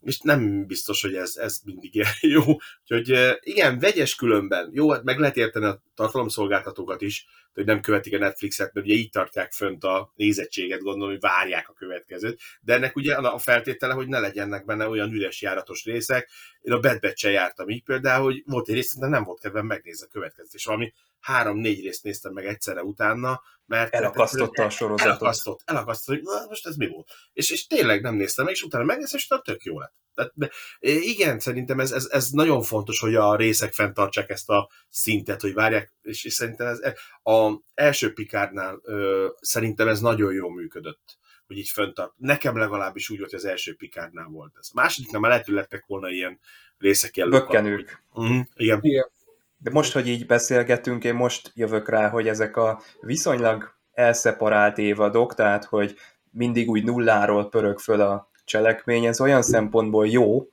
és 0.01 0.21
nem 0.21 0.67
biztos, 0.67 1.03
hogy 1.03 1.15
ez, 1.15 1.37
ez 1.37 1.61
mindig 1.65 2.05
jó. 2.21 2.43
Úgyhogy 2.89 3.37
igen, 3.41 3.79
vegyes 3.79 4.15
különben. 4.15 4.71
Jó, 4.73 4.91
hát 4.91 5.03
meg 5.03 5.19
lehet 5.19 5.37
érteni 5.37 5.65
a 5.65 5.83
tartalomszolgáltatókat 5.95 7.03
is, 7.03 7.27
hogy 7.55 7.65
nem 7.65 7.81
követik 7.81 8.15
a 8.15 8.19
Netflixet, 8.19 8.73
mert 8.73 8.87
ugye 8.87 8.95
így 8.95 9.11
tartják 9.11 9.53
fönt 9.53 9.85
a 9.85 10.13
nézettséget, 10.17 10.81
gondolom, 10.81 11.11
hogy 11.11 11.21
várják 11.21 11.69
a 11.69 11.73
következőt. 11.73 12.41
De 12.61 12.75
ennek 12.75 12.97
ugye 12.97 13.15
a 13.15 13.39
feltétele, 13.39 13.95
hogy 13.95 14.09
ne 14.09 14.19
legyenek 14.19 14.65
benne 14.65 14.89
olyan 14.89 15.13
üres 15.13 15.43
járatos 15.43 15.85
részek. 15.85 16.31
Én 16.61 16.73
a 16.73 16.81
Bad 16.81 17.01
Batch-el 17.01 17.33
jártam 17.33 17.69
így 17.69 17.83
például, 17.83 18.25
hogy 18.25 18.43
volt 18.47 18.69
egy 18.69 18.75
rész, 18.75 18.97
de 18.99 19.07
nem 19.07 19.25
volt 19.25 19.41
kedvem 19.41 19.67
megnézni 19.67 20.07
a 20.07 20.13
következőt, 20.13 20.55
és 20.55 20.65
valami 20.65 20.93
három-négy 21.27 21.83
részt 21.83 22.03
néztem 22.03 22.33
meg 22.33 22.47
egyszerre 22.47 22.83
utána, 22.83 23.43
mert 23.67 23.95
elakasztotta 23.95 24.65
a 24.65 24.71
sorozatot. 24.71 25.11
elakasztott, 25.11 25.61
elakasztott, 25.65 26.15
hogy 26.15 26.25
"Na, 26.25 26.47
most 26.49 26.67
ez 26.67 26.77
mi 26.77 26.89
volt. 26.89 27.09
És, 27.33 27.51
és 27.51 27.67
tényleg 27.67 28.03
nem 28.03 28.15
néztem 28.15 28.45
meg, 28.45 28.55
és 28.55 28.63
utána 28.63 28.85
megnéztem, 28.85 29.19
és 29.19 29.25
utána 29.25 29.43
tök 29.43 29.63
jó 29.63 29.79
lett. 29.79 29.95
Tehát, 30.15 30.33
de, 30.35 30.51
igen, 30.81 31.39
szerintem 31.39 31.81
ez, 31.81 31.93
ez, 31.93 32.07
ez, 32.11 32.31
nagyon 32.31 32.63
fontos, 32.63 33.01
hogy 33.01 33.15
a 33.15 33.37
részek 33.37 33.73
fenntartsák 33.73 34.31
ezt 34.31 34.51
a 34.51 34.71
szintet, 34.89 35.41
hogy 35.41 35.55
várják, 35.55 35.95
és, 36.03 36.25
és 36.25 36.33
szerintem 36.33 36.67
ez 36.67 36.81
a 37.23 37.61
első 37.75 38.13
Pikárnál 38.13 38.81
ö, 38.83 39.29
szerintem 39.41 39.89
ez 39.89 40.01
nagyon 40.01 40.33
jól 40.33 40.55
működött 40.55 41.19
hogy 41.47 41.59
így 41.59 41.69
föntart. 41.69 42.13
Nekem 42.17 42.57
legalábbis 42.57 43.11
úgy 43.11 43.19
volt, 43.19 43.31
hogy 43.31 43.39
az 43.39 43.45
első 43.45 43.75
Pikárnál 43.75 44.29
volt 44.29 44.57
ez. 44.59 44.69
A 44.73 44.81
másodiknál 44.81 45.21
már 45.21 45.31
lehet, 45.31 45.45
hogy 45.47 45.55
lettek 45.55 45.85
volna 45.87 46.11
ilyen 46.11 46.41
részek 46.79 47.17
ilyen 47.17 47.31
Bökkenők. 47.31 48.03
Uh-huh, 48.13 48.47
igen. 48.55 48.79
Igen. 48.83 49.11
De 49.59 49.71
most, 49.71 49.93
hogy 49.93 50.09
így 50.09 50.27
beszélgetünk, 50.27 51.05
én 51.05 51.15
most 51.15 51.53
jövök 51.55 51.89
rá, 51.89 52.09
hogy 52.09 52.29
ezek 52.29 52.57
a 52.57 52.83
viszonylag 53.01 53.75
elszeparált 53.93 54.79
évadok, 54.79 55.35
tehát 55.35 55.65
hogy 55.65 55.95
mindig 56.31 56.69
úgy 56.69 56.85
nulláról 56.85 57.49
pörög 57.49 57.79
föl 57.79 58.01
a 58.01 58.31
cselekmény, 58.45 59.05
ez 59.05 59.21
olyan 59.21 59.43
szempontból 59.43 60.09
jó, 60.09 60.49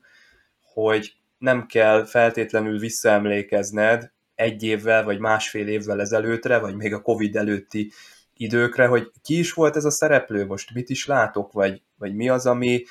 hogy 0.74 1.14
nem 1.38 1.66
kell 1.66 2.06
feltétlenül 2.06 2.80
visszaemlékezned 2.80 4.12
egy 4.36 4.64
évvel 4.64 5.04
vagy 5.04 5.20
másfél 5.20 5.68
évvel 5.68 6.02
ezelőttre, 6.02 6.58
vagy 6.58 6.76
még 6.76 6.94
a 6.94 7.02
Covid 7.02 7.36
előtti 7.36 7.92
időkre, 8.38 8.86
hogy 8.88 9.12
ki 9.22 9.38
is 9.40 9.54
volt 9.54 9.76
ez 9.76 9.86
a 9.86 9.92
szereplő, 9.92 10.46
most? 10.46 10.74
Mit 10.74 10.90
is 10.90 11.06
látok, 11.06 11.52
vagy, 11.52 11.82
vagy 11.98 12.16
mi 12.16 12.30
az, 12.30 12.46
ami, 12.46 12.84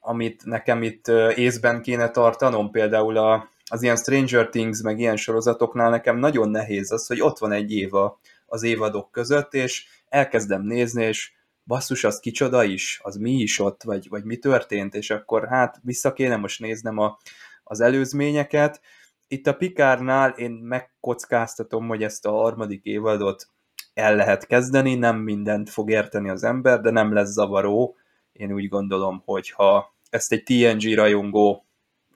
amit 0.00 0.44
nekem 0.44 0.82
itt 0.82 1.08
észben 1.34 1.82
kéne 1.82 2.10
tartanom, 2.10 2.70
például 2.70 3.16
a, 3.16 3.50
az 3.70 3.82
ilyen 3.82 3.96
Stranger 3.96 4.48
Things, 4.48 4.80
meg 4.82 4.98
ilyen 4.98 5.16
sorozatoknál 5.16 5.90
nekem 5.90 6.18
nagyon 6.18 6.50
nehéz 6.50 6.92
az, 6.92 7.06
hogy 7.06 7.20
ott 7.20 7.38
van 7.38 7.52
egy 7.52 7.72
éva 7.72 8.20
az 8.46 8.62
évadok 8.62 9.10
között, 9.10 9.54
és 9.54 9.86
elkezdem 10.08 10.62
nézni, 10.62 11.04
és 11.04 11.32
basszus, 11.64 12.04
az 12.04 12.20
kicsoda 12.20 12.64
is, 12.64 13.00
az 13.02 13.16
mi 13.16 13.32
is 13.32 13.58
ott, 13.58 13.82
vagy, 13.82 14.08
vagy 14.08 14.24
mi 14.24 14.36
történt, 14.36 14.94
és 14.94 15.10
akkor 15.10 15.48
hát 15.48 15.80
vissza 15.82 16.12
kéne 16.12 16.36
most 16.36 16.60
néznem 16.60 16.98
a, 16.98 17.18
az 17.64 17.80
előzményeket. 17.80 18.80
Itt 19.28 19.46
a 19.46 19.54
Pikárnál 19.54 20.30
én 20.30 20.50
megkockáztatom, 20.50 21.88
hogy 21.88 22.02
ezt 22.02 22.26
a 22.26 22.30
harmadik 22.30 22.84
évadot 22.84 23.48
el 23.94 24.16
lehet 24.16 24.46
kezdeni, 24.46 24.94
nem 24.94 25.16
mindent 25.16 25.70
fog 25.70 25.90
érteni 25.90 26.28
az 26.28 26.44
ember, 26.44 26.80
de 26.80 26.90
nem 26.90 27.12
lesz 27.12 27.30
zavaró. 27.30 27.96
Én 28.32 28.52
úgy 28.52 28.68
gondolom, 28.68 29.22
hogy 29.24 29.50
ha 29.50 29.94
ezt 30.10 30.32
egy 30.32 30.42
TNG 30.42 30.94
rajongó 30.94 31.65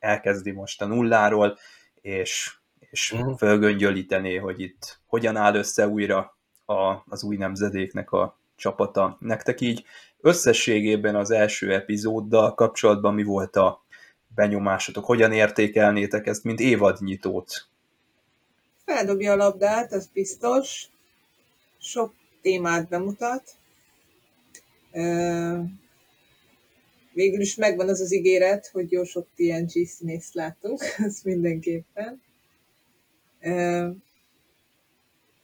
elkezdi 0.01 0.51
most 0.51 0.83
a 0.83 0.87
nulláról, 0.87 1.59
és, 2.01 2.55
és 2.79 3.13
Mhm. 3.13 3.33
fölgöngyölítené, 3.33 4.37
hogy 4.37 4.61
itt 4.61 4.99
hogyan 5.07 5.37
áll 5.37 5.55
össze 5.55 5.89
újra 5.89 6.37
a, 6.67 7.03
az 7.09 7.23
új 7.23 7.37
nemzedéknek 7.37 8.11
a 8.13 8.39
csapata. 8.57 9.17
Nektek 9.21 9.61
így 9.61 9.85
összességében 10.21 11.17
az 11.17 11.31
első 11.31 11.73
epizóddal 11.73 12.55
kapcsolatban 12.55 13.15
mi 13.15 13.23
volt 13.23 13.57
a 13.57 13.85
benyomásotok? 14.35 15.05
Hogyan 15.05 15.33
értékelnétek 15.33 16.27
ezt, 16.27 16.45
mint 16.45 16.61
évadnyitót? 16.61 17.69
Feldobja 18.85 19.33
a 19.33 19.37
labdát, 19.37 19.93
az 19.93 20.07
biztos. 20.13 20.87
Sok 21.79 22.13
témát 22.43 22.89
bemutat. 22.89 23.43
Végül 27.13 27.41
is 27.41 27.55
megvan 27.55 27.89
az 27.89 28.01
az 28.01 28.13
ígéret, 28.15 28.67
hogy 28.67 28.93
jó 28.93 29.05
sok 29.05 29.27
TNG 29.35 29.87
színészt 29.87 30.35
látunk, 30.35 30.81
ez 31.07 31.21
mindenképpen. 31.25 32.23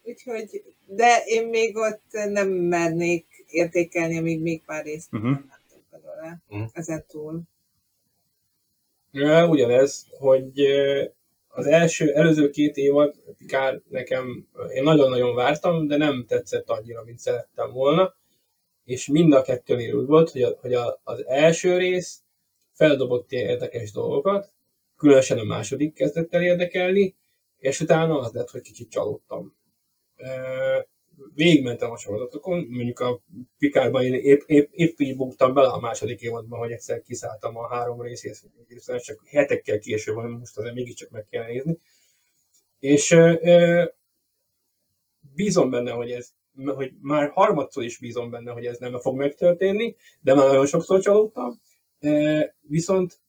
Úgyhogy, 0.03 0.62
de 0.87 1.23
én 1.25 1.49
még 1.49 1.77
ott 1.77 2.11
nem 2.11 2.49
mernék 2.49 3.45
értékelni, 3.49 4.19
amíg 4.19 4.41
még 4.41 4.62
pár 4.64 4.85
részt 4.85 5.12
Uh-huh. 5.12 5.31
nem 5.31 5.47
láttunk 5.49 5.83
belőle. 5.91 6.41
Mhm. 6.49 6.62
Ezen 6.73 7.05
túl. 7.09 7.41
Ja, 9.11 9.49
ugyanez, 9.49 10.07
hogy 10.19 10.61
az 11.49 11.67
első, 11.67 12.14
előző 12.14 12.51
két 12.51 12.77
évad, 12.77 13.14
kár 13.47 13.81
nekem, 13.89 14.47
én 14.75 14.83
nagyon-nagyon 14.83 15.35
vártam, 15.35 15.87
de 15.87 15.97
nem 15.97 16.25
tetszett 16.29 16.69
annyira, 16.69 17.03
mint 17.05 17.19
szerettem 17.19 17.73
volna, 17.73 18.14
és 18.87 19.07
mind 19.07 19.32
a 19.32 19.43
kettőnél 19.43 19.95
úgy 19.95 20.07
volt, 20.07 20.30
hogy, 20.30 20.43
a, 20.43 20.59
hogy 20.61 20.74
a, 20.74 21.01
az 21.05 21.26
első 21.26 21.76
rész 21.76 22.22
feldobott 22.72 23.32
ilyen 23.32 23.49
érdekes 23.49 23.93
dolgokat, 23.93 24.53
különösen 24.97 25.39
a 25.39 25.45
második 25.45 25.95
kezdett 25.95 26.34
el 26.34 26.43
érdekelni, 26.43 27.16
és 27.59 27.80
utána 27.80 28.18
az 28.18 28.32
lett, 28.32 28.51
hogy 28.51 28.61
kicsit 28.61 28.91
csalódtam. 28.91 29.57
Végigmentem 31.34 31.91
a 31.91 31.97
sorozatokon, 31.97 32.66
mondjuk 32.68 33.01
a 33.01 33.22
Pikárban 33.59 34.05
én 34.05 34.14
épp, 34.14 34.41
épp, 34.47 34.72
épp 34.72 35.01
így 35.01 35.16
buktam 35.16 35.55
bele 35.55 35.68
a 35.68 35.80
második 35.80 36.20
évadban, 36.20 36.59
hogy 36.59 36.72
egyszer 36.72 37.03
kiszálltam 37.03 37.57
a 37.57 37.68
három 37.68 38.01
részét, 38.01 38.43
hiszen 38.68 38.99
csak 38.99 39.22
hetekkel 39.26 39.78
később 39.78 40.14
van, 40.14 40.30
most 40.30 40.57
azért 40.57 40.74
mégiscsak 40.74 41.11
meg 41.11 41.26
kell 41.30 41.47
nézni. 41.47 41.78
És 42.78 43.16
bízom 45.34 45.70
benne, 45.70 45.91
hogy 45.91 46.11
ez, 46.11 46.32
hogy 46.65 46.93
már 47.01 47.31
harmadszor 47.31 47.85
is 47.85 47.99
bízom 47.99 48.31
benne, 48.31 48.53
hogy 48.53 48.67
ez 48.67 48.79
nem 48.79 48.99
fog 48.99 49.17
megtörténni, 49.17 49.97
de 50.21 50.35
már 50.35 50.47
nagyon 50.47 50.67
sokszor 50.67 51.01
csalódtam. 51.01 51.61
E, 51.99 52.55
viszont 52.61 53.21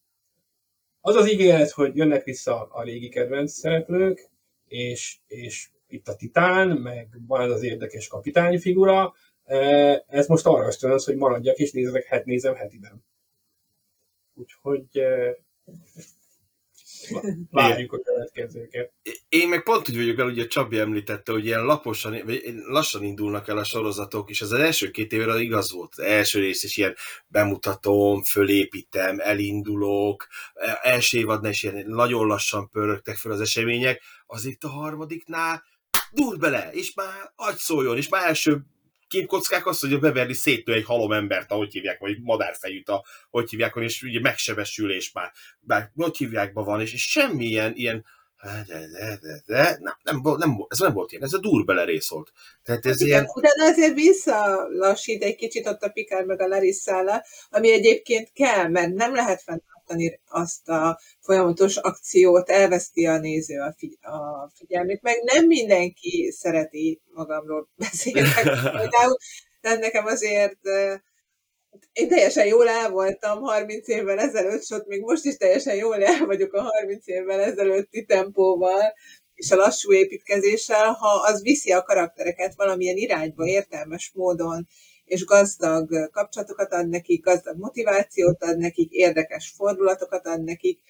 az 1.00 1.14
az 1.14 1.30
ígéret, 1.30 1.70
hogy 1.70 1.96
jönnek 1.96 2.24
vissza 2.24 2.68
a 2.70 2.82
régi 2.82 3.08
kedvenc 3.08 3.52
szereplők, 3.52 4.30
és, 4.66 5.18
és 5.26 5.68
itt 5.88 6.08
a 6.08 6.16
Titán, 6.16 6.68
meg 6.68 7.08
van 7.26 7.50
az 7.50 7.62
érdekes 7.62 8.08
kapitány 8.08 8.58
figura, 8.58 9.14
e, 9.44 9.56
ez 10.08 10.26
most 10.26 10.46
arra 10.46 10.66
ösztönöz, 10.66 11.04
hogy 11.04 11.16
maradjak 11.16 11.56
és 11.56 11.72
nézek, 11.72 12.04
het, 12.04 12.24
nézem 12.24 12.54
hetiben. 12.54 13.04
Úgyhogy 14.34 14.98
e, 14.98 15.36
várjuk 17.50 17.92
a 17.92 18.00
következőket. 18.00 18.92
Én 19.28 19.48
meg 19.48 19.62
pont 19.62 19.88
úgy 19.88 19.96
vagyok 19.96 20.18
el, 20.18 20.26
ugye 20.26 20.46
Csabi 20.46 20.78
említette, 20.78 21.32
hogy 21.32 21.44
ilyen 21.44 21.64
laposan, 21.64 22.22
vagy 22.24 22.42
lassan 22.66 23.02
indulnak 23.02 23.48
el 23.48 23.58
a 23.58 23.64
sorozatok, 23.64 24.30
és 24.30 24.40
az, 24.40 24.52
első 24.52 24.90
két 24.90 25.12
évre 25.12 25.40
igaz 25.40 25.72
volt. 25.72 25.92
Az 25.96 26.04
első 26.04 26.40
rész 26.40 26.62
is 26.62 26.76
ilyen 26.76 26.94
bemutatom, 27.26 28.22
fölépítem, 28.22 29.18
elindulok, 29.20 30.26
első 30.82 31.18
évadnál 31.18 31.50
is 31.50 31.62
ilyen 31.62 31.84
nagyon 31.86 32.26
lassan 32.26 32.68
pörögtek 32.68 33.16
fel 33.16 33.32
az 33.32 33.40
események, 33.40 34.02
az 34.26 34.44
itt 34.44 34.64
a 34.64 34.68
harmadiknál 34.68 35.62
dur 36.12 36.38
bele, 36.38 36.70
és 36.72 36.94
már 36.94 37.32
agy 37.36 37.56
szóljon, 37.56 37.96
és 37.96 38.08
már 38.08 38.26
első 38.26 38.62
képkockák 39.08 39.66
azt, 39.66 39.80
hogy 39.80 39.92
a 39.92 39.98
Beverly 39.98 40.32
széttől 40.32 40.74
egy 40.74 40.84
halom 40.84 41.12
embert, 41.12 41.50
ahogy 41.50 41.72
hívják, 41.72 41.98
vagy 41.98 42.20
madárfejűt, 42.22 42.88
a, 42.88 43.04
hogy 43.30 43.50
hívják, 43.50 43.74
és 43.76 44.02
ugye 44.02 44.20
megsebesülés 44.20 45.12
már, 45.12 45.32
már 45.60 45.90
hogy 45.94 46.16
hívjákban 46.16 46.64
van, 46.64 46.80
és, 46.80 46.92
és 46.92 47.10
semmilyen 47.10 47.72
ilyen 47.74 48.04
de, 48.42 48.86
de, 48.92 49.18
de, 49.20 49.42
de, 49.46 49.78
nem, 49.80 49.94
nem, 50.02 50.36
nem, 50.38 50.66
ez 50.68 50.78
nem 50.78 50.92
volt 50.92 51.12
ilyen, 51.12 51.24
ez 51.24 51.32
a 51.32 51.38
durbele 51.38 51.84
rész 51.84 52.08
volt. 52.08 52.32
Tehát 52.62 52.86
ez 52.86 53.00
Igen, 53.00 53.12
ilyen... 53.12 53.30
utána 53.34 53.70
azért 53.70 53.94
visszalassít 53.94 55.22
egy 55.22 55.36
kicsit 55.36 55.66
ott 55.66 55.82
a 55.82 55.88
Pikár 55.88 56.24
meg 56.24 56.40
a 56.40 56.46
Larissála, 56.46 57.24
ami 57.50 57.72
egyébként 57.72 58.32
kell, 58.32 58.68
mert 58.68 58.94
nem 58.94 59.14
lehet 59.14 59.42
fenntartani 59.88 60.20
azt 60.28 60.68
a 60.68 60.98
folyamatos 61.20 61.76
akciót, 61.76 62.50
elveszti 62.50 63.06
a 63.06 63.18
néző 63.18 63.60
a, 63.60 63.74
figy- 63.76 64.04
a 64.04 64.50
figyelmét, 64.54 65.02
meg 65.02 65.22
nem 65.22 65.46
mindenki 65.46 66.34
szereti 66.38 67.00
magamról 67.12 67.68
beszélni. 67.76 68.28
Például, 68.62 69.16
tehát 69.60 69.80
nekem 69.80 70.06
azért 70.06 70.58
én 71.92 72.08
teljesen 72.08 72.46
jól 72.46 72.68
el 72.68 72.90
voltam 72.90 73.42
30 73.42 73.88
évvel 73.88 74.18
ezelőtt, 74.18 74.64
sőt, 74.64 74.86
még 74.86 75.00
most 75.00 75.24
is 75.24 75.36
teljesen 75.36 75.74
jól 75.74 76.04
el 76.04 76.26
vagyok 76.26 76.52
a 76.52 76.62
30 76.62 77.06
évvel 77.06 77.40
ezelőtti 77.40 78.04
tempóval, 78.04 78.94
és 79.34 79.50
a 79.50 79.56
lassú 79.56 79.92
építkezéssel, 79.92 80.92
ha 80.92 81.08
az 81.08 81.42
viszi 81.42 81.72
a 81.72 81.82
karaktereket 81.82 82.54
valamilyen 82.54 82.96
irányba, 82.96 83.46
értelmes 83.46 84.10
módon, 84.14 84.68
és 85.08 85.24
gazdag 85.24 86.10
kapcsolatokat 86.10 86.72
ad 86.72 86.88
nekik, 86.88 87.24
gazdag 87.24 87.58
motivációt 87.58 88.42
ad 88.42 88.58
nekik, 88.58 88.90
érdekes 88.90 89.52
fordulatokat 89.56 90.26
ad 90.26 90.44
nekik, 90.44 90.80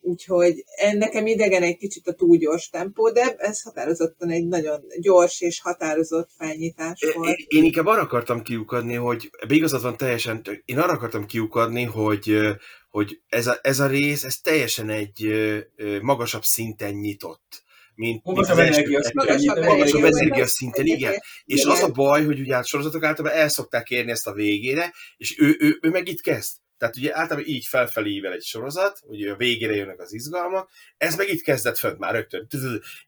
úgyhogy 0.00 0.64
nekem 0.92 1.26
idegen 1.26 1.62
egy 1.62 1.76
kicsit 1.76 2.08
a 2.08 2.12
túl 2.12 2.36
gyors 2.36 2.68
tempó, 2.68 3.10
de 3.10 3.34
ez 3.38 3.62
határozottan 3.62 4.30
egy 4.30 4.46
nagyon 4.46 4.80
gyors 5.00 5.40
és 5.40 5.60
határozott 5.60 6.30
felnyitás 6.38 7.00
volt. 7.14 7.36
Én, 7.36 7.46
én 7.48 7.64
inkább 7.64 7.86
arra 7.86 8.00
akartam 8.00 8.42
kiukadni, 8.42 8.94
hogy 8.94 9.30
igazad 9.48 9.82
van 9.82 9.96
teljesen, 9.96 10.42
én 10.64 10.78
arra 10.78 10.92
akartam 10.92 11.26
kiukadni, 11.26 11.82
hogy, 11.82 12.36
hogy 12.90 13.20
ez, 13.28 13.46
a, 13.46 13.58
ez 13.62 13.80
a 13.80 13.86
rész, 13.86 14.24
ez 14.24 14.38
teljesen 14.38 14.88
egy 14.88 15.28
magasabb 16.02 16.44
szinten 16.44 16.94
nyitott 16.94 17.64
mint, 17.96 18.24
magasabb 18.24 18.58
energiaszinten. 18.58 19.64
Magasabb 19.64 20.04
energiaszinten, 20.04 20.86
igen. 20.86 21.22
És 21.44 21.64
az 21.64 21.82
a 21.82 21.88
baj, 21.88 22.24
hogy 22.24 22.40
ugye 22.40 22.56
a 22.56 22.62
sorozatok 22.62 23.04
általában 23.04 23.38
el 23.38 23.48
szokták 23.48 23.90
érni 23.90 24.10
ezt 24.10 24.26
a 24.26 24.32
végére, 24.32 24.92
és 25.16 25.38
ő, 25.38 25.56
ő, 25.58 25.78
ő 25.80 25.90
meg 25.90 26.08
itt 26.08 26.20
kezd. 26.20 26.52
Tehát 26.78 26.96
ugye 26.96 27.16
általában 27.16 27.48
így 27.48 27.66
felfelé 27.66 28.26
egy 28.26 28.44
sorozat, 28.44 28.98
hogy 29.06 29.22
a 29.22 29.36
végére 29.36 29.74
jönnek 29.74 30.00
az 30.00 30.12
izgalmak, 30.12 30.70
ez 30.96 31.16
meg 31.16 31.28
itt 31.28 31.42
kezdett 31.42 31.78
fönt 31.78 31.98
már 31.98 32.14
rögtön. 32.14 32.46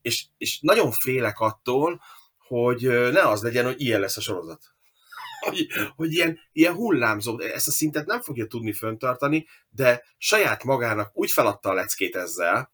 És, 0.02 0.24
és 0.38 0.58
nagyon 0.60 0.92
félek 0.92 1.38
attól, 1.38 2.00
hogy 2.38 2.82
ne 3.12 3.28
az 3.28 3.42
legyen, 3.42 3.64
hogy 3.64 3.80
ilyen 3.80 4.00
lesz 4.00 4.16
a 4.16 4.20
sorozat. 4.20 4.62
Hogy, 5.40 5.66
hogy 5.96 6.12
ilyen, 6.12 6.38
ilyen 6.52 6.74
hullámzó, 6.74 7.40
ezt 7.40 7.68
a 7.68 7.70
szintet 7.70 8.06
nem 8.06 8.20
fogja 8.20 8.46
tudni 8.46 8.72
föntartani, 8.72 9.46
de 9.70 10.04
saját 10.16 10.64
magának 10.64 11.10
úgy 11.14 11.30
feladta 11.30 11.68
a 11.68 11.72
leckét 11.72 12.16
ezzel, 12.16 12.72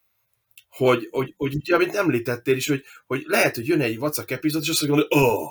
hogy, 0.76 1.08
hogy, 1.10 1.34
hogy 1.36 1.54
ugye, 1.54 1.74
amit 1.74 1.94
említettél 1.94 2.56
is, 2.56 2.68
hogy, 2.68 2.84
hogy 3.06 3.22
lehet, 3.26 3.54
hogy 3.54 3.66
jön 3.66 3.80
egy 3.80 3.98
vacak 3.98 4.30
epizód, 4.30 4.62
és 4.62 4.68
azt 4.68 4.86
mondja, 4.86 5.06
hogy 5.08 5.22
oh, 5.22 5.50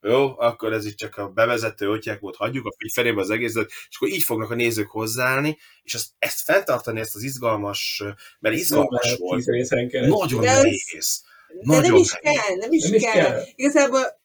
jó, 0.00 0.38
akkor 0.38 0.72
ez 0.72 0.84
itt 0.84 0.96
csak 0.96 1.16
a 1.16 1.28
bevezető 1.28 1.86
ötják 1.86 2.20
volt, 2.20 2.36
hagyjuk 2.36 2.66
a 2.66 2.74
felébe 2.92 3.20
az 3.20 3.30
egészet, 3.30 3.70
és 3.88 3.96
akkor 3.96 4.08
így 4.08 4.22
fognak 4.22 4.50
a 4.50 4.54
nézők 4.54 4.90
hozzáállni, 4.90 5.58
és 5.82 5.94
ezt, 5.94 6.08
ezt 6.18 6.40
fenntartani, 6.40 7.00
ezt 7.00 7.14
az 7.14 7.22
izgalmas, 7.22 8.02
mert 8.38 8.54
izgalmas 8.56 9.06
nem 9.06 9.16
volt, 9.18 9.46
nagyon 10.08 10.40
de 10.40 10.52
nehéz. 10.52 11.24
De 11.48 11.74
nagyon 11.74 11.90
nem 11.90 12.00
is 12.00 12.12
nehéz. 12.12 12.40
kell, 12.40 12.56
nem 12.56 12.72
is, 12.72 12.82
nem 12.82 13.00
kell. 13.00 13.16
is 13.16 13.22
kell. 13.22 13.42
Igazából 13.54 14.20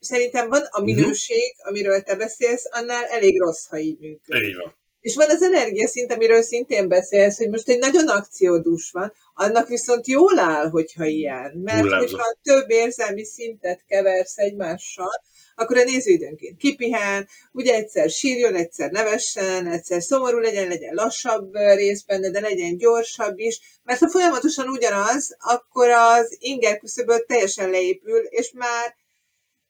szerintem 0.00 0.48
van 0.48 0.62
a 0.70 0.80
minőség, 0.80 1.54
uh-huh. 1.56 1.68
amiről 1.68 2.02
te 2.02 2.16
beszélsz, 2.16 2.64
annál 2.70 3.04
elég 3.04 3.40
rossz, 3.40 3.66
ha 3.66 3.78
így 3.78 3.98
működik. 3.98 4.48
Így 4.48 4.56
van. 4.56 4.76
És 5.04 5.14
van 5.14 5.30
az 5.30 5.42
energiaszint, 5.42 6.12
amiről 6.12 6.42
szintén 6.42 6.88
beszélsz, 6.88 7.36
hogy 7.36 7.48
most 7.48 7.68
egy 7.68 7.78
nagyon 7.78 8.08
akciódús 8.08 8.90
van, 8.90 9.12
annak 9.34 9.68
viszont 9.68 10.06
jól 10.06 10.38
áll, 10.38 10.68
hogyha 10.68 11.04
ilyen. 11.04 11.52
Mert 11.64 11.80
Hullámzó. 11.80 12.06
hogyha 12.06 12.36
több 12.42 12.70
érzelmi 12.70 13.24
szintet 13.24 13.84
keversz 13.86 14.38
egymással, 14.38 15.22
akkor 15.54 15.78
a 15.78 15.84
néző 15.84 16.10
időnként 16.10 16.56
kipihen, 16.56 17.28
ugye 17.52 17.74
egyszer 17.74 18.10
sírjon, 18.10 18.54
egyszer 18.54 18.90
nevessen, 18.90 19.66
egyszer 19.66 20.02
szomorú 20.02 20.38
legyen, 20.38 20.68
legyen 20.68 20.94
lassabb 20.94 21.54
rész 21.54 22.02
benne, 22.02 22.30
de 22.30 22.40
legyen 22.40 22.76
gyorsabb 22.76 23.38
is, 23.38 23.60
mert 23.82 24.00
ha 24.00 24.10
folyamatosan 24.10 24.68
ugyanaz, 24.68 25.36
akkor 25.38 25.88
az 25.88 26.36
inger 26.38 26.78
küszöböt 26.78 27.26
teljesen 27.26 27.70
leépül, 27.70 28.18
és 28.18 28.52
már 28.52 28.94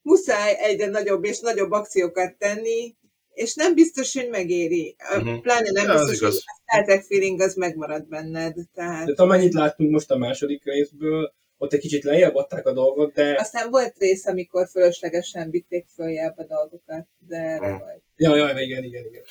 muszáj 0.02 0.56
egyre 0.58 0.86
nagyobb 0.86 1.24
és 1.24 1.40
nagyobb 1.40 1.70
akciókat 1.70 2.34
tenni, 2.38 2.94
és 3.34 3.54
nem 3.54 3.74
biztos, 3.74 4.14
hogy 4.14 4.28
megéri. 4.28 4.96
Uh-huh. 5.16 5.40
Pláne 5.40 5.70
nem 5.70 5.86
ja, 5.86 5.94
biztos, 5.94 6.18
hogy 6.18 6.28
a 6.28 6.32
Star 6.32 6.84
Trek 6.84 7.02
feeling 7.02 7.40
az 7.40 7.54
megmarad 7.54 8.08
benned. 8.08 8.54
Tehát... 8.74 9.06
De 9.06 9.22
amennyit 9.22 9.52
láttunk 9.52 9.90
most 9.90 10.10
a 10.10 10.16
második 10.16 10.64
részből, 10.64 11.32
ott 11.58 11.72
egy 11.72 11.80
kicsit 11.80 12.04
lejjebb 12.04 12.34
adták 12.34 12.66
a 12.66 12.72
dolgot, 12.72 13.12
de... 13.12 13.36
Aztán 13.38 13.70
volt 13.70 13.98
rész, 13.98 14.26
amikor 14.26 14.68
fölöslegesen 14.68 15.50
vitték 15.50 15.86
följebb 15.94 16.38
a 16.38 16.44
dolgokat, 16.44 17.06
de 17.18 17.36
erre 17.36 17.66
uh-huh. 17.66 17.80
volt. 17.80 18.02
Ja, 18.16 18.36
ja, 18.36 18.60
igen, 18.60 18.84
igen, 18.84 19.04
igen. 19.04 19.22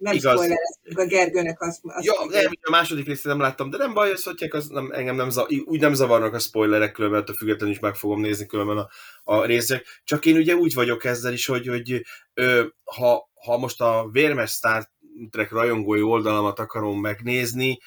Nem 0.00 0.18
spoilereztünk 0.18 0.98
a 0.98 1.06
Gergőnek 1.06 1.60
azt. 1.60 1.80
azt 1.82 2.04
ja, 2.04 2.12
nem, 2.28 2.52
a 2.62 2.70
második 2.70 3.06
részt 3.06 3.24
nem 3.24 3.40
láttam, 3.40 3.70
de 3.70 3.76
nem 3.76 3.94
baj, 3.94 4.10
az, 4.10 4.24
hogy 4.24 4.48
az 4.50 4.66
nem, 4.66 4.90
engem 4.92 5.16
nem, 5.16 5.28
úgy 5.64 5.80
nem 5.80 5.94
zavarnak 5.94 6.34
a 6.34 6.38
spoilerek, 6.38 6.92
különben 6.92 7.24
a 7.26 7.32
függetlenül 7.32 7.74
is 7.74 7.80
meg 7.80 7.94
fogom 7.94 8.20
nézni 8.20 8.46
különben 8.46 8.76
a, 8.76 8.88
a 9.24 9.44
részek. 9.44 10.00
Csak 10.04 10.26
én 10.26 10.36
ugye 10.36 10.54
úgy 10.54 10.74
vagyok 10.74 11.04
ezzel 11.04 11.32
is, 11.32 11.46
hogy, 11.46 11.66
hogy 11.66 12.04
ö, 12.34 12.64
ha, 12.84 13.30
ha 13.44 13.58
most 13.58 13.80
a 13.80 14.08
vérmes 14.12 14.50
Star 14.50 14.88
Trek 15.30 15.50
rajongói 15.50 16.02
oldalamat 16.02 16.58
akarom 16.58 17.00
megnézni, 17.00 17.78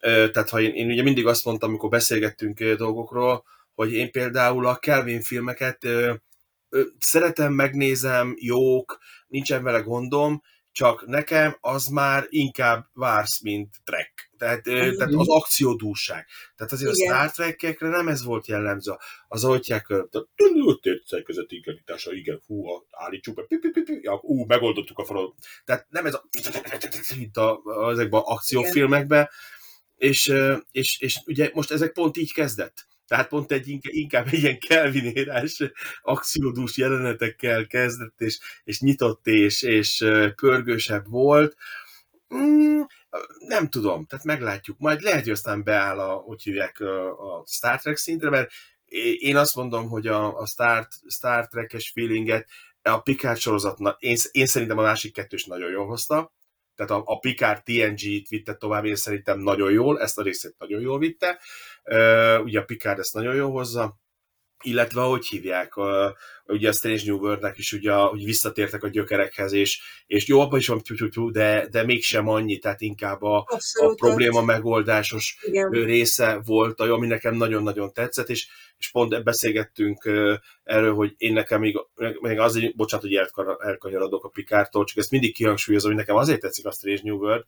ö, 0.00 0.30
tehát 0.30 0.50
ha 0.50 0.60
én, 0.60 0.74
én 0.74 0.90
ugye 0.90 1.02
mindig 1.02 1.26
azt 1.26 1.44
mondtam, 1.44 1.68
amikor 1.68 1.88
beszélgettünk 1.88 2.60
ö, 2.60 2.74
dolgokról, 2.74 3.44
hogy 3.74 3.92
én 3.92 4.10
például 4.10 4.66
a 4.66 4.76
Kelvin 4.76 5.20
filmeket 5.20 5.84
ö, 5.84 6.12
ö, 6.68 6.82
szeretem, 6.98 7.52
megnézem, 7.52 8.34
jók, 8.38 8.98
nincsen 9.28 9.62
vele 9.62 9.80
gondom, 9.80 10.42
csak 10.72 11.06
nekem 11.06 11.56
az 11.60 11.86
már 11.86 12.26
inkább 12.28 12.86
vársz, 12.92 13.40
mint 13.42 13.76
Trek. 13.84 14.30
Tehát, 14.38 14.70
mm-hmm. 14.70 14.96
tehát 14.96 15.14
az 15.14 15.28
akciódúság. 15.28 16.26
Tehát 16.56 16.72
azért 16.72 16.96
Igen. 16.96 17.12
a 17.12 17.16
Star 17.16 17.30
Trek-ekre 17.30 17.88
nem 17.88 18.08
ez 18.08 18.24
volt 18.24 18.46
jellemző. 18.46 18.92
Az 19.28 19.44
autják, 19.44 19.86
térszer 20.80 21.22
között 21.22 21.50
igazítása, 21.50 22.12
igen, 22.12 22.42
hú, 22.46 22.64
állítsuk 22.90 23.34
be, 23.34 23.46
ja, 24.00 24.18
ú, 24.22 24.44
megoldottuk 24.44 24.98
a 24.98 25.04
falat. 25.04 25.34
Tehát 25.64 25.86
nem 25.88 26.06
ez 26.06 26.14
a, 26.14 26.24
mint 27.16 27.36
a, 27.36 27.60
ezekben 27.90 28.20
az 28.20 28.26
akciófilmekben, 28.26 29.28
és, 29.96 30.34
és, 30.70 31.00
és 31.00 31.18
ugye 31.26 31.50
most 31.54 31.70
ezek 31.70 31.92
pont 31.92 32.16
így 32.16 32.32
kezdett. 32.32 32.86
Tehát 33.10 33.28
pont 33.28 33.52
egy 33.52 33.78
inkább 33.82 34.26
egy 34.26 34.42
ilyen 34.42 34.58
kelvinérás 34.58 35.62
akciódús 36.02 36.76
jelenetekkel 36.76 37.66
kezdett, 37.66 38.20
és, 38.20 38.38
és 38.64 38.80
nyitott, 38.80 39.26
és, 39.26 39.62
és 39.62 40.04
pörgősebb 40.36 41.08
volt. 41.08 41.56
Mm, 42.34 42.80
nem 43.38 43.68
tudom, 43.68 44.06
tehát 44.06 44.24
meglátjuk. 44.24 44.78
Majd 44.78 45.00
lehet, 45.00 45.22
hogy 45.22 45.32
aztán 45.32 45.62
beáll 45.62 45.98
a, 45.98 46.12
hogy 46.12 46.42
hívják, 46.42 46.80
a 46.80 47.44
Star 47.46 47.80
Trek 47.80 47.96
szintre, 47.96 48.30
mert 48.30 48.50
én 49.18 49.36
azt 49.36 49.54
mondom, 49.54 49.88
hogy 49.88 50.06
a, 50.06 50.38
a 50.38 50.46
Star, 50.46 50.88
Star 51.08 51.48
Trek-es 51.48 51.90
feelinget 51.90 52.48
a 52.82 53.00
Picard 53.00 53.38
sorozatnak, 53.38 54.02
én, 54.02 54.16
én 54.30 54.46
szerintem 54.46 54.78
a 54.78 54.82
másik 54.82 55.12
kettős 55.12 55.44
nagyon 55.44 55.70
jól 55.70 55.86
hozta, 55.86 56.32
tehát 56.74 56.90
a, 56.90 57.02
a 57.04 57.18
Picard 57.18 57.62
TNG-t 57.62 58.28
vitte 58.28 58.54
tovább, 58.54 58.84
én 58.84 58.96
szerintem 58.96 59.38
nagyon 59.38 59.72
jól, 59.72 60.00
ezt 60.00 60.18
a 60.18 60.22
részét 60.22 60.54
nagyon 60.58 60.80
jól 60.80 60.98
vitte. 60.98 61.40
Ugye 62.44 62.58
a 62.58 62.64
Picard 62.64 62.98
ezt 62.98 63.14
nagyon 63.14 63.34
jól 63.34 63.50
hozza, 63.50 64.00
illetve 64.62 65.00
ahogy 65.00 65.26
hívják, 65.26 65.76
a, 65.76 66.16
ugye 66.46 66.68
a 66.68 66.72
Strange 66.72 67.02
New 67.04 67.16
World-nek 67.18 67.58
is 67.58 67.72
ugye, 67.72 67.92
hogy 67.92 68.24
visszatértek 68.24 68.82
a 68.82 68.88
gyökerekhez, 68.88 69.52
és, 69.52 69.80
és 70.06 70.26
jó, 70.26 70.40
abban 70.40 70.58
is 70.58 70.68
van 70.68 70.82
de, 71.32 71.66
de 71.70 71.84
mégsem 71.84 72.28
annyi, 72.28 72.58
tehát 72.58 72.80
inkább 72.80 73.22
a, 73.22 73.46
a 73.72 73.94
probléma 73.94 74.42
megoldásos 74.42 75.38
Igen. 75.42 75.70
része 75.70 76.40
volt, 76.44 76.80
ami 76.80 77.06
nekem 77.06 77.34
nagyon-nagyon 77.34 77.92
tetszett, 77.92 78.28
és, 78.28 78.48
és 78.78 78.90
pont 78.90 79.24
beszélgettünk 79.24 80.04
erről, 80.64 80.94
hogy 80.94 81.14
én 81.16 81.32
nekem 81.32 81.60
még, 81.60 81.78
még 82.20 82.38
azért, 82.38 82.76
bocsánat, 82.76 83.06
hogy 83.06 83.28
elkanyarodok 83.58 84.24
a 84.24 84.28
Pikártól, 84.28 84.84
csak 84.84 84.98
ezt 84.98 85.10
mindig 85.10 85.34
kihangsúlyozom, 85.34 85.90
hogy 85.90 86.00
nekem 86.00 86.16
azért 86.16 86.40
tetszik 86.40 86.66
a 86.66 86.72
Strange 86.72 87.00
New 87.04 87.16
World, 87.16 87.44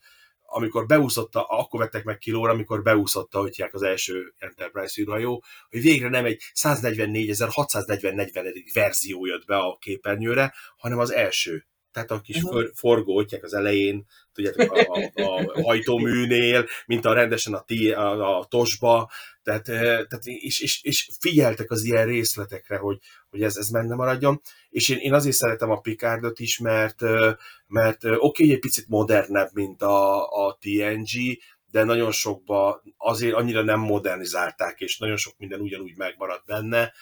amikor 0.54 0.86
beúszotta, 0.86 1.42
akkor 1.42 1.80
vettek 1.80 2.04
meg 2.04 2.18
kilóra, 2.18 2.52
amikor 2.52 2.82
beúszotta, 2.82 3.40
hogy 3.40 3.64
az 3.70 3.82
első 3.82 4.34
Enterprise 4.38 5.00
űrhajó, 5.00 5.44
hogy 5.70 5.80
végre 5.80 6.08
nem 6.08 6.24
egy 6.24 6.42
144.640 6.54 8.70
verzió 8.74 9.26
jött 9.26 9.46
be 9.46 9.56
a 9.56 9.76
képernyőre, 9.80 10.54
hanem 10.76 10.98
az 10.98 11.12
első. 11.12 11.66
Tehát 11.92 12.10
a 12.10 12.20
kis 12.20 12.40
for, 12.40 12.70
forgótják 12.74 13.42
az 13.42 13.54
elején, 13.54 14.06
tudjátok, 14.32 14.72
a, 14.72 15.10
a, 15.14 15.50
a 15.54 15.62
hajtóműnél, 15.62 16.66
mint 16.86 17.04
a 17.04 17.12
rendesen 17.12 17.54
a, 17.54 17.62
ti, 17.62 17.90
a, 17.90 18.38
a 18.38 18.44
tosba, 18.44 19.10
tehát, 19.42 19.68
eh, 19.68 19.80
tehát 19.80 20.24
és, 20.24 20.60
és, 20.60 20.82
és, 20.82 21.10
figyeltek 21.20 21.70
az 21.70 21.84
ilyen 21.84 22.06
részletekre, 22.06 22.76
hogy, 22.76 22.98
hogy 23.30 23.42
ez, 23.42 23.56
ez 23.56 23.68
menne 23.68 23.94
maradjon, 23.94 24.40
és 24.70 24.88
én, 24.88 24.98
én 24.98 25.12
azért 25.12 25.36
szeretem 25.36 25.70
a 25.70 25.80
Picardot 25.80 26.38
is, 26.38 26.58
mert, 26.58 27.02
eh, 27.02 27.34
mert 27.66 28.04
eh, 28.04 28.12
oké, 28.12 28.42
okay, 28.42 28.54
egy 28.54 28.60
picit 28.60 28.88
modernebb, 28.88 29.48
mint 29.52 29.82
a, 29.82 30.28
a 30.46 30.58
TNG, 30.60 31.38
de 31.70 31.84
nagyon 31.84 32.12
sokba 32.12 32.82
azért 32.96 33.34
annyira 33.34 33.62
nem 33.62 33.80
modernizálták, 33.80 34.80
és 34.80 34.98
nagyon 34.98 35.16
sok 35.16 35.34
minden 35.38 35.60
ugyanúgy 35.60 35.96
megmaradt 35.96 36.46
benne, 36.46 36.92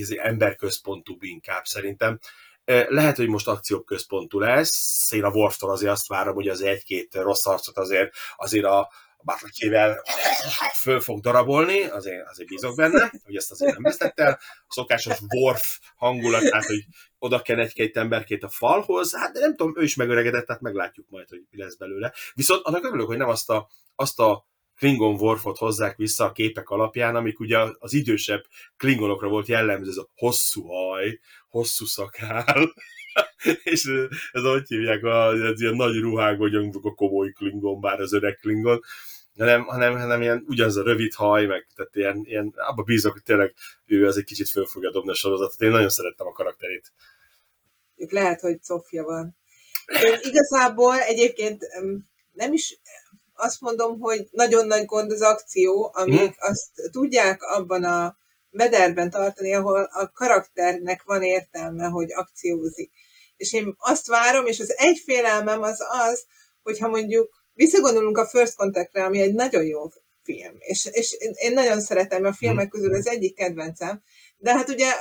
ez 0.00 0.10
emberközpontú 0.10 1.16
inkább 1.20 1.64
szerintem. 1.64 2.18
Lehet, 2.64 3.16
hogy 3.16 3.28
most 3.28 3.48
akcióközpontú 3.48 4.38
lesz, 4.38 5.12
én 5.12 5.24
a 5.24 5.30
Worftól 5.30 5.70
azért 5.70 5.92
azt 5.92 6.08
várom, 6.08 6.34
hogy 6.34 6.48
az 6.48 6.60
egy-két 6.60 7.14
rossz 7.14 7.46
arcot 7.46 7.76
azért, 7.76 8.14
azért 8.36 8.64
a 8.64 8.90
bátrakével 9.24 10.02
föl 10.74 11.00
fog 11.00 11.20
darabolni, 11.20 11.82
azért, 11.82 12.28
azért 12.28 12.48
bízok 12.48 12.76
benne, 12.76 13.12
hogy 13.24 13.36
ezt 13.36 13.50
azért 13.50 13.72
nem 13.72 13.82
vesztett 13.82 14.20
el. 14.20 14.38
A 14.66 14.72
szokásos 14.72 15.18
Worf 15.28 15.78
hangulat, 15.96 16.42
tehát, 16.42 16.64
hogy 16.64 16.84
oda 17.18 17.42
kell 17.42 17.58
egy-két 17.58 17.96
emberkét 17.96 18.42
a 18.42 18.48
falhoz, 18.48 19.16
hát 19.16 19.32
de 19.32 19.40
nem 19.40 19.56
tudom, 19.56 19.74
ő 19.76 19.82
is 19.82 19.94
megöregedett, 19.94 20.46
tehát 20.46 20.62
meglátjuk 20.62 21.06
majd, 21.08 21.28
hogy 21.28 21.42
mi 21.50 21.58
lesz 21.58 21.76
belőle. 21.76 22.12
Viszont 22.34 22.64
annak 22.64 22.84
örülök, 22.84 23.06
hogy 23.06 23.16
nem 23.16 23.28
azt 23.28 23.50
a, 23.50 23.68
azt 23.94 24.20
a 24.20 24.46
Klingon 24.76 25.14
Worfot 25.14 25.58
hozzák 25.58 25.96
vissza 25.96 26.24
a 26.24 26.32
képek 26.32 26.68
alapján, 26.68 27.16
amik 27.16 27.40
ugye 27.40 27.58
az 27.78 27.92
idősebb 27.92 28.44
Klingonokra 28.76 29.28
volt 29.28 29.48
jellemző, 29.48 29.90
ez 29.90 29.96
a 29.96 30.08
hosszú 30.14 30.66
haj, 30.66 31.18
hosszú 31.48 31.84
szakál, 31.84 32.74
és 33.72 33.84
ez 34.32 34.42
ahogy 34.42 34.66
hívják, 34.66 35.04
az 35.04 35.60
ilyen 35.60 35.74
nagy 35.74 35.98
ruhák, 35.98 36.38
vagy 36.38 36.54
a 36.54 36.94
komoly 36.94 37.30
Klingon, 37.30 37.80
bár 37.80 38.00
az 38.00 38.12
öreg 38.12 38.36
Klingon, 38.36 38.80
hanem, 39.38 39.62
hanem, 39.62 39.98
hanem 39.98 40.22
ilyen 40.22 40.44
ugyanaz 40.48 40.76
a 40.76 40.82
rövid 40.82 41.14
haj, 41.14 41.46
meg 41.46 41.66
tehát 41.74 41.96
ilyen, 41.96 42.22
ilyen 42.24 42.54
abba 42.56 42.82
bízok, 42.82 43.12
hogy 43.12 43.22
tényleg 43.22 43.54
ő 43.86 44.06
az 44.06 44.16
egy 44.16 44.24
kicsit 44.24 44.48
föl 44.48 44.66
fogja 44.66 44.90
dobni 44.90 45.10
a 45.10 45.14
sorozatot. 45.14 45.60
Én 45.60 45.70
nagyon 45.70 45.88
szerettem 45.88 46.26
a 46.26 46.32
karakterét. 46.32 46.92
Itt 47.96 48.10
lehet, 48.10 48.40
hogy 48.40 48.58
Sofia 48.62 49.04
van. 49.04 49.36
Én 50.04 50.18
igazából 50.22 50.98
egyébként 50.98 51.64
nem 52.32 52.52
is 52.52 52.80
azt 53.34 53.60
mondom, 53.60 54.00
hogy 54.00 54.28
nagyon 54.30 54.66
nagy 54.66 54.84
gond 54.84 55.12
az 55.12 55.20
akció, 55.20 55.90
amíg 55.94 56.18
hmm. 56.18 56.34
azt 56.38 56.90
tudják 56.90 57.42
abban 57.42 57.84
a 57.84 58.16
mederben 58.50 59.10
tartani, 59.10 59.54
ahol 59.54 59.82
a 59.82 60.10
karakternek 60.14 61.02
van 61.02 61.22
értelme, 61.22 61.86
hogy 61.86 62.12
akciózik. 62.12 62.92
És 63.36 63.52
én 63.52 63.74
azt 63.78 64.06
várom, 64.06 64.46
és 64.46 64.60
az 64.60 64.74
egy 64.76 65.02
félelmem 65.04 65.62
az 65.62 65.78
az, 65.90 66.24
hogyha 66.62 66.88
mondjuk 66.88 67.30
visszagondolunk 67.52 68.18
a 68.18 68.26
First 68.26 68.54
Contact-re, 68.54 69.04
ami 69.04 69.20
egy 69.20 69.34
nagyon 69.34 69.64
jó 69.64 69.88
film, 70.22 70.54
és, 70.58 70.88
és 70.92 71.16
én 71.34 71.52
nagyon 71.52 71.80
szeretem 71.80 72.24
a 72.24 72.32
filmek 72.32 72.68
közül 72.68 72.94
az 72.94 73.06
egyik 73.06 73.34
kedvencem, 73.34 74.02
de 74.42 74.52
hát 74.52 74.68
ugye 74.68 74.92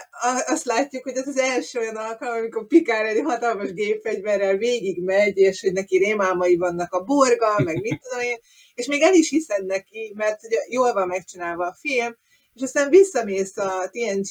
azt 0.45 0.65
látjuk, 0.65 1.03
hogy 1.03 1.17
ez 1.17 1.27
az 1.27 1.37
első 1.37 1.79
olyan 1.79 1.95
alkalom, 1.95 2.37
amikor 2.37 2.67
Pikár 2.67 3.05
egy 3.05 3.21
hatalmas 3.23 3.73
gépfegyverrel 3.73 4.57
végig 4.57 5.03
megy, 5.03 5.37
és 5.37 5.61
hogy 5.61 5.71
neki 5.71 5.97
rémálmai 5.97 6.57
vannak 6.57 6.93
a 6.93 7.03
borga, 7.03 7.59
meg 7.63 7.81
mit 7.81 8.01
tudom 8.03 8.23
én, 8.23 8.37
és 8.73 8.87
még 8.87 9.01
el 9.01 9.13
is 9.13 9.29
hiszed 9.29 9.65
neki, 9.65 10.13
mert 10.15 10.43
ugye 10.43 10.57
jól 10.69 10.93
van 10.93 11.07
megcsinálva 11.07 11.65
a 11.65 11.77
film, 11.79 12.17
és 12.53 12.61
aztán 12.61 12.89
visszamész 12.89 13.57
a 13.57 13.89
TNG 13.89 14.29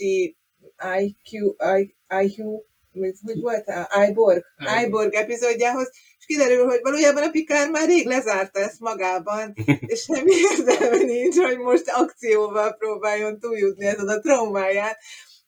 IQ, 1.01 1.55
I, 1.79 1.95
IQ 2.25 2.63
hogy 2.93 3.41
volt 3.41 3.65
iBorg, 4.09 4.45
iBorg 4.85 5.15
epizódjához, 5.15 5.91
kiderül, 6.31 6.67
hogy 6.67 6.81
valójában 6.83 7.23
a 7.23 7.31
Pikár 7.31 7.71
már 7.71 7.89
rég 7.89 8.07
lezárta 8.07 8.61
ezt 8.61 8.81
magában, 8.81 9.55
és 9.93 10.01
semmi 10.01 10.33
értelme 10.51 10.97
nincs, 10.97 11.37
hogy 11.37 11.59
most 11.59 11.89
akcióval 11.89 12.73
próbáljon 12.73 13.39
túljutni 13.39 13.87
ezen 13.87 14.09
a 14.09 14.19
traumáján, 14.19 14.93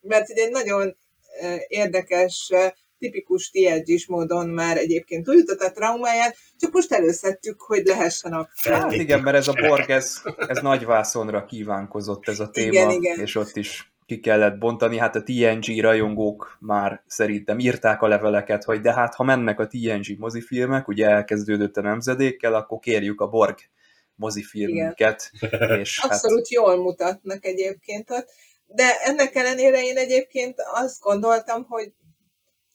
mert 0.01 0.29
ugye 0.29 0.43
egy 0.43 0.51
nagyon 0.51 0.97
érdekes, 1.67 2.51
tipikus 2.99 3.49
tng 3.49 4.07
módon 4.07 4.49
már 4.49 4.77
egyébként 4.77 5.23
túljutott 5.23 5.59
a 5.59 5.71
traumáján, 5.71 6.33
csak 6.59 6.71
most 6.73 6.91
előszedtük, 6.91 7.61
hogy 7.61 7.85
lehessen 7.85 8.33
akció. 8.33 8.73
Hát 8.73 8.91
igen, 8.91 9.19
mert 9.19 9.37
ez 9.37 9.47
a 9.47 9.53
Borg, 9.53 9.89
ez, 9.89 10.21
ez 10.47 10.57
nagy 10.61 10.85
vászonra 10.85 11.45
kívánkozott 11.45 12.27
ez 12.27 12.39
a 12.39 12.49
téma, 12.49 12.71
igen, 12.71 12.91
igen. 12.91 13.19
és 13.19 13.35
ott 13.35 13.55
is 13.55 13.92
ki 14.13 14.19
kellett 14.19 14.57
bontani, 14.57 14.97
hát 14.97 15.15
a 15.15 15.23
TNG 15.23 15.81
rajongók 15.81 16.57
már 16.59 17.03
szerintem 17.07 17.59
írták 17.59 18.01
a 18.01 18.07
leveleket, 18.07 18.63
hogy 18.63 18.81
de 18.81 18.93
hát 18.93 19.15
ha 19.15 19.23
mennek 19.23 19.59
a 19.59 19.67
TNG 19.67 20.17
mozifilmek, 20.17 20.87
ugye 20.87 21.07
elkezdődött 21.07 21.77
a 21.77 21.81
nemzedékkel, 21.81 22.53
akkor 22.53 22.79
kérjük 22.79 23.21
a 23.21 23.27
Borg 23.27 23.57
mozifilmünket. 24.15 25.31
És 25.81 25.99
Abszolút 26.03 26.37
hát... 26.37 26.49
jól 26.49 26.77
mutatnak 26.77 27.45
egyébként 27.45 28.11
ott, 28.11 28.29
de 28.65 28.83
ennek 29.03 29.35
ellenére 29.35 29.83
én 29.83 29.97
egyébként 29.97 30.55
azt 30.73 31.01
gondoltam, 31.01 31.65
hogy 31.69 31.91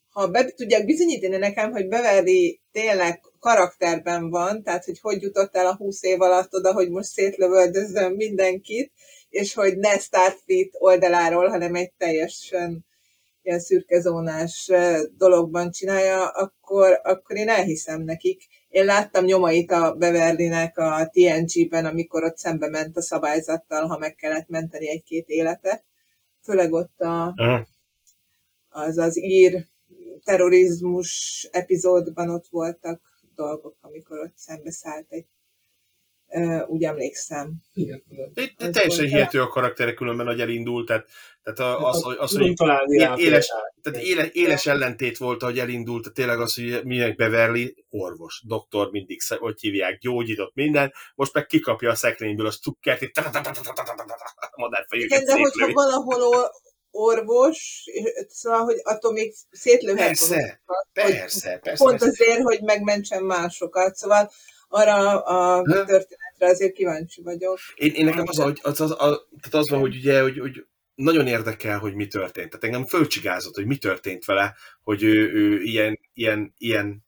ha 0.09 0.29
be 0.29 0.45
tudják 0.45 0.85
bizonyítani 0.85 1.37
nekem, 1.37 1.71
hogy 1.71 1.89
Beverly 1.89 2.61
tényleg 2.73 3.21
karakterben 3.41 4.31
van, 4.31 4.63
tehát 4.63 4.85
hogy 4.85 5.01
hogy 5.01 5.23
jutott 5.23 5.57
el 5.57 5.67
a 5.67 5.77
húsz 5.77 6.03
év 6.03 6.21
alatt 6.21 6.55
oda, 6.55 6.73
hogy 6.73 6.91
most 6.91 7.09
szétlövöldözzön 7.09 8.13
mindenkit, 8.13 8.93
és 9.29 9.55
hogy 9.55 9.77
ne 9.77 9.99
Starfleet 9.99 10.71
oldaláról, 10.79 11.49
hanem 11.49 11.75
egy 11.75 11.93
teljesen 11.93 12.87
ilyen 13.43 13.61
szürkezónás 13.61 14.71
dologban 15.17 15.71
csinálja, 15.71 16.29
akkor, 16.29 17.01
akkor 17.03 17.37
én 17.37 17.49
elhiszem 17.49 18.03
nekik. 18.03 18.47
Én 18.69 18.85
láttam 18.85 19.25
nyomait 19.25 19.71
a 19.71 19.95
Beverlynek 19.95 20.79
a 20.79 21.11
TNG-ben, 21.13 21.85
amikor 21.85 22.25
ott 22.25 22.37
szembe 22.37 22.69
ment 22.69 22.97
a 22.97 23.03
szabályzattal, 23.03 23.87
ha 23.87 23.99
meg 23.99 24.15
kellett 24.15 24.49
menteni 24.49 24.89
egy-két 24.89 25.29
életet. 25.29 25.85
Főleg 26.43 26.73
ott 26.73 27.01
a, 27.01 27.35
az 28.69 28.99
az 28.99 29.19
ír 29.19 29.67
terrorizmus 30.25 31.49
epizódban 31.53 32.31
ott 32.31 32.47
voltak 32.51 33.01
dolgok, 33.35 33.77
amikor 33.81 34.19
ott 34.19 34.37
szállt 34.71 35.07
egy 35.09 35.27
úgy 36.67 36.85
emlékszem. 36.85 37.53
Igen. 37.75 38.03
De, 38.35 38.43
de 38.59 38.71
teljesen 38.71 39.05
hihető 39.05 39.41
a 39.41 39.49
karaktere 39.49 39.95
különben, 39.95 40.27
hogy 40.27 40.41
elindult, 40.41 40.87
tehát, 40.87 41.07
tehát 41.43 41.83
az, 41.83 42.03
hogy, 42.03 42.17
az, 42.19 42.37
hogy 42.37 43.21
éles, 43.21 43.53
tehát 43.83 44.03
éles, 44.03 44.29
éles 44.33 44.67
ellentét 44.67 45.19
volt, 45.19 45.43
hogy 45.43 45.59
elindult, 45.59 46.03
tehát 46.03 46.17
tényleg 46.17 46.41
az, 46.41 46.55
hogy 46.55 46.81
milyen 46.85 47.15
Beverly 47.17 47.85
orvos, 47.91 48.43
doktor 48.47 48.91
mindig, 48.91 49.21
hogy 49.39 49.61
hívják, 49.61 49.99
gyógyított 49.99 50.55
minden, 50.55 50.93
most 51.15 51.33
meg 51.33 51.47
kikapja 51.47 51.91
a 51.91 51.95
szekrényből 51.95 52.47
a 52.47 52.51
stukkert, 52.51 53.03
itt 53.03 53.21
Igen, 54.89 55.25
de 55.25 55.33
hogyha 55.33 55.73
valahol 55.73 56.51
orvos, 56.91 57.85
szóval, 58.29 58.65
hogy 58.65 58.81
attól 58.83 59.13
még 59.13 59.35
szétlőhet. 59.51 60.07
Persze, 60.07 60.61
persze, 60.93 61.59
persze. 61.63 61.85
Pont 61.85 62.03
azért, 62.03 62.43
hogy 62.43 62.61
megmentsen 62.63 63.23
másokat. 63.23 63.95
Szóval 63.95 64.31
arra 64.69 65.21
a 65.21 65.63
történetre 65.63 66.47
azért 66.47 66.73
kíváncsi 66.73 67.23
vagyok. 67.23 67.59
Én, 67.75 67.93
én 67.95 68.05
nekem 68.05 68.25
az, 68.27 68.39
hogy, 68.39 68.59
az, 68.63 68.81
az, 68.81 68.91
az, 68.91 69.21
tehát 69.41 69.55
az 69.55 69.71
van, 69.71 69.81
hogy 69.81 69.97
ugye, 69.97 70.23
hogy, 70.23 70.39
hogy 70.39 70.67
nagyon 70.95 71.27
érdekel, 71.27 71.79
hogy 71.79 71.95
mi 71.95 72.07
történt. 72.07 72.49
Tehát 72.49 72.65
engem 72.65 72.87
fölcsigázott, 72.87 73.55
hogy 73.55 73.67
mi 73.67 73.77
történt 73.77 74.25
vele, 74.25 74.55
hogy 74.83 75.03
ő, 75.03 75.33
ő 75.33 75.63
ilyen, 75.63 75.99
ilyen, 76.15 76.55
ilyen 76.59 77.07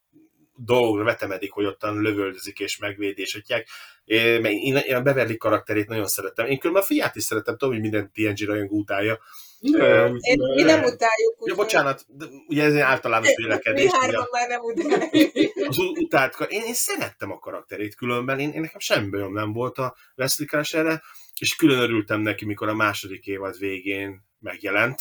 dolgokra 0.64 1.04
vetemedik, 1.04 1.52
hogy 1.52 1.64
ottan 1.64 2.00
lövöldözik 2.00 2.58
és 2.58 2.78
megvédi, 2.78 3.20
és 3.20 3.32
hogy 3.32 3.64
én, 4.04 4.76
én 4.76 4.94
a 4.94 5.02
Beverly 5.02 5.36
karakterét 5.36 5.88
nagyon 5.88 6.06
szeretem. 6.06 6.46
Én 6.46 6.58
különben 6.58 6.82
a 6.82 6.86
fiát 6.86 7.16
is 7.16 7.22
szeretem, 7.22 7.56
tudom, 7.56 7.74
hogy 7.74 7.82
minden 7.82 8.10
TNG 8.12 8.46
rajongó 8.46 8.76
utálja. 8.78 9.18
Én, 9.60 10.38
mi 10.54 10.62
nem 10.62 10.84
utáljuk. 10.84 11.36
Ja, 11.44 11.54
bocsánat, 11.54 12.04
de 12.08 12.24
ugye 12.46 12.64
ez 12.64 12.74
egy 12.74 12.80
általános 12.80 13.34
vélekedés. 13.36 13.84
Mi 13.84 13.98
hárman 13.98 14.26
már 14.30 14.48
nem 14.48 14.60
utáljuk. 14.60 15.56
Az 15.68 15.78
utált, 15.78 16.36
én, 16.48 16.62
én 16.62 16.74
szerettem 16.74 17.30
a 17.30 17.38
karakterét 17.38 17.94
különben, 17.94 18.38
én, 18.38 18.50
én 18.50 18.60
nekem 18.60 18.78
semmi 18.78 19.10
bajom 19.10 19.32
nem 19.32 19.52
volt 19.52 19.78
a 19.78 19.96
Wesley 20.16 20.46
Crusherre, 20.46 21.02
és 21.38 21.56
külön 21.56 21.78
örültem 21.78 22.20
neki, 22.20 22.44
mikor 22.44 22.68
a 22.68 22.74
második 22.74 23.26
évad 23.26 23.58
végén 23.58 24.28
megjelent, 24.38 25.00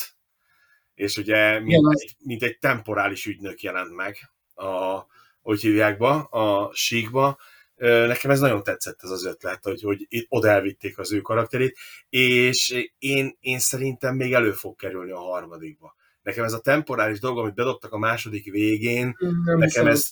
és 0.94 1.16
ugye 1.16 1.60
mint, 1.60 1.86
egy, 1.92 2.16
mint 2.18 2.42
egy 2.42 2.58
temporális 2.58 3.26
ügynök 3.26 3.60
jelent 3.60 3.94
meg 3.94 4.16
a, 4.54 5.00
hogy 5.40 5.60
hívják 5.60 5.98
be, 5.98 6.08
a 6.30 6.70
síkba, 6.74 7.38
nekem 7.80 8.30
ez 8.30 8.40
nagyon 8.40 8.62
tetszett 8.62 9.02
ez 9.02 9.10
az 9.10 9.24
ötlet, 9.24 9.64
hogy, 9.64 9.82
hogy 9.82 10.06
itt 10.08 10.26
oda 10.28 10.48
elvitték 10.48 10.98
az 10.98 11.12
ő 11.12 11.20
karakterét, 11.20 11.76
és 12.08 12.88
én, 12.98 13.36
én 13.40 13.58
szerintem 13.58 14.16
még 14.16 14.32
elő 14.32 14.52
fog 14.52 14.76
kerülni 14.76 15.10
a 15.10 15.18
harmadikba. 15.18 15.94
Nekem 16.22 16.44
ez 16.44 16.52
a 16.52 16.60
temporális 16.60 17.20
dolog, 17.20 17.38
amit 17.38 17.54
bedobtak 17.54 17.92
a 17.92 17.98
második 17.98 18.50
végén, 18.50 19.16
Nem 19.44 19.58
nekem 19.58 19.86
ez 19.86 20.08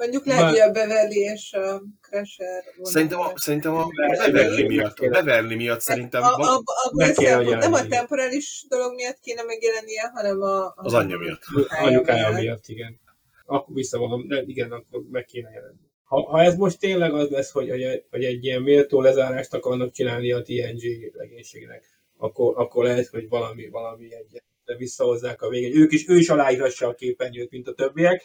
Mondjuk 0.00 0.26
lehet, 0.26 0.48
hogy 0.48 0.58
a 0.58 0.70
Beverly 0.70 1.18
és 1.18 1.52
a 1.52 1.82
Crusher. 2.00 2.62
Szerintem 2.82 3.20
a, 3.20 3.32
szerintem 3.34 3.74
a 3.74 3.86
Beverly 4.16 4.66
miatt, 4.66 4.98
a. 4.98 5.08
Beverly 5.08 5.54
miatt 5.54 5.80
szerintem 5.80 6.22
a, 6.22 6.26
a, 6.26 6.54
a, 6.54 6.62
a 6.94 7.34
hogy 7.36 7.56
nem 7.56 7.72
a 7.72 7.86
temporális 7.86 8.64
dolog 8.68 8.94
miatt 8.94 9.18
kéne 9.20 9.42
megjelennie, 9.42 10.10
hanem 10.14 10.40
a, 10.40 10.72
az 10.76 10.94
anyja 10.94 11.18
miatt. 11.18 11.42
Anyukája 11.68 12.30
miatt, 12.30 12.66
igen. 12.66 13.00
Akkor 13.46 13.74
visszavonom, 13.74 14.28
de 14.28 14.42
igen, 14.46 14.72
akkor 14.72 15.02
meg 15.10 15.24
kéne 15.24 15.50
jelenni. 15.50 15.89
Ha, 16.10 16.22
ha 16.22 16.42
ez 16.42 16.56
most 16.56 16.78
tényleg 16.78 17.14
az 17.14 17.28
lesz, 17.28 17.50
hogy, 17.50 17.70
hogy, 17.70 18.04
hogy 18.10 18.24
egy 18.24 18.44
ilyen 18.44 18.62
méltó 18.62 19.00
lezárást 19.00 19.54
akarnak 19.54 19.92
csinálni 19.92 20.32
a 20.32 20.42
TNG 20.42 21.12
legénységnek, 21.12 21.84
akkor, 22.16 22.58
akkor 22.58 22.84
lehet, 22.84 23.06
hogy 23.06 23.28
valami, 23.28 23.68
valami 23.68 24.14
egyet 24.14 24.44
de 24.64 24.76
visszahozzák 24.76 25.42
a 25.42 25.48
végén. 25.48 25.80
Ők 25.80 25.92
is, 25.92 26.08
ő 26.08 26.16
is 26.16 26.28
aláírassa 26.28 26.88
a 26.88 26.94
képernyőt, 26.94 27.50
mint 27.50 27.68
a 27.68 27.74
többiek. 27.74 28.22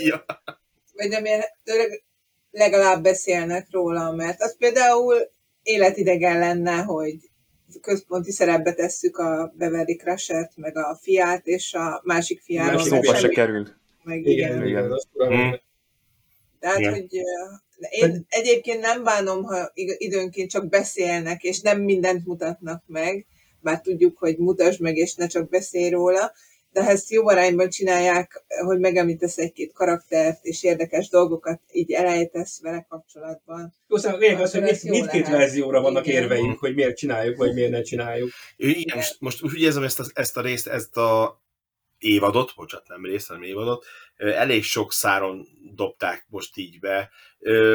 Ja. 0.00 0.24
Vagy 0.94 1.10
remélhetőleg 1.10 2.04
legalább 2.50 3.02
beszélnek 3.02 3.66
róla, 3.70 4.12
mert 4.12 4.40
az 4.40 4.56
például 4.56 5.16
életidegen 5.62 6.38
lenne, 6.38 6.82
hogy 6.82 7.14
központi 7.80 8.30
szerepbe 8.30 8.74
tesszük 8.74 9.16
a 9.16 9.52
Beverly 9.56 9.96
Crusher-t, 9.96 10.56
meg 10.56 10.76
a 10.76 10.98
fiát, 11.02 11.46
és 11.46 11.74
a 11.74 12.00
másik 12.04 12.40
fiáról 12.40 12.72
Másik 12.72 12.92
Szóba 12.92 13.14
se 13.14 13.28
került. 13.28 13.76
Meg 14.02 14.26
Igen, 14.26 14.32
igen. 14.32 14.66
igen, 14.66 14.84
igen. 15.16 15.32
Mm. 15.32 15.52
Tehát, 16.60 16.78
Igen. 16.78 16.92
hogy 16.92 17.08
én 17.90 18.26
egyébként 18.28 18.80
nem 18.80 19.02
bánom, 19.04 19.42
ha 19.42 19.70
időnként 19.74 20.50
csak 20.50 20.68
beszélnek, 20.68 21.42
és 21.42 21.60
nem 21.60 21.80
mindent 21.80 22.26
mutatnak 22.26 22.82
meg, 22.86 23.26
bár 23.60 23.80
tudjuk, 23.80 24.18
hogy 24.18 24.36
mutasd 24.38 24.80
meg, 24.80 24.96
és 24.96 25.14
ne 25.14 25.26
csak 25.26 25.48
beszélj 25.48 25.88
róla, 25.88 26.32
de 26.72 26.84
ha 26.84 26.90
ezt 26.90 27.10
jó 27.10 27.28
arányban 27.28 27.68
csinálják, 27.68 28.44
hogy 28.64 28.78
megemlítesz 28.78 29.38
egy-két 29.38 29.72
karaktert, 29.72 30.44
és 30.44 30.62
érdekes 30.62 31.08
dolgokat 31.08 31.60
így 31.72 31.92
elejtesz 31.92 32.60
vele 32.62 32.86
kapcsolatban. 32.88 33.74
Jó, 33.88 33.96
szóval 33.96 34.18
lényeg 34.18 34.40
az, 34.40 34.52
hogy 34.52 34.78
jó 34.82 34.90
mindkét 34.90 35.22
lehet. 35.22 35.38
verzióra 35.38 35.80
vannak 35.80 36.06
Igen. 36.06 36.22
érveink, 36.22 36.58
hogy 36.58 36.74
miért 36.74 36.96
csináljuk, 36.96 37.36
vagy 37.36 37.54
miért 37.54 37.70
ne 37.70 37.82
csináljuk. 37.82 38.30
Ő, 38.56 38.68
igen, 38.68 38.96
most, 38.96 39.16
most 39.20 39.42
úgy 39.42 39.60
érzem 39.60 39.82
ezt 39.82 40.00
a, 40.00 40.04
ezt 40.12 40.36
a 40.36 40.40
részt, 40.40 40.66
ezt 40.66 40.96
a 40.96 41.40
évadot, 41.98 42.52
bocsánat, 42.56 42.88
nem 42.88 43.04
részt, 43.04 43.28
hanem 43.28 43.42
évadot, 43.42 43.84
elég 44.20 44.64
sok 44.64 44.92
száron 44.92 45.46
dobták 45.74 46.26
most 46.28 46.56
így 46.56 46.80
be. 46.80 47.10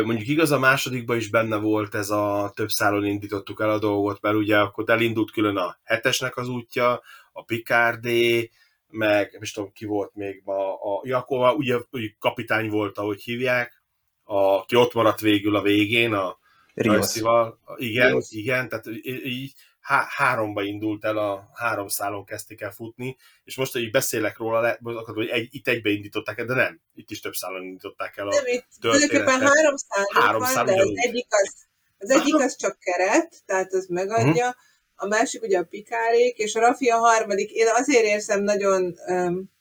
Mondjuk 0.04 0.28
igaz, 0.28 0.52
a 0.52 0.60
másodikban 0.60 1.18
is 1.18 1.30
benne 1.30 1.56
volt 1.56 1.96
ez 1.96 2.10
a 2.10 2.52
több 2.56 2.70
száron 2.70 3.06
indítottuk 3.06 3.62
el 3.62 3.70
a 3.70 3.80
dolgot, 3.80 4.22
mert 4.22 4.36
ugye 4.36 4.60
akkor 4.60 4.84
elindult 4.88 5.32
külön 5.32 5.58
a 5.58 5.78
hetesnek 5.84 6.38
az 6.38 6.48
útja, 6.48 7.02
a 7.32 7.44
Picardé, 7.44 8.52
meg 8.88 9.30
nem 9.32 9.42
is 9.42 9.52
tudom 9.52 9.72
ki 9.72 9.86
volt 9.86 10.16
még 10.16 10.42
ma, 10.46 10.74
a 10.74 11.02
Jakova, 11.04 11.54
ugye, 11.54 11.78
ugye 11.92 12.10
kapitány 12.20 12.70
volt, 12.70 12.98
ahogy 12.98 13.22
hívják, 13.22 13.84
aki 14.24 14.76
ott 14.76 14.94
maradt 14.94 15.20
végül 15.20 15.56
a 15.56 15.62
végén, 15.62 16.14
a. 16.14 16.38
Rajszival. 16.74 17.60
Igen, 17.76 18.10
Rios. 18.10 18.32
igen, 18.32 18.70
tehát 18.70 18.88
így 19.24 19.54
há- 19.86 20.10
háromba 20.10 20.64
indult 20.64 21.06
el, 21.06 21.18
a 21.18 21.50
három 21.54 21.88
szálon 21.88 22.26
kezdték 22.26 22.62
el 22.62 22.72
futni, 22.72 23.18
és 23.44 23.56
most, 23.56 23.72
hogy 23.72 23.92
beszélek 23.92 24.38
róla, 24.38 24.62
le, 24.62 24.80
akkor, 24.84 25.16
hogy 25.16 25.28
egy, 25.28 25.48
itt 25.52 25.68
egybe 25.68 25.90
indították 25.90 26.38
el, 26.38 26.46
de 26.46 26.54
nem, 26.54 26.82
itt 26.94 27.12
is 27.12 27.20
több 27.20 27.34
szálon 27.34 27.64
indították 27.64 28.18
el 28.18 28.28
a 28.28 28.34
Nem, 28.34 28.46
itt 28.46 28.66
tulajdonképpen 28.80 29.40
három 29.40 29.76
szálon 29.76 30.08
Három 30.14 30.40
van, 30.40 30.50
szál 30.50 30.66
de 30.66 30.82
az 30.82 30.92
egyik 30.94 31.28
az, 31.30 31.54
az 31.98 32.10
egyik 32.10 32.36
az 32.36 32.56
csak 32.56 32.78
keret, 32.80 33.36
tehát 33.46 33.74
az 33.74 33.86
megadja, 33.88 34.56
a 34.96 35.08
másik 35.08 35.42
ugye 35.42 35.58
a 35.58 35.64
pikárék, 35.64 36.38
és 36.38 36.56
a 36.56 36.60
Rafi 36.60 36.90
a 36.90 36.98
harmadik. 36.98 37.52
Én 37.52 37.68
azért 37.74 38.04
érzem 38.04 38.44
nagyon 38.44 38.96
um, 39.08 39.52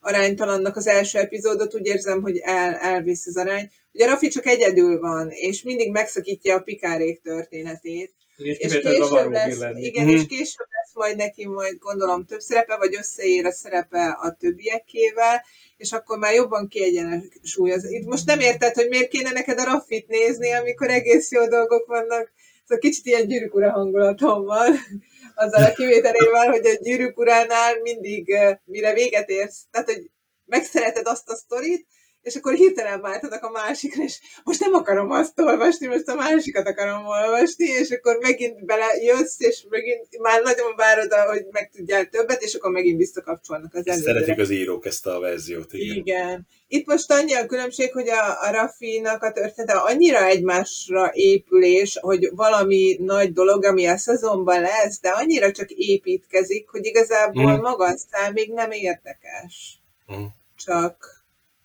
aránytalannak 0.00 0.76
az 0.76 0.86
első 0.86 1.18
epizódot, 1.18 1.74
úgy 1.74 1.86
érzem, 1.86 2.22
hogy 2.22 2.36
el, 2.36 2.74
elvisz 2.74 3.26
az 3.26 3.36
arány. 3.36 3.70
Ugye 3.92 4.06
Rafi 4.06 4.28
csak 4.28 4.46
egyedül 4.46 5.00
van, 5.00 5.30
és 5.30 5.62
mindig 5.62 5.90
megszakítja 5.90 6.54
a 6.54 6.60
pikárék 6.60 7.20
történetét. 7.20 8.14
És 8.38 8.78
később 8.78 9.30
lesz, 9.30 9.58
lenni. 9.58 9.84
igen, 9.84 10.04
Mhm. 10.04 10.14
és 10.14 10.26
később 10.26 10.66
lesz 10.70 10.94
majd 10.94 11.16
neki 11.16 11.46
majd 11.46 11.78
gondolom 11.78 12.24
több 12.24 12.40
szerepe, 12.40 12.76
vagy 12.76 12.94
összeér 12.94 13.44
a 13.46 13.52
szerepe 13.52 14.18
a 14.20 14.36
többiekével, 14.38 15.44
és 15.76 15.92
akkor 15.92 16.18
már 16.18 16.34
jobban 16.34 16.68
kiegyensúlyoz. 16.68 17.84
Itt 17.90 18.06
most 18.06 18.26
nem 18.26 18.40
érted, 18.40 18.74
hogy 18.74 18.88
miért 18.88 19.08
kéne 19.08 19.30
neked 19.30 19.58
a 19.58 19.64
Raffit 19.64 20.08
nézni, 20.08 20.52
amikor 20.52 20.90
egész 20.90 21.30
jó 21.30 21.46
dolgok 21.48 21.86
vannak. 21.86 22.32
Szóval 22.62 22.78
kicsit 22.78 23.06
ilyen 23.06 23.26
gyűrűk 23.26 23.54
ura 23.54 23.70
hangulatom 23.70 24.44
van, 24.44 24.74
azzal 25.34 25.64
a 25.64 25.72
kivételével, 25.72 26.50
hogy 26.50 26.66
a 26.66 26.78
gyűrűk 26.82 27.18
uránál 27.18 27.80
mindig, 27.82 28.34
mire 28.64 28.92
véget 28.92 29.28
érsz, 29.28 29.58
tehát, 29.70 29.90
hogy 29.92 30.10
megszereted 30.44 31.06
azt 31.06 31.28
a 31.28 31.34
sztorit, 31.34 31.86
és 32.22 32.34
akkor 32.34 32.54
hirtelen 32.54 33.00
váltanak 33.00 33.42
a 33.42 33.50
másikra, 33.50 34.02
és 34.02 34.18
most 34.44 34.60
nem 34.60 34.74
akarom 34.74 35.10
azt 35.10 35.40
olvasni, 35.40 35.86
most 35.86 36.08
a 36.08 36.14
másikat 36.14 36.66
akarom 36.66 37.06
olvasni, 37.06 37.64
és 37.66 37.90
akkor 37.90 38.18
megint 38.20 38.64
belejössz, 38.64 39.40
és 39.40 39.64
megint 39.68 40.18
már 40.20 40.42
nagyon 40.42 40.74
várod, 40.76 41.12
hogy 41.12 41.46
megtudjál 41.50 42.08
többet, 42.08 42.42
és 42.42 42.54
akkor 42.54 42.70
megint 42.70 42.98
visszakapcsolnak 42.98 43.74
az 43.74 43.86
előzőre. 43.86 44.12
szeretik 44.12 44.38
az 44.40 44.50
írók 44.50 44.86
ezt 44.86 45.06
a 45.06 45.20
verziót, 45.20 45.72
igen. 45.72 45.96
Igen. 45.96 46.46
Itt 46.68 46.86
most 46.86 47.10
annyi 47.12 47.34
a 47.34 47.46
különbség, 47.46 47.92
hogy 47.92 48.08
a, 48.08 48.42
a 48.42 48.50
Rafinak 48.50 49.22
a 49.22 49.32
története 49.32 49.72
annyira 49.78 50.24
egymásra 50.26 51.10
épülés, 51.14 51.98
hogy 52.00 52.28
valami 52.34 52.96
nagy 53.00 53.32
dolog, 53.32 53.64
ami 53.64 53.86
a 53.86 53.96
szezonban 53.96 54.60
lesz, 54.60 55.00
de 55.00 55.08
annyira 55.08 55.52
csak 55.52 55.70
építkezik, 55.70 56.68
hogy 56.68 56.86
igazából 56.86 57.52
Mhm. 57.52 57.60
maga 57.60 57.84
a 57.84 57.96
szám 58.10 58.32
még 58.32 58.52
nem 58.52 58.70
érdekes. 58.70 59.80
Mhm. 60.06 60.22
Csak, 60.64 61.17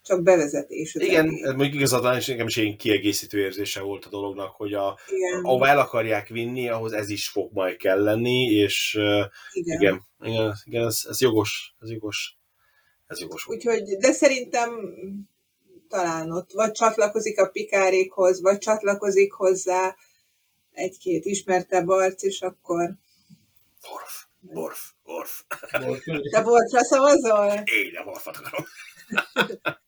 csak 0.03 0.23
bevezetés. 0.23 0.95
Igen, 0.95 1.27
egész. 1.27 1.45
mondjuk 1.45 1.73
igazad 1.73 2.15
és 2.15 2.27
nekem 2.27 2.47
is 2.47 2.57
egy 2.57 2.75
kiegészítő 2.75 3.39
érzése 3.39 3.81
volt 3.81 4.05
a 4.05 4.09
dolognak, 4.09 4.55
hogy 4.55 4.73
a, 4.73 4.99
Igen. 5.07 5.43
ahova 5.43 5.67
el 5.67 5.79
akarják 5.79 6.27
vinni, 6.27 6.69
ahhoz 6.69 6.91
ez 6.91 7.09
is 7.09 7.27
fog 7.27 7.53
majd 7.53 7.77
kelleni, 7.77 8.45
és 8.45 8.95
uh, 8.99 9.25
igen. 9.51 9.81
igen, 9.81 10.01
igen, 10.21 10.53
igen 10.65 10.85
ez, 10.85 11.01
ez 11.09 11.21
jogos, 11.21 11.75
ez 11.79 11.91
jogos, 11.91 12.37
ez 13.07 13.19
jogos. 13.19 13.47
Úgyhogy, 13.47 13.97
de 13.97 14.11
szerintem 14.11 14.69
talán 15.89 16.31
ott 16.31 16.51
vagy 16.51 16.71
csatlakozik 16.71 17.39
a 17.39 17.49
pikárékhoz, 17.49 18.41
vagy 18.41 18.57
csatlakozik 18.57 19.33
hozzá 19.33 19.95
egy-két 20.71 21.25
ismertebb 21.25 21.87
arc, 21.87 22.23
és 22.23 22.41
akkor 22.41 22.95
Orf, 23.91 24.25
Orf, 24.53 24.91
Orf. 25.03 25.43
te 26.31 26.41
voltra 26.41 26.83
szavazol? 26.83 27.63
Én 27.63 27.91
nem 27.93 28.07
Orfat 28.07 28.37
akarom. 28.37 28.65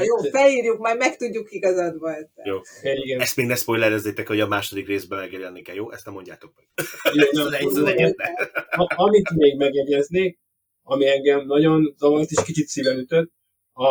Na 0.00 0.06
jó, 0.06 0.30
felírjuk, 0.30 0.78
majd 0.78 0.96
megtudjuk 0.96 1.52
igazad 1.52 1.98
volt. 1.98 2.30
Jó. 2.44 2.56
Igen. 2.82 3.20
Ezt 3.20 3.36
még 3.36 3.46
ne 3.46 3.54
spoilerezzétek, 3.54 4.26
hogy 4.26 4.40
a 4.40 4.46
második 4.46 4.86
részben 4.86 5.18
megjelenik 5.18 5.68
el, 5.68 5.74
jó? 5.74 5.92
Ezt 5.92 6.04
nem 6.04 6.14
mondjátok 6.14 6.52
meg. 6.56 6.66
Jó, 7.32 7.42
nem, 7.82 7.96
ez. 7.96 8.12
A- 8.70 8.94
amit 8.96 9.30
még 9.30 9.56
megjegyeznék, 9.56 10.38
ami 10.82 11.06
engem 11.08 11.46
nagyon 11.46 11.94
zavart 11.98 12.30
és 12.30 12.42
kicsit 12.44 12.66
szíven 12.66 12.98
ütött, 12.98 13.30
a, 13.72 13.86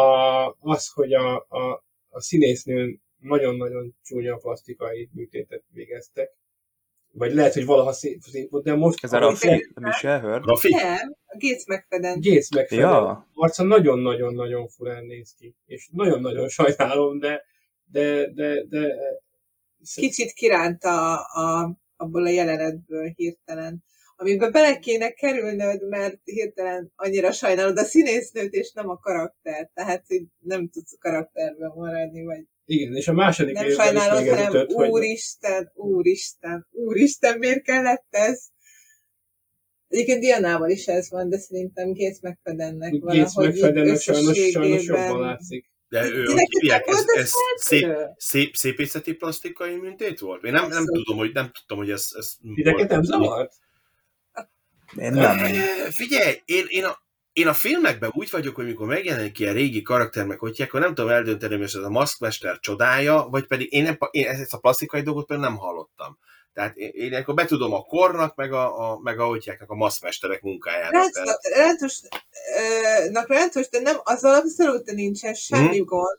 az, 0.59 0.87
hogy 0.93 1.13
a, 1.13 1.35
a, 1.35 1.83
a 2.09 2.21
színésznőn 2.21 3.01
nagyon-nagyon 3.19 3.95
csúnya 4.03 4.35
plastikai 4.35 5.09
műtétet 5.13 5.63
végeztek. 5.73 6.29
Vagy 7.11 7.33
lehet, 7.33 7.53
hogy 7.53 7.65
valaha 7.65 7.93
szép, 7.93 8.21
de 8.63 8.75
most... 8.75 9.03
Ez 9.03 9.13
a 9.13 9.19
Rafi? 9.19 9.71
Nem 9.75 9.89
is 9.89 10.03
elhör? 10.03 10.41
Rafi? 10.41 10.69
Nem, 10.69 11.15
a 11.25 11.37
Gates 11.39 11.65
McFadden. 11.67 12.19
Gész 12.19 12.55
megfelelő. 12.55 12.87
Ja. 12.87 13.29
Arca 13.33 13.63
nagyon-nagyon-nagyon 13.63 14.67
furán 14.67 15.05
néz 15.05 15.33
ki. 15.37 15.55
És 15.65 15.89
nagyon-nagyon 15.91 16.49
sajnálom, 16.49 17.19
de 17.19 17.47
de, 17.91 18.31
de, 18.33 18.63
de 18.69 18.95
Kicsit 19.95 20.33
kiránta 20.33 21.15
a, 21.15 21.39
a, 21.41 21.77
abból 21.97 22.25
a 22.25 22.29
jelenetből 22.29 23.13
hirtelen. 23.15 23.83
Amiben 24.15 24.51
bele 24.51 24.79
kéne 24.79 25.09
kerülnöd, 25.09 25.87
mert 25.87 26.19
hirtelen 26.23 26.91
annyira 26.95 27.31
sajnálod 27.31 27.77
a 27.77 27.83
színésznőt, 27.83 28.53
és 28.53 28.71
nem 28.71 28.89
a 28.89 28.97
karakter. 28.97 29.69
Tehát, 29.73 30.03
hogy 30.07 30.23
nem 30.39 30.69
tudsz 30.69 30.93
a 30.93 30.97
karakterben 30.99 31.71
maradni, 31.75 32.23
vagy 32.23 32.45
igen, 32.69 32.95
és 32.95 33.07
a 33.07 33.13
második 33.13 33.53
nem 33.53 33.65
részben 33.65 33.95
is 33.95 34.47
ütött, 34.47 34.71
hogy 34.71 34.89
úristen, 34.89 35.71
úristen, 35.75 36.67
úristen, 36.71 37.37
miért 37.37 37.63
kellett 37.63 38.05
ez? 38.09 38.47
Egyébként 39.87 40.19
Dianával 40.19 40.69
is 40.69 40.85
ez 40.87 41.09
van, 41.09 41.29
de 41.29 41.37
szerintem 41.37 41.93
Gates 41.93 42.19
McFaddennek 42.21 42.93
Gates 42.99 43.33
McFaddennek 43.35 43.99
sajnos, 43.99 44.37
sajnos 44.51 44.85
jobban 44.85 45.19
látszik. 45.19 45.69
De 45.89 46.05
ő, 46.05 46.25
hogy 46.25 46.47
hívják, 46.59 46.87
ez, 46.87 47.05
ez 47.07 47.31
szép, 47.55 47.95
szép, 48.17 48.55
szépészeti 48.55 49.13
plastikai 49.13 49.75
műtét 49.75 50.19
volt? 50.19 50.43
Én 50.43 50.51
nem, 50.51 50.61
nem 50.61 50.77
Abszolút. 50.77 51.05
tudom, 51.05 51.19
hogy 51.19 51.33
nem 51.33 51.51
tudtam, 51.51 51.77
hogy 51.77 51.89
ez, 51.89 52.07
ez 52.17 52.33
Titeket 52.55 52.89
nem 52.89 53.03
zavart? 53.03 53.53
Én 54.97 55.11
nem. 55.11 55.37
Figyelj, 55.89 56.41
én, 56.45 56.65
én, 56.67 56.83
a, 56.83 57.01
én 57.33 57.47
a 57.47 57.53
filmekben 57.53 58.11
úgy 58.13 58.29
vagyok, 58.29 58.55
hogy 58.55 58.65
mikor 58.65 58.87
megjelenik 58.87 59.39
ilyen 59.39 59.53
régi 59.53 59.81
karakter, 59.81 60.25
meg 60.25 60.39
hogy 60.39 60.61
akkor 60.61 60.79
nem 60.79 60.93
tudom 60.93 61.11
eldönteni, 61.11 61.55
hogy 61.55 61.63
ez 61.63 61.73
a 61.75 61.89
maszkmester 61.89 62.59
csodája, 62.59 63.27
vagy 63.29 63.47
pedig 63.47 63.73
én, 63.73 63.83
nem, 63.83 63.97
én 64.11 64.27
ezt 64.27 64.53
a 64.53 64.57
plastikai 64.57 65.01
dolgot 65.01 65.25
például 65.25 65.49
nem 65.49 65.57
hallottam. 65.57 66.17
Tehát 66.53 66.75
én, 66.75 66.91
én 66.93 67.13
akkor 67.13 67.33
betudom 67.33 67.73
a 67.73 67.81
kornak, 67.81 68.35
meg 68.35 68.53
a, 68.53 68.91
a, 68.91 68.99
meg 68.99 69.19
a, 69.19 69.25
hogy 69.25 69.43
hívják, 69.43 69.69
a 69.69 69.75
maszkmesterek 69.75 70.41
munkájának. 70.41 71.11
Rántosnak 71.55 73.27
rántos, 73.27 73.69
de 73.69 73.79
nem, 73.79 73.95
azzal 74.03 74.35
abszolút 74.35 74.91
nincsen 74.91 75.33
semmi 75.33 75.77
Hm? 75.77 75.83
gond, 75.83 76.17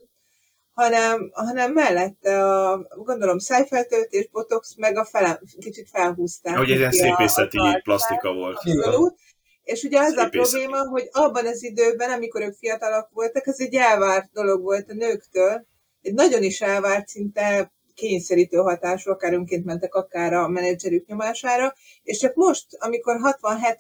hanem, 0.73 1.31
hanem 1.33 1.73
mellette 1.73 2.45
a, 2.45 2.87
gondolom, 2.97 3.39
szájfeltöltés, 3.39 4.29
botox, 4.29 4.75
meg 4.77 4.97
a 4.97 5.05
fele, 5.05 5.41
kicsit 5.59 5.89
felhúzták. 5.89 6.57
Hogy 6.57 6.71
egy 6.71 6.79
ilyen 6.79 6.93
szépészeti 6.93 7.59
plastika 7.83 8.33
volt. 8.33 8.57
Abszolút. 8.57 9.19
És 9.73 9.83
ugye 9.83 10.01
az 10.01 10.16
a 10.16 10.29
probléma, 10.29 10.89
hogy 10.89 11.09
abban 11.12 11.47
az 11.47 11.62
időben, 11.62 12.11
amikor 12.11 12.43
ők 12.43 12.55
fiatalok 12.55 13.09
voltak, 13.12 13.47
ez 13.47 13.61
egy 13.61 13.75
elvárt 13.75 14.33
dolog 14.33 14.62
volt 14.62 14.91
a 14.91 14.95
nőktől, 14.95 15.66
egy 16.03 16.14
nagyon 16.14 16.43
is 16.43 16.61
elvárt, 16.61 17.09
szinte 17.09 17.73
kényszerítő 17.95 18.57
hatású, 18.57 19.11
akár 19.11 19.33
önként 19.33 19.64
mentek, 19.64 19.95
akár 19.95 20.33
a 20.33 20.49
menedzserük 20.49 21.07
nyomására, 21.07 21.75
és 22.03 22.18
csak 22.18 22.35
most, 22.35 22.66
amikor 22.79 23.16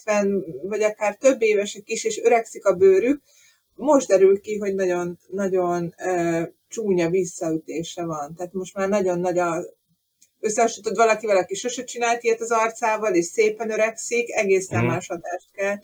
60-70 0.04 0.44
vagy 0.62 0.82
akár 0.82 1.16
több 1.16 1.42
évesek 1.42 1.88
is, 1.88 2.04
és 2.04 2.20
öregszik 2.22 2.64
a 2.64 2.74
bőrük, 2.74 3.22
most 3.74 4.08
derül 4.08 4.40
ki, 4.40 4.58
hogy 4.58 4.74
nagyon, 4.74 5.18
nagyon 5.28 5.94
uh, 6.04 6.42
csúnya 6.68 7.10
visszaütése 7.10 8.04
van. 8.04 8.34
Tehát 8.34 8.52
most 8.52 8.74
már 8.74 8.88
nagyon 8.88 9.20
nagy 9.20 9.38
a 9.38 9.64
összehasonlítod 10.40 10.96
valakivel, 10.96 11.36
aki 11.36 11.54
sose 11.54 11.84
csinált 11.84 12.22
ilyet 12.22 12.40
az 12.40 12.50
arcával, 12.50 13.14
és 13.14 13.24
szépen 13.24 13.70
öregszik, 13.70 14.30
egészen 14.30 14.78
Mhm. 14.78 14.92
más 14.92 15.06
hatást 15.06 15.48
kell, 15.52 15.76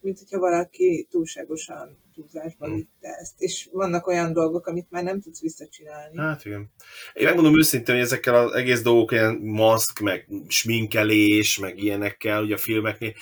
mint 0.00 0.18
hogyha 0.18 0.38
valaki 0.38 1.06
túlságosan 1.10 2.02
túlzásba 2.14 2.66
Mhm. 2.66 2.74
vitte 2.74 3.08
ezt. 3.20 3.34
És 3.38 3.68
vannak 3.72 4.06
olyan 4.06 4.32
dolgok, 4.32 4.66
amit 4.66 4.90
már 4.90 5.02
nem 5.02 5.20
tudsz 5.20 5.40
visszacsinálni. 5.40 6.16
Hát 6.16 6.44
igen. 6.44 6.70
Én 7.14 7.24
megmondom 7.24 7.58
őszintén, 7.58 7.94
hogy 7.94 8.04
ezekkel 8.04 8.34
az 8.34 8.52
egész 8.52 8.82
dolgok, 8.82 9.12
ilyen 9.12 9.34
maszk, 9.42 9.98
meg 9.98 10.28
sminkelés, 10.48 11.58
meg 11.58 11.78
ilyenekkel, 11.82 12.42
ugye 12.42 12.54
a 12.54 12.58
filmeknél, 12.58 13.12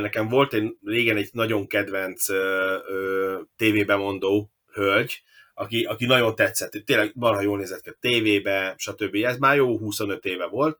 nekem 0.00 0.28
volt 0.28 0.54
egy, 0.54 0.76
régen 0.84 1.16
egy 1.16 1.28
nagyon 1.32 1.66
kedvenc 1.66 2.28
ö, 2.28 3.40
tévébemondó 3.56 4.50
hölgy, 4.72 5.22
aki, 5.62 5.84
aki 5.84 6.06
nagyon 6.06 6.34
tetszett, 6.34 6.82
tényleg 6.84 7.12
marha 7.14 7.40
jól 7.40 7.58
nézett 7.58 7.80
ki 7.80 7.88
a 7.88 7.96
tévébe, 8.00 8.74
stb. 8.76 9.14
Ez 9.14 9.36
már 9.36 9.56
jó 9.56 9.78
25 9.78 10.24
éve 10.24 10.46
volt, 10.46 10.78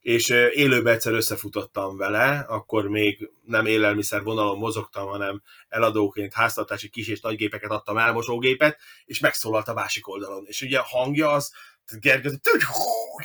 és 0.00 0.28
élőben 0.52 0.94
egyszer 0.94 1.12
összefutottam 1.12 1.96
vele, 1.96 2.44
akkor 2.48 2.88
még 2.88 3.30
nem 3.42 3.66
élelmiszer 3.66 4.22
vonalon 4.22 4.58
mozogtam, 4.58 5.06
hanem 5.06 5.42
eladóként 5.68 6.32
háztartási 6.32 6.88
kis 6.88 7.08
és 7.08 7.20
nagy 7.20 7.36
gépeket 7.36 7.70
adtam 7.70 7.98
el, 7.98 8.12
mosógépet, 8.12 8.78
és 9.04 9.18
megszólalt 9.20 9.68
a 9.68 9.74
másik 9.74 10.08
oldalon. 10.08 10.44
És 10.46 10.62
ugye 10.62 10.78
a 10.78 10.86
hangja 10.86 11.30
az, 11.30 11.52
Gergő, 12.00 12.30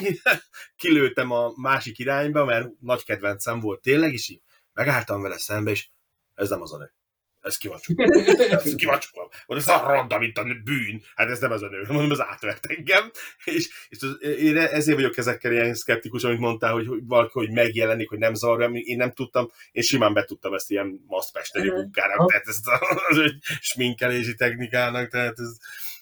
kilőttem 0.81 1.31
a 1.31 1.53
másik 1.55 1.99
irányba, 1.99 2.45
mert 2.45 2.69
nagy 2.79 3.03
kedvencem 3.03 3.59
volt 3.59 3.81
tényleg, 3.81 4.13
és 4.13 4.29
így 4.29 4.41
megálltam 4.73 5.21
vele 5.21 5.37
szembe, 5.37 5.71
és 5.71 5.87
ez 6.35 6.49
nem 6.49 6.61
az 6.61 6.73
a 6.73 6.77
nő. 6.77 6.93
Ez 7.49 7.57
ki 7.57 7.67
van 7.67 7.79
csukva. 7.79 8.03
Ez 8.49 8.75
ki 8.75 8.85
van 8.85 8.99
csukva. 8.99 9.29
Mondom, 9.47 9.67
ez 9.67 9.81
a 9.81 9.91
ronda, 9.93 10.17
mint 10.17 10.37
a 10.37 10.43
bűn. 10.63 11.01
Hát 11.15 11.29
ez 11.29 11.39
nem 11.39 11.51
az 11.51 11.61
a 11.61 11.69
nő. 11.69 11.83
Mondom, 11.87 12.11
ez 12.11 12.21
átvert 12.21 12.65
engem. 12.65 13.11
És, 13.43 13.69
és 13.89 13.97
az, 14.01 14.17
én 14.21 14.57
ezért 14.57 14.97
vagyok 14.97 15.17
ezekkel 15.17 15.51
ilyen 15.51 15.73
szkeptikus, 15.73 16.23
amit 16.23 16.39
mondtál, 16.39 16.71
hogy, 16.71 16.87
valaki, 17.07 17.31
hogy 17.33 17.51
megjelenik, 17.51 18.09
hogy 18.09 18.19
nem 18.19 18.33
zavarja. 18.33 18.69
Én 18.69 18.97
nem 18.97 19.11
tudtam, 19.11 19.51
én 19.71 19.83
simán 19.83 20.13
betudtam 20.13 20.53
ezt 20.53 20.71
ilyen 20.71 21.03
maszkmesteri 21.07 21.67
Mhm. 21.69 21.77
munkának, 21.77 22.29
tehát 22.29 22.47
ez 22.47 22.57
az, 22.63 23.17
az, 23.17 23.31
sminkelési 23.61 24.35
technikának, 24.35 25.09
tehát 25.09 25.39
ez, 25.39 25.57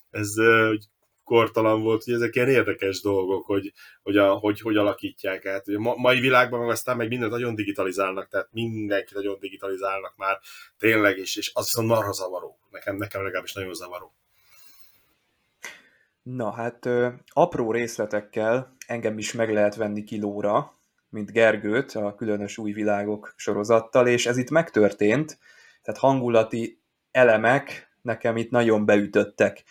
ez 0.10 0.34
hogy 0.68 0.86
kortalan 1.28 1.82
volt, 1.82 2.04
hogy 2.04 2.14
ezek 2.14 2.36
ilyen 2.36 2.50
érdekes 2.50 3.02
dolgok, 3.02 3.46
hogy, 3.46 3.74
hogy, 4.04 4.18
a, 4.18 4.34
hogy, 4.34 4.62
hogy 4.62 4.78
alakítják 4.78 5.46
át. 5.46 5.68
A 5.68 5.80
ma- 5.80 5.96
mai 5.96 6.20
világban 6.20 6.60
meg 6.60 6.70
aztán 6.70 6.98
meg 6.98 7.08
mindent 7.08 7.32
nagyon 7.32 7.56
digitalizálnak, 7.56 8.28
tehát 8.28 8.50
mindenki 8.52 9.14
nagyon 9.14 9.40
digitalizálnak 9.40 10.14
már 10.16 10.40
tényleg, 10.78 11.18
és, 11.18 11.36
és 11.36 11.52
az 11.54 11.66
viszont 11.66 11.88
marha 11.88 12.12
zavaró. 12.12 12.60
Nekem, 12.72 12.96
nekem 12.96 13.24
legalábbis 13.24 13.54
nagyon 13.54 13.74
zavaró. 13.74 14.14
Na 16.24 16.52
hát 16.52 16.86
ö, 16.86 17.08
apró 17.28 17.72
részletekkel 17.72 18.76
engem 18.88 19.18
is 19.18 19.34
meg 19.34 19.54
lehet 19.54 19.76
venni 19.76 20.04
kilóra, 20.04 20.72
mint 21.10 21.32
Gergőt 21.32 21.92
a 21.92 22.16
Különös 22.16 22.58
Új 22.58 22.72
Világok 22.72 23.34
sorozattal, 23.36 24.08
és 24.08 24.26
ez 24.26 24.38
itt 24.38 24.50
megtörtént, 24.50 25.40
tehát 25.82 26.00
hangulati 26.00 26.82
elemek 27.12 27.96
nekem 28.02 28.38
itt 28.38 28.50
nagyon 28.50 28.86
beütöttek. 28.86 29.64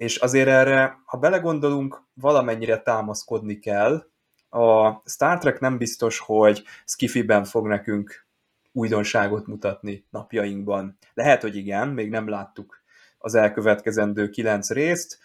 És 0.00 0.16
azért 0.16 0.48
erre, 0.48 1.00
ha 1.04 1.18
belegondolunk, 1.18 2.02
valamennyire 2.14 2.78
támaszkodni 2.78 3.58
kell. 3.58 4.04
A 4.48 4.92
Star 5.04 5.38
Trek 5.38 5.60
nem 5.60 5.78
biztos, 5.78 6.18
hogy 6.18 6.64
skifiben 6.84 7.44
fog 7.44 7.66
nekünk 7.66 8.26
újdonságot 8.72 9.46
mutatni 9.46 10.06
napjainkban. 10.10 10.98
Lehet, 11.14 11.42
hogy 11.42 11.56
igen, 11.56 11.88
még 11.88 12.10
nem 12.10 12.28
láttuk 12.28 12.82
az 13.18 13.34
elkövetkezendő 13.34 14.28
kilenc 14.28 14.70
részt, 14.70 15.18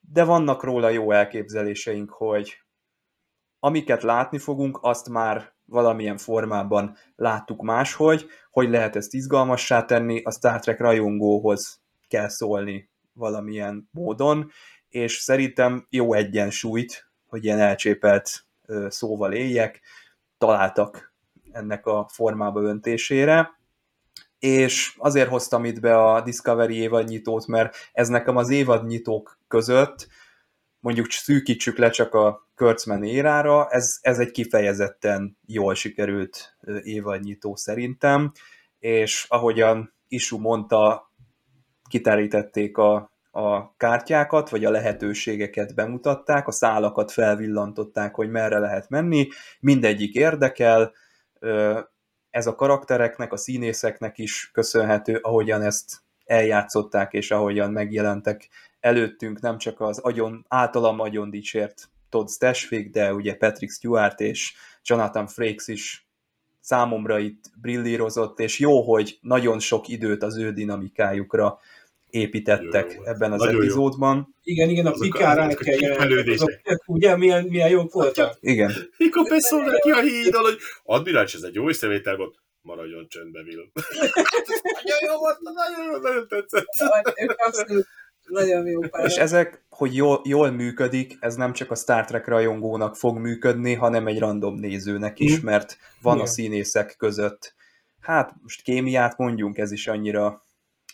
de 0.00 0.24
vannak 0.24 0.62
róla 0.62 0.88
jó 0.88 1.10
elképzeléseink, 1.10 2.10
hogy 2.10 2.62
amiket 3.58 4.02
látni 4.02 4.38
fogunk, 4.38 4.78
azt 4.82 5.08
már 5.08 5.52
valamilyen 5.64 6.18
formában 6.18 6.96
láttuk 7.16 7.62
máshogy, 7.62 8.26
hogy 8.50 8.68
lehet 8.68 8.96
ezt 8.96 9.14
izgalmassá 9.14 9.84
tenni, 9.84 10.22
a 10.22 10.30
Star 10.30 10.60
Trek 10.60 10.78
rajongóhoz 10.78 11.82
kell 12.08 12.28
szólni 12.28 12.92
valamilyen 13.14 13.88
módon, 13.92 14.50
és 14.88 15.12
szerintem 15.12 15.86
jó 15.90 16.12
egyensúlyt, 16.12 17.10
hogy 17.26 17.44
ilyen 17.44 17.58
elcsépelt 17.58 18.44
szóval 18.88 19.32
éljek, 19.32 19.80
találtak 20.38 21.14
ennek 21.52 21.86
a 21.86 22.08
formába 22.12 22.60
öntésére, 22.60 23.50
és 24.38 24.94
azért 24.98 25.28
hoztam 25.28 25.64
itt 25.64 25.80
be 25.80 26.02
a 26.02 26.20
Discovery 26.20 26.76
évadnyitót, 26.76 27.46
mert 27.46 27.76
ez 27.92 28.08
nekem 28.08 28.36
az 28.36 28.50
évadnyitók 28.50 29.38
között, 29.48 30.08
mondjuk 30.80 31.10
szűkítsük 31.10 31.78
le 31.78 31.90
csak 31.90 32.14
a 32.14 32.48
Kurtzman 32.54 33.04
érára, 33.04 33.68
ez, 33.68 33.98
ez 34.00 34.18
egy 34.18 34.30
kifejezetten 34.30 35.38
jól 35.46 35.74
sikerült 35.74 36.56
évadnyitó 36.82 37.56
szerintem, 37.56 38.32
és 38.78 39.26
ahogyan 39.28 39.94
Isu 40.08 40.38
mondta, 40.38 41.12
kiterítették 41.88 42.78
a, 42.78 43.12
a 43.30 43.76
kártyákat, 43.76 44.48
vagy 44.48 44.64
a 44.64 44.70
lehetőségeket 44.70 45.74
bemutatták, 45.74 46.48
a 46.48 46.52
szálakat 46.52 47.12
felvillantották, 47.12 48.14
hogy 48.14 48.30
merre 48.30 48.58
lehet 48.58 48.88
menni, 48.88 49.28
mindegyik 49.60 50.14
érdekel, 50.14 50.92
ez 52.30 52.46
a 52.46 52.54
karaktereknek, 52.54 53.32
a 53.32 53.36
színészeknek 53.36 54.18
is 54.18 54.50
köszönhető, 54.52 55.18
ahogyan 55.22 55.62
ezt 55.62 56.02
eljátszották, 56.24 57.12
és 57.12 57.30
ahogyan 57.30 57.70
megjelentek 57.70 58.48
előttünk, 58.80 59.40
nem 59.40 59.58
csak 59.58 59.80
az 59.80 59.98
agyon, 59.98 60.44
általam 60.48 60.96
nagyon 60.96 61.30
dicsért 61.30 61.88
Todd 62.08 62.26
Stashwick, 62.28 62.90
de 62.90 63.14
ugye 63.14 63.34
Patrick 63.34 63.72
Stewart 63.72 64.20
és 64.20 64.54
Jonathan 64.84 65.26
Frakes 65.26 65.68
is 65.68 66.08
számomra 66.60 67.18
itt 67.18 67.44
brillírozott, 67.60 68.40
és 68.40 68.58
jó, 68.58 68.80
hogy 68.82 69.18
nagyon 69.20 69.58
sok 69.58 69.88
időt 69.88 70.22
az 70.22 70.36
ő 70.36 70.52
dinamikájukra 70.52 71.58
építettek 72.14 72.92
Jó, 72.92 73.02
jó. 73.02 73.04
ebben 73.10 73.32
az 73.32 73.38
Nagyon 73.38 73.54
jó. 73.54 73.60
epizódban. 73.60 74.34
Igen, 74.42 74.68
igen, 74.68 74.86
a 74.86 74.90
Azok 74.90 75.02
a- 75.02 75.06
pikár 75.10 75.38
azok 75.38 75.50
a 75.50 75.52
átkeljen. 75.52 75.90
kifejlődések. 75.92 76.60
Azok, 76.64 76.82
ugye, 76.86 77.16
milyen, 77.16 77.44
milyen 77.44 77.68
jók 77.68 77.92
voltak? 77.92 78.36
Igen, 78.40 78.72
Mikor 78.96 79.28
beszólnak 79.28 79.80
ki 79.80 79.90
a 79.90 80.00
hídon, 80.00 80.42
hogy 80.42 80.58
admirális, 80.84 81.34
ez 81.34 81.42
egy 81.42 81.54
jó 81.54 81.68
észrevétel 81.68 82.16
volt, 82.16 82.34
maradjon 82.60 83.06
csöndbe, 83.08 83.40
Will. 83.40 83.70
nagyon 84.74 85.12
jó 85.12 85.18
volt, 85.18 85.38
nagyon 85.40 85.92
jó, 85.92 85.98
nagyon 86.00 86.28
tetszett. 86.28 86.66
Abszolút 87.46 87.86
nagyon 88.24 88.66
jó 88.66 88.80
pár. 88.80 89.04
és 89.06 89.16
ezek, 89.16 89.64
hogy 89.68 89.94
jól, 89.96 90.20
jól 90.24 90.50
működik, 90.50 91.16
ez 91.20 91.34
nem 91.34 91.52
csak 91.52 91.70
a 91.70 91.74
Star 91.74 92.04
Trek 92.04 92.26
rajongónak 92.26 92.96
fog 92.96 93.18
működni, 93.18 93.74
hanem 93.74 94.06
egy 94.06 94.18
random 94.18 94.54
nézőnek 94.54 95.18
is, 95.20 95.36
Mhm. 95.36 95.44
mert 95.44 95.76
van 96.02 96.20
a 96.20 96.26
színészek 96.26 96.94
között, 96.98 97.54
hát 98.00 98.32
most 98.42 98.62
kémiát 98.62 99.18
mondjunk, 99.18 99.58
ez 99.58 99.72
is 99.72 99.86
annyira 99.86 100.42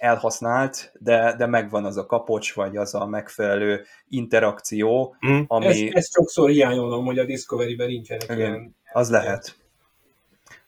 elhasznált, 0.00 0.92
de, 0.98 1.34
de 1.36 1.46
megvan 1.46 1.84
az 1.84 1.96
a 1.96 2.06
kapocs, 2.06 2.54
vagy 2.54 2.76
az 2.76 2.94
a 2.94 3.06
megfelelő 3.06 3.84
interakció, 4.08 5.16
Mm. 5.26 5.40
ami 5.46 5.66
Ezt, 5.66 5.94
ezt 5.94 6.12
sokszor 6.12 6.50
hiányolom, 6.50 7.04
hogy 7.04 7.18
a 7.18 7.24
Discovery-ben 7.24 7.86
nincsenek 7.86 8.22
Igen. 8.22 8.38
ilyen. 8.38 8.76
az 8.92 9.10
lehet. 9.10 9.56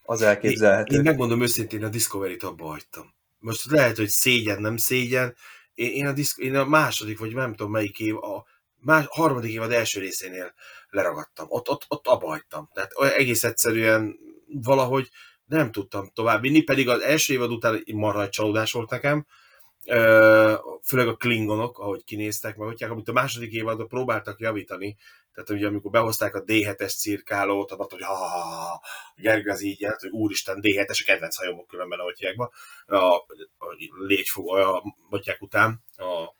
Az 0.02 0.20
Én, 0.20 0.28
elképzelhető. 0.28 0.94
én 0.96 1.02
megmondom 1.02 1.42
őszintén, 1.42 1.84
a 1.84 1.88
Discovery-t 1.88 2.42
abba 2.42 2.64
hagytam. 2.66 3.14
Most 3.38 3.70
lehet, 3.70 3.96
hogy 3.96 4.08
szégyen, 4.08 4.60
nem 4.60 4.76
szégyen. 4.76 5.34
Én, 5.74 5.90
én, 5.90 6.06
a, 6.06 6.12
diszk, 6.12 6.38
én 6.38 6.56
a 6.56 6.64
második, 6.64 7.18
vagy 7.18 7.34
nem 7.34 7.54
tudom 7.54 7.72
melyik 7.72 7.98
év, 8.00 8.16
a 8.16 8.44
más, 8.80 9.04
harmadik 9.08 9.52
évad 9.52 9.72
első 9.72 10.00
részénél 10.00 10.52
leragadtam. 10.90 11.46
Ott, 11.48 11.68
ott, 11.68 11.84
ott 11.88 12.06
abba 12.06 12.26
hagytam. 12.26 12.68
Tehát 12.74 12.92
egész 13.16 13.44
egyszerűen 13.44 14.16
valahogy 14.46 15.08
nem 15.52 15.72
tudtam 15.72 16.10
továbbvinni, 16.14 16.62
pedig 16.62 16.88
az 16.88 17.00
első 17.00 17.32
évad 17.32 17.50
után 17.50 17.82
marha 17.86 18.22
egy 18.22 18.28
csalódás 18.28 18.72
volt 18.72 18.90
nekem, 18.90 19.26
főleg 20.82 21.08
a 21.08 21.16
klingonok, 21.16 21.78
ahogy 21.78 22.04
kinéztek, 22.04 22.56
meg 22.56 22.68
hogy 22.68 22.82
amit 22.82 23.08
a 23.08 23.12
második 23.12 23.52
évadban 23.52 23.88
próbáltak 23.88 24.40
javítani, 24.40 24.96
tehát 25.34 25.50
ugye 25.50 25.66
amikor 25.66 25.90
behozták 25.90 26.34
a 26.34 26.42
D7-es 26.44 26.98
cirkálót, 26.98 27.70
abban, 27.70 27.86
hogy 27.90 28.02
ha, 28.02 28.14
ha, 28.14 28.26
ha, 28.26 28.80
Gergő 29.16 29.50
az 29.50 29.62
így 29.62 29.80
jelent, 29.80 30.00
hogy 30.00 30.10
úristen, 30.10 30.58
D7-es, 30.62 31.00
a 31.00 31.04
kedvenc 31.04 31.36
hajomok 31.36 31.66
különben 31.66 31.98
a 31.98 32.04
be, 32.36 32.50
a, 32.96 33.14
a 33.58 33.76
légyfog, 34.06 34.56
a 34.56 34.82
botyák 35.08 35.42
után, 35.42 35.82
a, 35.96 36.34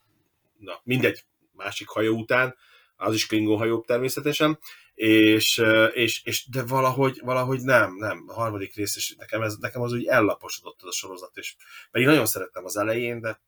na, 0.59 0.81
mindegy, 0.85 1.25
másik 1.53 1.89
hajó 1.89 2.17
után, 2.17 2.57
az 2.97 3.15
is 3.15 3.27
Klingon 3.27 3.59
hajó 3.59 3.81
természetesen, 3.81 4.59
és, 4.95 5.63
és, 5.93 6.25
és 6.25 6.49
de 6.49 6.63
valahogy, 6.63 7.21
valahogy 7.25 7.61
nem, 7.61 7.95
nem, 7.97 8.25
a 8.27 8.33
harmadik 8.33 8.75
rész, 8.75 8.97
és 8.97 9.15
nekem, 9.19 9.43
ez, 9.43 9.57
nekem 9.57 9.83
az 9.83 9.93
úgy 9.93 10.07
ellaposodott 10.07 10.83
az 10.83 10.89
a 10.89 10.93
sorozat, 10.93 11.37
és 11.37 11.57
pedig 11.91 12.07
nagyon 12.07 12.27
szerettem 12.27 12.65
az 12.65 12.77
elején, 12.77 13.21
de 13.21 13.41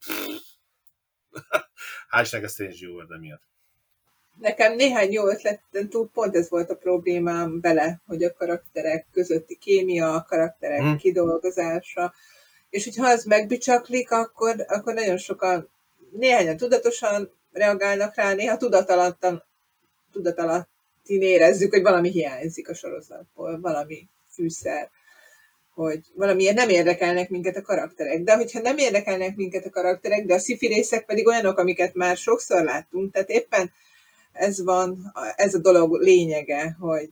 hál' 2.10 2.22
Istennek 2.22 2.46
ez 2.46 2.52
Strange 2.52 2.76
New 2.80 2.92
World 2.92 3.20
miatt. 3.20 3.42
Nekem 4.40 4.74
néhány 4.74 5.12
jó 5.12 5.28
ötleten 5.28 5.88
túl 5.88 6.10
pont 6.12 6.36
ez 6.36 6.48
volt 6.48 6.70
a 6.70 6.76
problémám 6.76 7.60
vele, 7.60 8.00
hogy 8.06 8.22
a 8.22 8.32
karakterek 8.32 9.06
közötti 9.12 9.56
kémia, 9.56 10.14
a 10.14 10.22
karakterek 10.22 10.80
hmm. 10.80 10.96
kidolgozása, 10.96 12.14
és 12.70 12.84
hogyha 12.84 13.06
az 13.06 13.24
megbicsaklik, 13.24 14.10
akkor, 14.10 14.64
akkor 14.66 14.94
nagyon 14.94 15.16
sokan, 15.16 15.70
néhányan 16.10 16.56
tudatosan 16.56 17.32
reagálnak 17.52 18.14
rá, 18.14 18.32
néha 18.32 18.56
tudatalattan, 18.56 19.44
tudatalattán 21.04 21.48
érezzük, 21.48 21.72
hogy 21.72 21.82
valami 21.82 22.10
hiányzik 22.10 22.68
a 22.68 22.74
sorozatból, 22.74 23.60
valami 23.60 24.08
fűszer, 24.34 24.90
hogy 25.74 26.00
valamiért 26.14 26.56
nem 26.56 26.68
érdekelnek 26.68 27.28
minket 27.28 27.56
a 27.56 27.62
karakterek. 27.62 28.22
De 28.22 28.36
hogyha 28.36 28.60
nem 28.60 28.78
érdekelnek 28.78 29.36
minket 29.36 29.64
a 29.64 29.70
karakterek, 29.70 30.26
de 30.26 30.34
a 30.34 30.38
szifi 30.38 30.66
részek 30.66 31.04
pedig 31.04 31.26
olyanok, 31.26 31.58
amiket 31.58 31.94
már 31.94 32.16
sokszor 32.16 32.64
láttunk, 32.64 33.12
tehát 33.12 33.30
éppen 33.30 33.72
ez 34.32 34.64
van, 34.64 35.12
ez 35.36 35.54
a 35.54 35.58
dolog 35.58 36.00
lényege, 36.00 36.76
hogy 36.80 37.08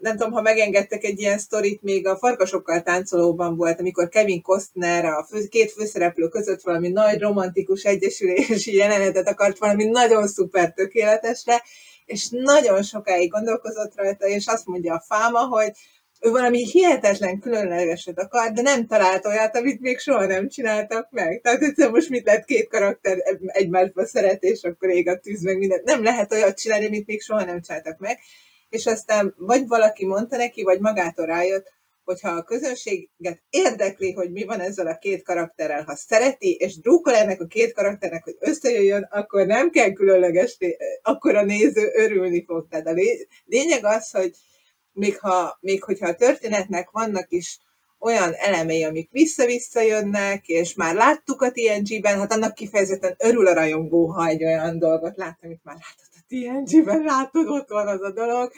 nem 0.00 0.16
tudom, 0.16 0.32
ha 0.32 0.42
megengedtek 0.42 1.04
egy 1.04 1.20
ilyen 1.20 1.38
sztorit, 1.38 1.82
még 1.82 2.06
a 2.06 2.16
Farkasokkal 2.16 2.82
táncolóban 2.82 3.56
volt, 3.56 3.80
amikor 3.80 4.08
Kevin 4.08 4.42
Costner 4.42 5.04
a 5.04 5.26
fő, 5.30 5.46
két 5.46 5.72
főszereplő 5.72 6.28
között 6.28 6.62
valami 6.62 6.88
nagy 6.88 7.20
romantikus 7.20 7.84
egyesülési 7.84 8.74
jelenetet 8.74 9.28
akart 9.28 9.58
valami 9.58 9.84
nagyon 9.84 10.28
szuper 10.28 10.72
tökéletesre, 10.72 11.62
és 12.08 12.28
nagyon 12.30 12.82
sokáig 12.82 13.30
gondolkozott 13.30 13.96
rajta, 13.96 14.26
és 14.26 14.46
azt 14.46 14.66
mondja 14.66 14.94
a 14.94 15.04
fáma, 15.06 15.46
hogy 15.46 15.72
ő 16.20 16.30
valami 16.30 16.64
hihetetlen 16.64 17.40
különlegeset 17.40 18.18
akar, 18.18 18.52
de 18.52 18.62
nem 18.62 18.86
talált 18.86 19.26
olyat, 19.26 19.56
amit 19.56 19.80
még 19.80 19.98
soha 19.98 20.26
nem 20.26 20.48
csináltak 20.48 21.10
meg. 21.10 21.40
Tehát 21.40 21.62
egyszer 21.62 21.90
most 21.90 22.08
mit 22.08 22.24
lehet 22.24 22.44
két 22.44 22.68
karakter 22.68 23.16
egymásba 23.46 24.06
szeret, 24.06 24.42
és 24.42 24.62
akkor 24.62 24.88
ég 24.88 25.08
a 25.08 25.18
tűz, 25.18 25.42
meg 25.42 25.58
mindent. 25.58 25.84
Nem 25.84 26.02
lehet 26.02 26.32
olyat 26.32 26.60
csinálni, 26.60 26.86
amit 26.86 27.06
még 27.06 27.20
soha 27.20 27.44
nem 27.44 27.60
csináltak 27.60 27.98
meg. 27.98 28.18
És 28.68 28.86
aztán 28.86 29.34
vagy 29.36 29.66
valaki 29.66 30.06
mondta 30.06 30.36
neki, 30.36 30.62
vagy 30.62 30.80
magától 30.80 31.26
rájött, 31.26 31.72
hogyha 32.08 32.28
a 32.28 32.42
közönséget 32.42 33.42
érdekli, 33.50 34.12
hogy 34.12 34.30
mi 34.30 34.44
van 34.44 34.60
ezzel 34.60 34.86
a 34.86 34.98
két 34.98 35.22
karakterrel, 35.22 35.82
ha 35.82 35.96
szereti, 35.96 36.52
és 36.52 36.78
drúkol 36.78 37.14
ennek 37.14 37.40
a 37.40 37.46
két 37.46 37.72
karakternek, 37.72 38.24
hogy 38.24 38.36
összejöjjön, 38.38 39.08
akkor 39.10 39.46
nem 39.46 39.70
kell 39.70 39.92
különleges, 39.92 40.58
akkor 41.02 41.34
a 41.36 41.44
néző 41.44 41.90
örülni 41.94 42.44
fog. 42.44 42.66
Tehát 42.68 42.86
a 42.86 42.94
lényeg 43.44 43.84
az, 43.84 44.10
hogy 44.10 44.30
még, 44.92 45.18
ha, 45.18 45.58
még 45.60 45.82
hogyha 45.82 46.08
a 46.08 46.14
történetnek 46.14 46.90
vannak 46.90 47.26
is 47.28 47.58
olyan 47.98 48.32
elemei, 48.34 48.84
amik 48.84 49.10
vissza-vissza 49.10 49.80
jönnek, 49.80 50.46
és 50.46 50.74
már 50.74 50.94
láttuk 50.94 51.42
a 51.42 51.50
TNG-ben, 51.50 52.18
hát 52.18 52.32
annak 52.32 52.54
kifejezetten 52.54 53.14
örül 53.18 53.46
a 53.46 53.54
rajongó, 53.54 54.06
ha 54.06 54.26
egy 54.26 54.44
olyan 54.44 54.78
dolgot 54.78 55.16
lát, 55.16 55.38
amit 55.42 55.64
már 55.64 55.76
látott 55.76 56.12
a 56.12 56.24
TNG-ben, 56.28 57.02
látod, 57.02 57.48
ott 57.48 57.68
van 57.68 57.86
az 57.86 58.02
a 58.02 58.12
dolog, 58.12 58.52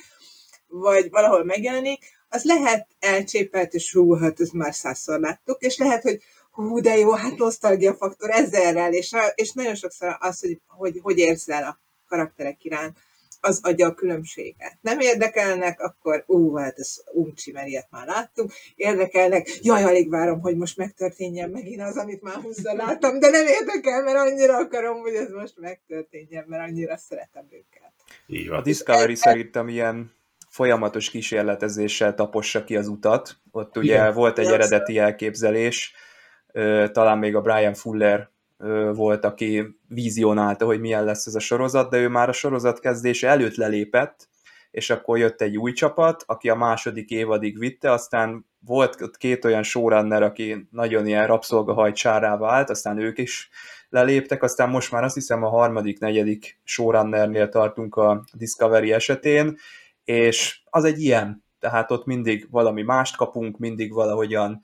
vagy 0.67 1.11
valahol 1.11 1.45
megjelenik, 1.45 2.19
az 2.31 2.45
lehet 2.45 2.87
elcsépelt, 2.99 3.75
és 3.75 3.93
hú, 3.93 4.15
hát 4.15 4.41
ezt 4.41 4.53
már 4.53 4.75
százszor 4.75 5.21
láttuk, 5.21 5.63
és 5.63 5.77
lehet, 5.77 6.03
hogy 6.03 6.23
hú, 6.51 6.81
de 6.81 6.97
jó, 6.97 7.11
hát 7.13 7.37
nosztalgia 7.37 7.95
faktor 7.95 8.31
ezerrel, 8.31 8.93
és, 8.93 9.17
és 9.35 9.53
nagyon 9.53 9.75
sokszor 9.75 10.17
az, 10.21 10.41
hogy, 10.41 10.61
hogy 10.67 10.99
hogy 11.03 11.19
érzel 11.19 11.63
a 11.63 11.79
karakterek 12.09 12.65
iránt 12.65 12.99
az 13.41 13.61
adja 13.63 13.87
a 13.87 13.95
különbséget. 13.95 14.79
Nem 14.81 15.01
érdekelnek, 15.01 15.81
akkor 15.81 16.25
ú, 16.27 16.57
hát 16.57 16.79
ez 16.79 16.97
uncsi, 17.13 17.53
mert 17.53 17.67
ilyet 17.67 17.87
már 17.91 18.07
láttunk. 18.07 18.53
Érdekelnek, 18.75 19.49
jaj, 19.63 19.83
alig 19.83 20.11
várom, 20.11 20.41
hogy 20.41 20.57
most 20.57 20.77
megtörténjen 20.77 21.51
megint 21.51 21.81
az, 21.81 21.97
amit 21.97 22.23
már 22.23 22.35
húszra 22.35 22.75
láttam, 22.75 23.19
de 23.19 23.29
nem 23.29 23.47
érdekel, 23.47 24.03
mert 24.03 24.17
annyira 24.17 24.57
akarom, 24.57 25.01
hogy 25.01 25.15
ez 25.15 25.31
most 25.31 25.59
megtörténjen, 25.59 26.45
mert 26.49 26.69
annyira 26.69 26.97
szeretem 26.97 27.45
őket. 27.51 27.93
Így 28.27 28.49
van. 28.49 28.59
A 28.59 28.63
Discovery 28.63 29.15
szerintem 29.15 29.69
ilyen 29.69 30.13
folyamatos 30.51 31.11
kísérletezéssel 31.11 32.15
tapossa 32.15 32.65
ki 32.65 32.77
az 32.77 32.89
utat. 32.89 33.37
Ott 33.51 33.77
ugye 33.77 33.93
Igen. 33.93 34.15
volt 34.15 34.39
egy 34.39 34.47
eredeti 34.47 34.99
elképzelés, 34.99 35.95
talán 36.93 37.19
még 37.19 37.37
a 37.37 37.41
Brian 37.41 37.75
Fuller 37.75 38.31
volt, 38.93 39.25
aki 39.25 39.79
vizionálta, 39.89 40.65
hogy 40.65 40.81
milyen 40.81 41.05
lesz 41.05 41.27
ez 41.27 41.35
a 41.35 41.41
sorozat, 41.41 41.91
de 41.91 41.99
ő 41.99 42.09
már 42.09 42.29
a 42.29 42.33
sorozat 42.33 42.81
kezdése 42.81 43.29
előtt 43.29 43.55
lelépett, 43.55 44.29
és 44.71 44.91
akkor 44.91 45.19
jött 45.19 45.41
egy 45.41 45.57
új 45.57 45.73
csapat, 45.73 46.23
aki 46.27 46.49
a 46.49 46.55
második 46.55 47.11
évadig 47.11 47.59
vitte, 47.59 47.93
aztán 47.93 48.47
volt 48.67 49.01
ott 49.01 49.17
két 49.17 49.45
olyan 49.45 49.63
showrunner, 49.63 50.23
aki 50.23 50.69
nagyon 50.71 51.07
ilyen 51.07 51.27
rabszolgahajtsárá 51.27 52.37
vált, 52.37 52.71
aztán 52.71 52.99
ők 52.99 53.19
is 53.19 53.51
leléptek, 53.89 54.43
aztán 54.43 54.69
most 54.69 54.93
már 54.93 55.05
azt 55.05 55.15
hiszem 55.15 55.43
a 55.45 55.49
harmadik, 55.49 55.99
negyedik 55.99 56.61
showrunnernél 56.65 57.49
tartunk 57.49 57.97
a 57.97 58.25
Discovery 58.33 58.93
esetén, 58.93 59.59
és 60.05 60.61
az 60.65 60.85
egy 60.85 61.01
ilyen, 61.01 61.45
tehát 61.59 61.91
ott 61.91 62.05
mindig 62.07 62.47
valami 62.51 62.83
mást 62.83 63.17
kapunk, 63.17 63.59
mindig 63.59 63.93
valahogyan 63.93 64.61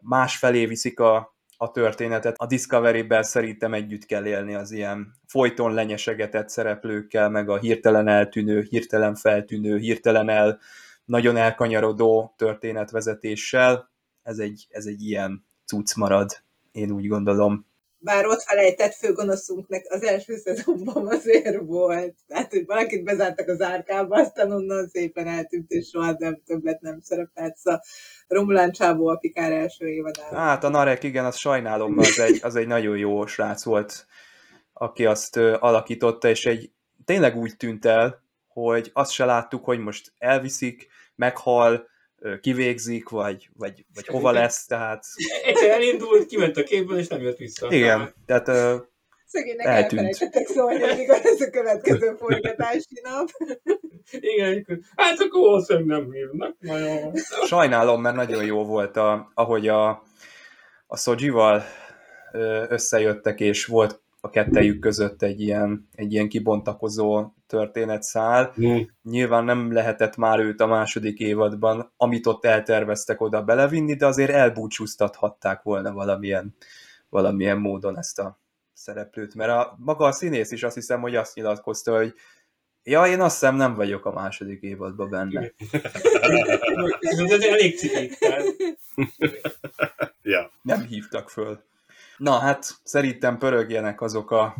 más 0.00 0.36
felé 0.36 0.66
viszik 0.66 1.00
a 1.00 1.32
a 1.62 1.70
történetet. 1.70 2.34
A 2.38 2.46
Discovery-ben 2.46 3.22
szerintem 3.22 3.74
együtt 3.74 4.04
kell 4.04 4.26
élni 4.26 4.54
az 4.54 4.72
ilyen 4.72 5.14
folyton 5.26 5.74
lenyesegetett 5.74 6.48
szereplőkkel, 6.48 7.28
meg 7.28 7.48
a 7.48 7.58
hirtelen 7.58 8.08
eltűnő, 8.08 8.66
hirtelen 8.70 9.14
feltűnő, 9.14 9.78
hirtelen 9.78 10.28
el, 10.28 10.58
nagyon 11.04 11.36
elkanyarodó 11.36 12.34
történetvezetéssel. 12.36 13.90
Ez 14.22 14.38
egy, 14.38 14.66
ez 14.70 14.86
egy 14.86 15.02
ilyen 15.02 15.44
cucc 15.64 15.94
marad, 15.96 16.42
én 16.72 16.90
úgy 16.90 17.06
gondolom 17.06 17.66
bár 18.02 18.26
ott 18.26 18.42
felejtett 18.42 18.94
főgonoszunknak 18.94 19.82
az 19.88 20.02
első 20.02 20.36
szezonban 20.36 21.06
azért 21.06 21.60
volt. 21.64 22.14
Tehát, 22.26 22.50
hogy 22.50 22.66
valakit 22.66 23.04
bezártak 23.04 23.48
az 23.48 23.60
árkába, 23.60 24.20
aztán 24.20 24.52
onnan 24.52 24.88
szépen 24.88 25.26
eltűnt, 25.26 25.70
és 25.70 25.88
soha 25.88 26.14
nem 26.18 26.40
többet 26.46 26.80
nem 26.80 27.00
szerepelt. 27.00 27.56
Szóval 27.56 27.80
Romulán 28.28 28.72
Csábó 28.72 29.06
a 29.06 29.16
Pikár 29.16 29.52
első 29.52 29.86
évadában. 29.86 30.38
Hát 30.38 30.64
a 30.64 30.68
Narek, 30.68 31.02
igen, 31.02 31.24
azt 31.24 31.38
sajnálom, 31.38 31.98
az 31.98 32.18
egy, 32.18 32.38
az 32.42 32.56
egy 32.56 32.66
nagyon 32.66 32.96
jó 32.96 33.26
srác 33.26 33.64
volt, 33.64 34.06
aki 34.72 35.06
azt 35.06 35.36
alakította, 35.36 36.28
és 36.28 36.46
egy 36.46 36.70
tényleg 37.04 37.36
úgy 37.36 37.56
tűnt 37.56 37.84
el, 37.84 38.22
hogy 38.46 38.90
azt 38.92 39.12
se 39.12 39.24
láttuk, 39.24 39.64
hogy 39.64 39.78
most 39.78 40.12
elviszik, 40.18 40.88
meghal, 41.14 41.90
kivégzik, 42.40 43.08
vagy, 43.08 43.48
vagy, 43.56 43.84
vagy 43.94 44.06
hova 44.06 44.30
lesz, 44.30 44.66
tehát... 44.66 45.04
Egyszer 45.44 45.70
elindult, 45.70 46.26
kiment 46.26 46.56
a 46.56 46.62
képből, 46.62 46.98
és 46.98 47.08
nem 47.08 47.22
jött 47.22 47.36
vissza. 47.36 47.72
Igen, 47.72 48.14
tehát 48.26 48.48
uh, 48.48 48.90
Szegénynek 49.32 49.66
elfelejtettek 49.66 50.46
szólni, 50.46 50.82
amikor 50.82 51.20
ez 51.22 51.40
a 51.40 51.50
következő 51.50 52.14
forgatási 52.20 53.00
nap. 53.02 53.28
Igen, 54.10 54.66
hát 54.96 55.18
akkor 55.18 55.40
valószínűleg 55.40 55.86
nem 55.86 56.12
hívnak. 56.12 56.56
Nagyon. 56.58 57.12
Sajnálom, 57.46 58.00
mert 58.00 58.16
nagyon 58.16 58.44
jó 58.44 58.64
volt, 58.64 58.96
a, 58.96 59.30
ahogy 59.34 59.68
a, 59.68 59.88
a 60.86 60.96
Szodzsival 60.96 61.62
összejöttek, 62.68 63.40
és 63.40 63.66
volt 63.66 64.02
a 64.20 64.30
kettejük 64.30 64.78
között 64.78 65.22
egy 65.22 65.40
ilyen, 65.40 65.88
egy 65.94 66.12
ilyen 66.12 66.28
kibontakozó 66.28 67.32
történetszál. 67.52 68.54
Mm. 68.60 68.80
Nyilván 69.02 69.44
nem 69.44 69.72
lehetett 69.72 70.16
már 70.16 70.38
őt 70.38 70.60
a 70.60 70.66
második 70.66 71.18
évadban, 71.18 71.92
amit 71.96 72.26
ott 72.26 72.44
elterveztek 72.44 73.20
oda 73.20 73.42
belevinni, 73.42 73.94
de 73.94 74.06
azért 74.06 74.30
elbúcsúztathatták 74.30 75.62
volna 75.62 75.92
valamilyen, 75.92 76.54
valamilyen 77.08 77.58
módon 77.58 77.98
ezt 77.98 78.18
a 78.18 78.40
szereplőt, 78.72 79.34
mert 79.34 79.50
a, 79.50 79.76
maga 79.78 80.04
a 80.04 80.12
színész 80.12 80.50
is 80.50 80.62
azt 80.62 80.74
hiszem, 80.74 81.00
hogy 81.00 81.16
azt 81.16 81.34
nyilatkozta, 81.34 81.96
hogy 81.96 82.14
ja, 82.82 83.06
én 83.06 83.20
azt 83.20 83.40
hiszem 83.40 83.56
nem 83.56 83.74
vagyok 83.74 84.04
a 84.04 84.12
második 84.12 84.62
évadban 84.62 85.10
benne. 85.10 85.40
Ez 87.00 87.42
elég 87.42 87.78
cikik. 87.78 88.18
ja. 90.22 90.50
Nem 90.62 90.80
hívtak 90.80 91.30
föl. 91.30 91.62
Na 92.16 92.38
hát 92.38 92.70
szerintem 92.84 93.38
pörögjenek 93.38 94.00
azok 94.00 94.30
a 94.30 94.56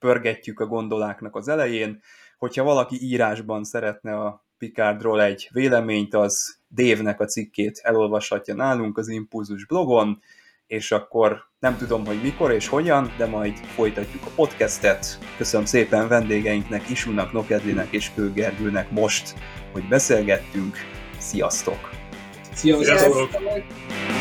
pörgetjük 0.00 0.60
a 0.60 0.66
gondoláknak 0.66 1.36
az 1.36 1.48
elején. 1.48 2.02
Hogyha 2.40 2.64
valaki 2.64 2.96
írásban 3.00 3.64
szeretne 3.64 4.16
a 4.16 4.44
Picardról 4.58 5.22
egy 5.22 5.48
véleményt, 5.52 6.14
az 6.14 6.58
Dévnek 6.68 7.20
a 7.20 7.24
cikkét 7.24 7.80
elolvashatja 7.82 8.54
nálunk 8.54 8.98
az 8.98 9.08
Impulzus 9.08 9.66
blogon, 9.66 10.22
és 10.66 10.92
akkor 10.92 11.48
nem 11.58 11.76
tudom, 11.76 12.06
hogy 12.06 12.22
mikor 12.22 12.52
és 12.52 12.68
hogyan, 12.68 13.12
de 13.16 13.26
majd 13.26 13.56
folytatjuk 13.56 14.26
a 14.26 14.30
podcastet. 14.34 15.18
Köszönöm 15.36 15.66
szépen 15.66 16.08
vendégeinknek, 16.08 16.90
Isunak, 16.90 17.32
Nokedlinek 17.32 17.92
és 17.92 18.10
Kőgergőnek 18.14 18.90
most, 18.90 19.34
hogy 19.72 19.88
beszélgettünk. 19.88 20.76
Sziasztok! 21.18 21.90
Sziasztok! 22.52 22.84
Sziasztok! 22.84 24.19